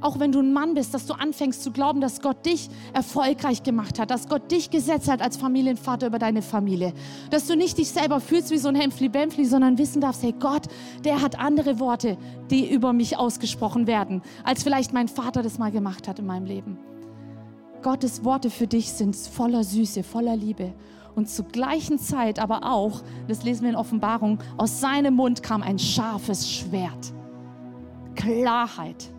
auch 0.00 0.18
wenn 0.18 0.32
du 0.32 0.40
ein 0.40 0.52
Mann 0.52 0.74
bist, 0.74 0.94
dass 0.94 1.06
du 1.06 1.14
anfängst 1.14 1.62
zu 1.62 1.72
glauben, 1.72 2.00
dass 2.00 2.20
Gott 2.20 2.46
dich 2.46 2.68
erfolgreich 2.92 3.62
gemacht 3.62 3.98
hat, 3.98 4.10
dass 4.10 4.28
Gott 4.28 4.50
dich 4.50 4.70
gesetzt 4.70 5.10
hat 5.10 5.20
als 5.20 5.36
Familienvater 5.36 6.06
über 6.06 6.18
deine 6.18 6.42
Familie. 6.42 6.92
Dass 7.30 7.46
du 7.46 7.56
nicht 7.56 7.78
dich 7.78 7.88
selber 7.88 8.20
fühlst 8.20 8.50
wie 8.50 8.58
so 8.58 8.68
ein 8.68 8.76
Hempfli-Bempfli, 8.76 9.44
sondern 9.44 9.78
wissen 9.78 10.00
darfst, 10.00 10.22
hey 10.22 10.34
Gott, 10.38 10.66
der 11.04 11.20
hat 11.20 11.38
andere 11.38 11.80
Worte, 11.80 12.16
die 12.50 12.70
über 12.72 12.92
mich 12.92 13.16
ausgesprochen 13.16 13.86
werden, 13.86 14.22
als 14.44 14.62
vielleicht 14.62 14.92
mein 14.92 15.08
Vater 15.08 15.42
das 15.42 15.58
mal 15.58 15.70
gemacht 15.70 16.06
hat 16.08 16.18
in 16.18 16.26
meinem 16.26 16.46
Leben. 16.46 16.78
Gottes 17.82 18.24
Worte 18.24 18.50
für 18.50 18.66
dich 18.66 18.92
sind 18.92 19.16
voller 19.16 19.62
Süße, 19.62 20.02
voller 20.02 20.36
Liebe. 20.36 20.74
Und 21.18 21.28
zur 21.28 21.46
gleichen 21.46 21.98
Zeit 21.98 22.38
aber 22.38 22.62
auch, 22.62 23.02
das 23.26 23.42
lesen 23.42 23.62
wir 23.64 23.70
in 23.70 23.76
Offenbarung, 23.76 24.38
aus 24.56 24.80
seinem 24.80 25.14
Mund 25.14 25.42
kam 25.42 25.64
ein 25.64 25.80
scharfes 25.80 26.48
Schwert. 26.48 27.12
Klarheit 28.14 29.10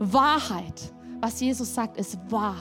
Wahrheit. 0.00 0.92
Was 1.20 1.40
Jesus 1.40 1.72
sagt, 1.72 1.96
ist 1.96 2.18
wahr. 2.28 2.56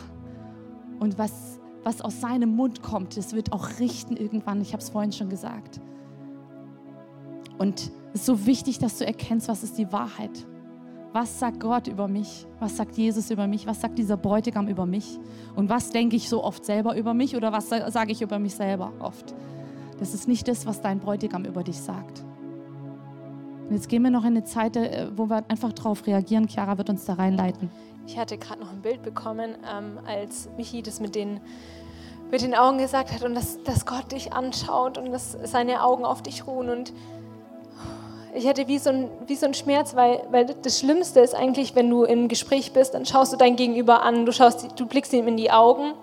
Und 0.99 1.17
was, 1.17 1.59
was 1.83 2.01
aus 2.01 2.21
seinem 2.21 2.55
Mund 2.55 2.83
kommt, 2.83 3.17
das 3.17 3.33
wird 3.33 3.51
auch 3.51 3.79
richten 3.79 4.15
irgendwann. 4.15 4.61
Ich 4.61 4.73
habe 4.73 4.83
es 4.83 4.89
vorhin 4.89 5.11
schon 5.11 5.29
gesagt. 5.29 5.81
Und 7.57 7.91
es 8.13 8.21
ist 8.21 8.25
so 8.27 8.45
wichtig, 8.45 8.77
dass 8.77 8.99
du 8.99 9.07
erkennst, 9.07 9.47
was 9.47 9.63
ist 9.63 9.75
die 9.79 9.91
Wahrheit. 9.91 10.45
Was 11.15 11.39
sagt 11.39 11.61
Gott 11.61 11.87
über 11.87 12.09
mich? 12.09 12.45
Was 12.59 12.75
sagt 12.75 12.97
Jesus 12.97 13.31
über 13.31 13.47
mich? 13.47 13.65
Was 13.65 13.79
sagt 13.79 13.97
dieser 13.97 14.17
Bräutigam 14.17 14.67
über 14.67 14.85
mich? 14.85 15.17
Und 15.55 15.69
was 15.69 15.89
denke 15.89 16.17
ich 16.17 16.27
so 16.27 16.43
oft 16.43 16.65
selber 16.65 16.97
über 16.97 17.13
mich 17.13 17.37
oder 17.37 17.53
was 17.53 17.69
sage 17.69 18.11
ich 18.11 18.21
über 18.21 18.37
mich 18.37 18.55
selber 18.55 18.91
oft? 18.99 19.33
Das 19.97 20.13
ist 20.13 20.27
nicht 20.27 20.45
das, 20.49 20.65
was 20.65 20.81
dein 20.81 20.99
Bräutigam 20.99 21.45
über 21.45 21.63
dich 21.63 21.79
sagt. 21.79 22.21
Und 23.69 23.71
jetzt 23.71 23.87
gehen 23.87 24.03
wir 24.03 24.09
noch 24.09 24.23
in 24.23 24.31
eine 24.31 24.43
Zeit, 24.43 24.75
äh, 24.75 25.07
wo 25.15 25.29
wir 25.29 25.45
einfach 25.47 25.71
darauf 25.71 26.05
reagieren. 26.05 26.49
Chiara 26.49 26.77
wird 26.77 26.89
uns 26.89 27.05
da 27.05 27.13
reinleiten. 27.13 27.71
Ich 28.07 28.19
hatte 28.19 28.37
gerade 28.37 28.59
noch 28.59 28.73
ein 28.73 28.81
Bild 28.81 29.01
bekommen, 29.01 29.55
ähm, 29.73 29.97
als 30.05 30.49
Michi 30.57 30.81
das 30.81 30.99
mit 30.99 31.15
den, 31.15 31.39
mit 32.29 32.41
den 32.41 32.53
Augen 32.53 32.77
gesagt 32.77 33.13
hat 33.13 33.23
und 33.23 33.35
dass, 33.35 33.63
dass 33.63 33.85
Gott 33.85 34.11
dich 34.11 34.33
anschaut 34.33 34.97
und 34.97 35.13
dass 35.13 35.37
seine 35.45 35.81
Augen 35.81 36.03
auf 36.03 36.21
dich 36.21 36.45
ruhen. 36.45 36.69
Und 36.69 36.91
ich 38.35 38.47
hatte 38.47 38.67
wie 38.67 38.77
so 38.77 38.89
ein, 38.89 39.09
wie 39.27 39.35
so 39.35 39.45
ein 39.45 39.53
Schmerz, 39.53 39.95
weil, 39.95 40.21
weil 40.29 40.45
das 40.45 40.79
Schlimmste 40.79 41.21
ist 41.21 41.33
eigentlich, 41.33 41.75
wenn 41.75 41.89
du 41.89 42.03
im 42.03 42.27
Gespräch 42.27 42.73
bist, 42.73 42.93
dann 42.93 43.05
schaust 43.05 43.33
du 43.33 43.37
dein 43.37 43.55
Gegenüber 43.55 44.03
an, 44.03 44.25
du, 44.25 44.31
schaust, 44.31 44.67
du 44.75 44.85
blickst 44.85 45.13
ihm 45.13 45.27
in 45.27 45.37
die 45.37 45.51
Augen 45.51 45.93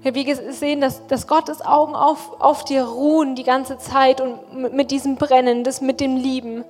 ich 0.00 0.06
habe 0.06 0.24
gesehen, 0.24 0.80
dass, 0.80 1.06
dass 1.08 1.26
Gottes 1.26 1.60
Augen 1.60 1.96
auf, 1.96 2.40
auf 2.40 2.64
dir 2.64 2.84
ruhen 2.84 3.34
die 3.34 3.42
ganze 3.42 3.78
Zeit 3.78 4.20
und 4.20 4.72
mit 4.72 4.92
diesem 4.92 5.16
Brennen, 5.16 5.64
das 5.64 5.80
mit 5.80 5.98
dem 5.98 6.16
Lieben. 6.16 6.64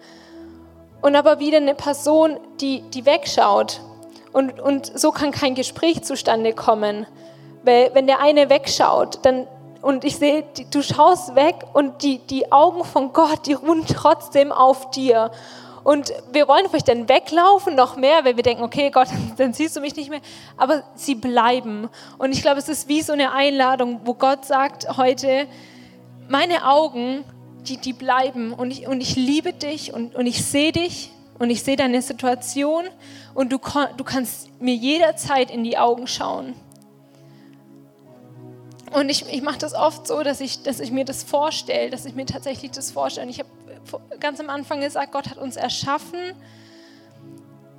Und 1.03 1.15
aber 1.15 1.39
wieder 1.39 1.59
eine 1.59 1.75
Person, 1.75 2.39
die, 2.61 2.83
die 2.95 3.05
wegschaut. 3.05 3.81
Und, 4.33 4.59
und 4.59 4.99
so 4.99 5.13
kann 5.13 5.31
kein 5.31 5.55
Gespräch 5.55 6.03
zustande 6.05 6.55
kommen. 6.55 7.07
Weil 7.65 7.91
wenn 7.93 8.07
der 8.07 8.21
eine 8.21 8.49
wegschaut, 8.49 9.19
dann, 9.23 9.47
und 9.81 10.05
ich 10.05 10.17
sehe, 10.17 10.45
du 10.71 10.83
schaust 10.83 11.35
weg 11.35 11.57
und 11.73 12.03
die, 12.03 12.19
die 12.19 12.51
Augen 12.51 12.85
von 12.85 13.13
Gott, 13.13 13.47
die 13.47 13.53
ruhen 13.53 13.85
trotzdem 13.87 14.51
auf 14.51 14.91
dir. 14.91 15.31
Und 15.85 16.13
wir 16.33 16.49
wollen 16.49 16.67
vielleicht 16.69 16.89
dann 16.89 17.09
weglaufen 17.09 17.75
noch 17.75 17.97
mehr, 17.97 18.25
weil 18.25 18.37
wir 18.37 18.43
denken, 18.43 18.63
okay, 18.63 18.91
Gott, 18.91 19.09
dann 19.37 19.55
siehst 19.55 19.77
du 19.77 19.81
mich 19.81 19.97
nicht 19.97 20.11
mehr. 20.11 20.21
Aber 20.57 20.83
sie 20.95 21.15
bleiben. 21.15 21.89
Und 22.19 22.33
ich 22.33 22.43
glaube, 22.43 22.59
es 22.59 22.69
ist 22.69 22.89
wie 22.89 23.03
so 23.03 23.13
eine 23.13 23.33
Einladung, 23.33 24.01
wo 24.05 24.15
Gott 24.15 24.45
sagt 24.45 24.97
heute, 24.97 25.47
meine 26.29 26.67
Augen, 26.67 27.25
die, 27.63 27.77
die 27.77 27.93
bleiben. 27.93 28.53
Und 28.53 28.71
ich, 28.71 28.87
und 28.87 29.01
ich 29.01 29.17
liebe 29.17 29.53
dich 29.53 29.95
und, 29.95 30.15
und 30.15 30.27
ich 30.27 30.45
sehe 30.45 30.73
dich 30.73 31.11
und 31.39 31.51
ich 31.51 31.63
sehe 31.63 31.77
deine 31.77 32.03
Situation. 32.03 32.85
Und 33.35 33.53
du, 33.53 33.59
du 33.97 34.05
kannst 34.05 34.61
mir 34.61 34.75
jederzeit 34.75 35.51
in 35.51 35.63
die 35.63 35.79
Augen 35.79 36.07
schauen. 36.09 36.55
Und 38.93 39.09
ich, 39.09 39.27
ich 39.31 39.43
mache 39.43 39.59
das 39.59 39.75
oft 39.75 40.07
so, 40.07 40.23
dass 40.23 40.41
ich, 40.41 40.63
dass 40.63 40.81
ich 40.81 40.91
mir 40.91 41.05
das 41.05 41.23
vorstelle, 41.23 41.91
dass 41.91 42.05
ich 42.05 42.15
mir 42.15 42.27
tatsächlich 42.27 42.71
das 42.71 42.91
vorstelle. 42.91 43.29
ich 43.31 43.39
habe 43.39 43.51
ganz 44.21 44.41
am 44.41 44.51
Anfang 44.51 44.81
gesagt, 44.81 45.13
Gott 45.13 45.29
hat 45.29 45.39
uns 45.39 45.57
erschaffen 45.57 46.19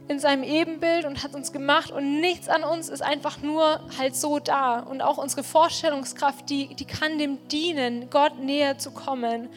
in 0.07 0.20
seinem 0.20 0.43
Ebenbild 0.43 1.05
und 1.05 1.24
hat 1.24 1.36
uns 1.36 1.51
gemacht 1.51 1.91
und 1.91 2.20
nichts 2.20 2.49
an 2.49 2.64
uns 2.64 2.89
ist 2.89 3.01
einfach 3.01 3.41
nur 3.41 3.80
halt 3.97 4.16
so 4.16 4.39
da. 4.39 4.80
Und 4.80 5.01
auch 5.01 5.18
unsere 5.18 5.43
Vorstellungskraft, 5.43 6.49
die, 6.49 6.74
die 6.74 6.86
kann 6.86 7.20
dem 7.20 7.47
dienen, 7.47 8.10
Gott 8.10 8.39
näher 8.39 8.80
zu 8.80 8.89
kommen. 8.91 9.49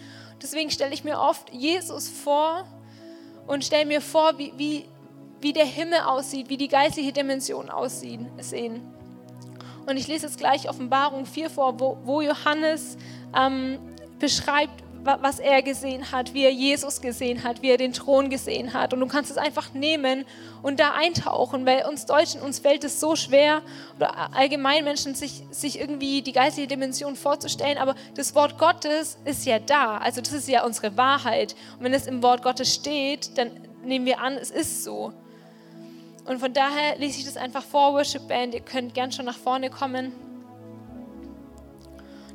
Deswegen 0.43 0.71
stelle 0.71 0.93
ich 0.93 1.05
mir 1.05 1.19
oft 1.19 1.51
Jesus 1.55 2.09
vor 2.09 2.67
und 3.47 3.65
stelle 3.65 3.87
mir 3.87 4.03
vor, 4.03 4.37
wie, 4.39 4.53
wie, 4.57 4.85
wie 5.41 5.55
der 5.55 5.65
Himmel 5.65 6.01
aussieht, 6.01 6.51
wie 6.51 6.59
die 6.59 6.69
geistliche 6.69 7.13
Dimension 7.13 7.71
aussehen. 7.71 8.29
Und 9.87 9.97
ich 9.97 10.09
lese 10.09 10.27
jetzt 10.27 10.39
gleich 10.39 10.69
Offenbarung 10.69 11.27
4 11.27 11.51
vor, 11.51 11.79
wo, 11.81 11.99
wo 12.05 12.21
Johannes 12.21 12.97
ähm, 13.37 13.79
beschreibt, 14.19 14.83
was 15.05 15.41
er 15.41 15.63
gesehen 15.63 16.13
hat, 16.13 16.33
wie 16.33 16.45
er 16.45 16.53
Jesus 16.53 17.01
gesehen 17.01 17.43
hat, 17.43 17.63
wie 17.63 17.71
er 17.71 17.77
den 17.77 17.93
Thron 17.93 18.31
gesehen 18.31 18.73
hat. 18.73 18.93
Und 18.93 19.01
du 19.01 19.07
kannst 19.07 19.31
es 19.31 19.37
einfach 19.37 19.75
nehmen 19.75 20.25
und 20.63 20.79
da 20.79 20.93
eintauchen, 20.93 21.67
weil 21.67 21.85
uns 21.87 22.07
Deutschen, 22.07 22.41
uns 22.41 22.61
fällt 22.61 22.85
es 22.85 23.01
so 23.01 23.17
schwer, 23.17 23.63
oder 23.97 24.35
allgemein 24.35 24.85
Menschen, 24.85 25.15
sich, 25.15 25.43
sich 25.51 25.81
irgendwie 25.81 26.23
die 26.23 26.33
geistige 26.33 26.69
Dimension 26.69 27.17
vorzustellen. 27.17 27.79
Aber 27.79 27.95
das 28.15 28.35
Wort 28.35 28.59
Gottes 28.59 29.19
ist 29.25 29.45
ja 29.45 29.59
da. 29.59 29.99
Also 29.99 30.21
das 30.21 30.33
ist 30.33 30.49
ja 30.49 30.65
unsere 30.65 30.97
Wahrheit. 30.97 31.57
Und 31.79 31.85
wenn 31.85 31.95
es 31.95 32.07
im 32.07 32.23
Wort 32.23 32.43
Gottes 32.43 32.73
steht, 32.73 33.37
dann 33.37 33.51
nehmen 33.85 34.07
wir 34.07 34.21
an, 34.21 34.35
es 34.35 34.51
ist 34.51 34.85
so. 34.85 35.13
Und 36.25 36.39
von 36.39 36.53
daher 36.53 36.99
lese 36.99 37.19
ich 37.19 37.25
das 37.25 37.37
einfach 37.37 37.65
vor, 37.65 37.95
Worship 37.95 38.29
Band. 38.29 38.55
Ihr 38.55 38.61
könnt 38.61 38.95
gern 38.95 39.11
schon 39.11 39.25
nach 39.25 39.39
vorne 39.39 39.71
kommen 39.71 40.13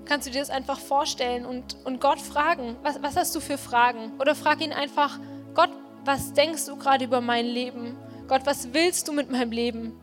kannst 0.07 0.27
du 0.27 0.31
dir 0.31 0.39
das 0.39 0.49
einfach 0.49 0.79
vorstellen 0.79 1.45
und, 1.45 1.77
und 1.85 1.99
Gott 1.99 2.19
fragen, 2.19 2.77
was, 2.81 3.01
was 3.03 3.15
hast 3.15 3.35
du 3.35 3.39
für 3.39 3.57
Fragen? 3.57 4.13
Oder 4.19 4.35
frag 4.35 4.61
ihn 4.61 4.73
einfach, 4.73 5.19
Gott, 5.53 5.69
was 6.05 6.33
denkst 6.33 6.65
du 6.65 6.77
gerade 6.77 7.05
über 7.05 7.21
mein 7.21 7.45
Leben? 7.45 7.97
Gott, 8.27 8.45
was 8.45 8.73
willst 8.73 9.07
du 9.07 9.13
mit 9.13 9.29
meinem 9.29 9.51
Leben? 9.51 9.99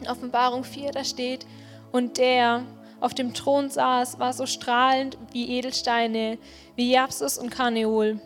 In 0.00 0.08
Offenbarung 0.08 0.64
4, 0.64 0.90
da 0.90 1.04
steht, 1.04 1.46
und 1.92 2.18
der 2.18 2.64
auf 3.00 3.14
dem 3.14 3.32
Thron 3.34 3.70
saß, 3.70 4.18
war 4.18 4.32
so 4.32 4.46
strahlend 4.46 5.16
wie 5.32 5.56
Edelsteine, 5.58 6.38
wie 6.74 6.90
Japsus 6.90 7.38
und 7.38 7.50
Karneol. 7.50 8.20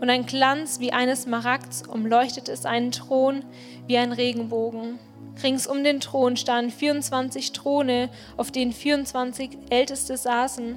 Und 0.00 0.10
ein 0.10 0.26
Glanz 0.26 0.80
wie 0.80 0.92
eines 0.92 1.22
Smaragds 1.22 1.86
umleuchtete 1.86 2.56
seinen 2.56 2.90
Thron 2.90 3.44
wie 3.86 3.96
ein 3.96 4.12
Regenbogen. 4.12 4.98
Rings 5.42 5.66
um 5.66 5.82
den 5.82 6.00
Thron 6.00 6.36
standen 6.36 6.70
24 6.70 7.52
Throne, 7.52 8.08
auf 8.36 8.50
denen 8.50 8.72
24 8.72 9.58
Älteste 9.70 10.16
saßen. 10.16 10.76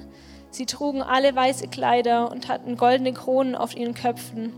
Sie 0.50 0.66
trugen 0.66 1.02
alle 1.02 1.34
weiße 1.34 1.68
Kleider 1.68 2.30
und 2.30 2.48
hatten 2.48 2.76
goldene 2.76 3.12
Kronen 3.12 3.54
auf 3.54 3.76
ihren 3.76 3.94
Köpfen. 3.94 4.52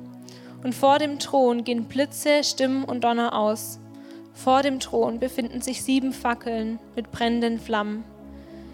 Und 0.63 0.75
vor 0.75 0.99
dem 0.99 1.19
Thron 1.19 1.65
gehen 1.65 1.85
Blitze, 1.85 2.45
Stimmen 2.45 2.85
und 2.85 3.03
Donner 3.03 3.35
aus. 3.35 3.81
Vor 4.33 4.63
dem 4.63 4.81
Thron 4.81 5.19
befinden 5.19 5.61
sich 5.61 5.83
sieben 5.83 6.13
Fackeln 6.13 6.79
mit 6.97 7.11
brennenden 7.11 7.59
Flammen. 7.59 8.05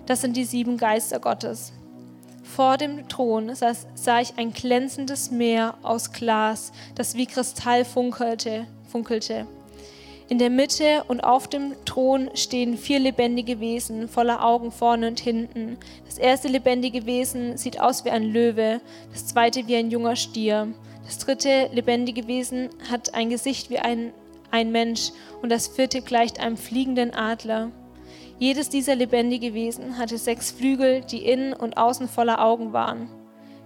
Das 0.07 0.20
sind 0.20 0.37
die 0.37 0.45
sieben 0.45 0.76
Geister 0.76 1.18
Gottes. 1.18 1.72
Vor 2.55 2.78
dem 2.78 3.09
Thron 3.09 3.55
sah 3.55 4.20
ich 4.20 4.38
ein 4.38 4.53
glänzendes 4.53 5.30
Meer 5.30 5.74
aus 5.82 6.12
Glas, 6.12 6.72
das 6.94 7.14
wie 7.14 7.26
Kristall 7.26 7.84
funkelte. 7.84 8.66
funkelte. 8.90 9.47
In 10.28 10.38
der 10.38 10.51
Mitte 10.51 11.05
und 11.07 11.20
auf 11.20 11.49
dem 11.49 11.74
Thron 11.84 12.30
stehen 12.34 12.78
vier 12.78 12.99
lebendige 12.99 13.61
Wesen 13.61 14.09
voller 14.09 14.44
Augen 14.44 14.72
vorne 14.72 15.09
und 15.09 15.20
hinten. 15.20 15.76
Das 16.07 16.18
erste 16.18 16.49
lebendige 16.49 17.05
Wesen 17.05 17.57
sieht 17.57 17.80
aus 17.80 18.05
wie 18.05 18.11
ein 18.11 18.24
Löwe, 18.24 18.80
das 19.12 19.26
zweite 19.26 19.66
wie 19.66 19.76
ein 19.76 19.90
junger 19.90 20.16
Stier. 20.16 20.68
Das 21.05 21.18
dritte 21.18 21.68
lebendige 21.72 22.26
Wesen 22.26 22.70
hat 22.90 23.14
ein 23.14 23.28
Gesicht 23.28 23.70
wie 23.70 23.78
ein, 23.78 24.12
ein 24.51 24.72
Mensch 24.72 25.12
und 25.42 25.51
das 25.51 25.68
vierte 25.68 26.01
gleicht 26.01 26.40
einem 26.40 26.57
fliegenden 26.57 27.12
Adler. 27.12 27.70
Jedes 28.39 28.68
dieser 28.68 28.95
lebendige 28.95 29.55
Wesen 29.55 29.97
hatte 29.99 30.18
sechs 30.18 30.51
Flügel, 30.51 31.01
die 31.01 31.24
innen 31.24 31.55
und 31.55 31.78
außen 31.78 32.07
voller 32.09 32.45
Augen 32.45 32.72
waren. 32.72 33.09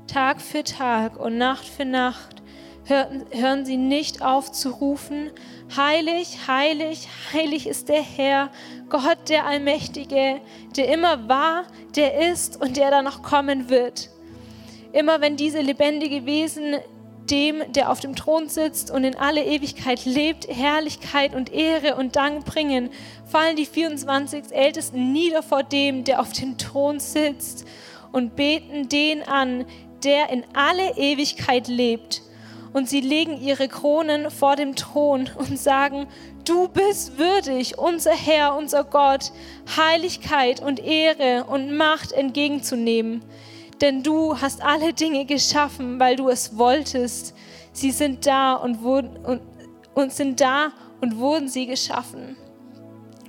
Tag 0.07 0.41
für 0.41 0.62
Tag 0.62 1.18
und 1.18 1.39
Nacht 1.39 1.66
für 1.66 1.85
Nacht 1.85 2.41
hören, 2.85 3.25
hören 3.33 3.64
sie 3.64 3.77
nicht 3.77 4.23
auf 4.23 4.53
zu 4.53 4.71
rufen, 4.71 5.31
heilig, 5.77 6.39
heilig, 6.47 7.09
heilig 7.33 7.66
ist 7.66 7.89
der 7.89 8.03
Herr, 8.03 8.51
Gott 8.89 9.29
der 9.29 9.47
Allmächtige, 9.47 10.41
der 10.77 10.93
immer 10.93 11.29
war, 11.29 11.64
der 11.97 12.31
ist 12.31 12.61
und 12.61 12.77
der 12.77 12.91
da 12.91 13.03
noch 13.03 13.23
kommen 13.23 13.71
wird. 13.71 14.11
Immer 14.93 15.21
wenn 15.21 15.37
diese 15.37 15.61
lebendige 15.61 16.27
Wesen 16.27 16.77
dem, 17.31 17.62
der 17.72 17.91
auf 17.91 18.01
dem 18.01 18.16
Thron 18.16 18.49
sitzt 18.49 18.91
und 18.91 19.05
in 19.05 19.16
alle 19.16 19.45
Ewigkeit 19.45 20.05
lebt, 20.05 20.49
Herrlichkeit 20.49 21.35
und 21.35 21.53
Ehre 21.53 21.97
und 21.97 22.16
Dank 22.16 22.45
bringen, 22.45 22.91
fallen 23.24 23.57
die 23.57 23.66
24 23.66 24.53
Ältesten 24.53 25.12
nieder 25.12 25.43
vor 25.43 25.62
dem, 25.62 26.05
der 26.05 26.20
auf 26.20 26.33
dem 26.33 26.59
Thron 26.59 26.99
sitzt 27.01 27.66
und 28.12 28.37
beten 28.37 28.89
den 28.89 29.22
an, 29.22 29.64
der 30.03 30.31
in 30.31 30.45
alle 30.55 30.97
Ewigkeit 30.97 31.68
lebt. 31.68 32.22
Und 32.72 32.89
sie 32.89 33.01
legen 33.01 33.41
ihre 33.41 33.68
Kronen 33.68 34.31
vor 34.31 34.55
dem 34.55 34.76
Thron 34.76 35.28
und 35.37 35.59
sagen, 35.59 36.07
du 36.45 36.68
bist 36.68 37.18
würdig, 37.18 37.78
unser 37.78 38.12
Herr, 38.12 38.57
unser 38.57 38.85
Gott, 38.85 39.33
Heiligkeit 39.76 40.61
und 40.61 40.78
Ehre 40.78 41.45
und 41.45 41.76
Macht 41.76 42.12
entgegenzunehmen 42.12 43.22
denn 43.81 44.03
du 44.03 44.41
hast 44.41 44.62
alle 44.62 44.93
Dinge 44.93 45.24
geschaffen, 45.24 45.99
weil 45.99 46.16
du 46.16 46.28
es 46.28 46.57
wolltest. 46.57 47.35
Sie 47.72 47.91
sind 47.91 48.26
da 48.26 48.55
und, 48.55 48.83
wurden, 48.83 49.16
und, 49.24 49.41
und 49.95 50.12
sind 50.12 50.41
da 50.41 50.72
und 51.01 51.18
wurden 51.18 51.49
sie 51.49 51.66
geschaffen. 51.66 52.37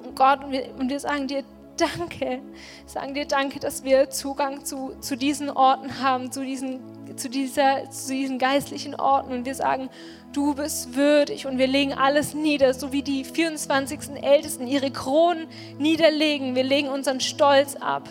Und 0.03 0.15
Gott, 0.15 0.43
und 0.43 0.51
wir, 0.51 0.75
und 0.77 0.89
wir 0.89 0.99
sagen 0.99 1.27
dir 1.27 1.43
Danke, 1.77 2.41
sagen 2.85 3.13
dir 3.13 3.25
Danke, 3.25 3.59
dass 3.59 3.83
wir 3.83 4.09
Zugang 4.09 4.65
zu, 4.65 4.93
zu 4.99 5.15
diesen 5.15 5.49
Orten 5.49 6.01
haben, 6.01 6.31
zu 6.31 6.43
diesen, 6.43 6.79
zu, 7.15 7.29
dieser, 7.29 7.89
zu 7.89 8.13
diesen 8.13 8.37
geistlichen 8.37 8.93
Orten. 8.93 9.31
Und 9.31 9.45
wir 9.45 9.55
sagen, 9.55 9.89
du 10.33 10.53
bist 10.53 10.95
würdig 10.95 11.47
und 11.47 11.57
wir 11.57 11.67
legen 11.67 11.93
alles 11.93 12.33
nieder, 12.33 12.73
so 12.73 12.91
wie 12.91 13.01
die 13.01 13.23
24. 13.23 14.21
Ältesten 14.21 14.67
ihre 14.67 14.91
Kronen 14.91 15.47
niederlegen. 15.79 16.55
Wir 16.55 16.63
legen 16.63 16.89
unseren 16.89 17.19
Stolz 17.19 17.75
ab 17.75 18.07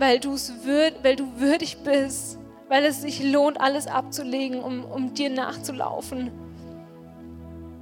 weil, 0.00 0.18
würd, 0.64 0.94
weil 1.02 1.14
du 1.14 1.38
würdig 1.38 1.78
bist, 1.84 2.38
weil 2.68 2.84
es 2.84 3.02
sich 3.02 3.22
lohnt, 3.22 3.60
alles 3.60 3.86
abzulegen, 3.86 4.60
um, 4.60 4.84
um 4.84 5.14
dir 5.14 5.30
nachzulaufen. 5.30 6.30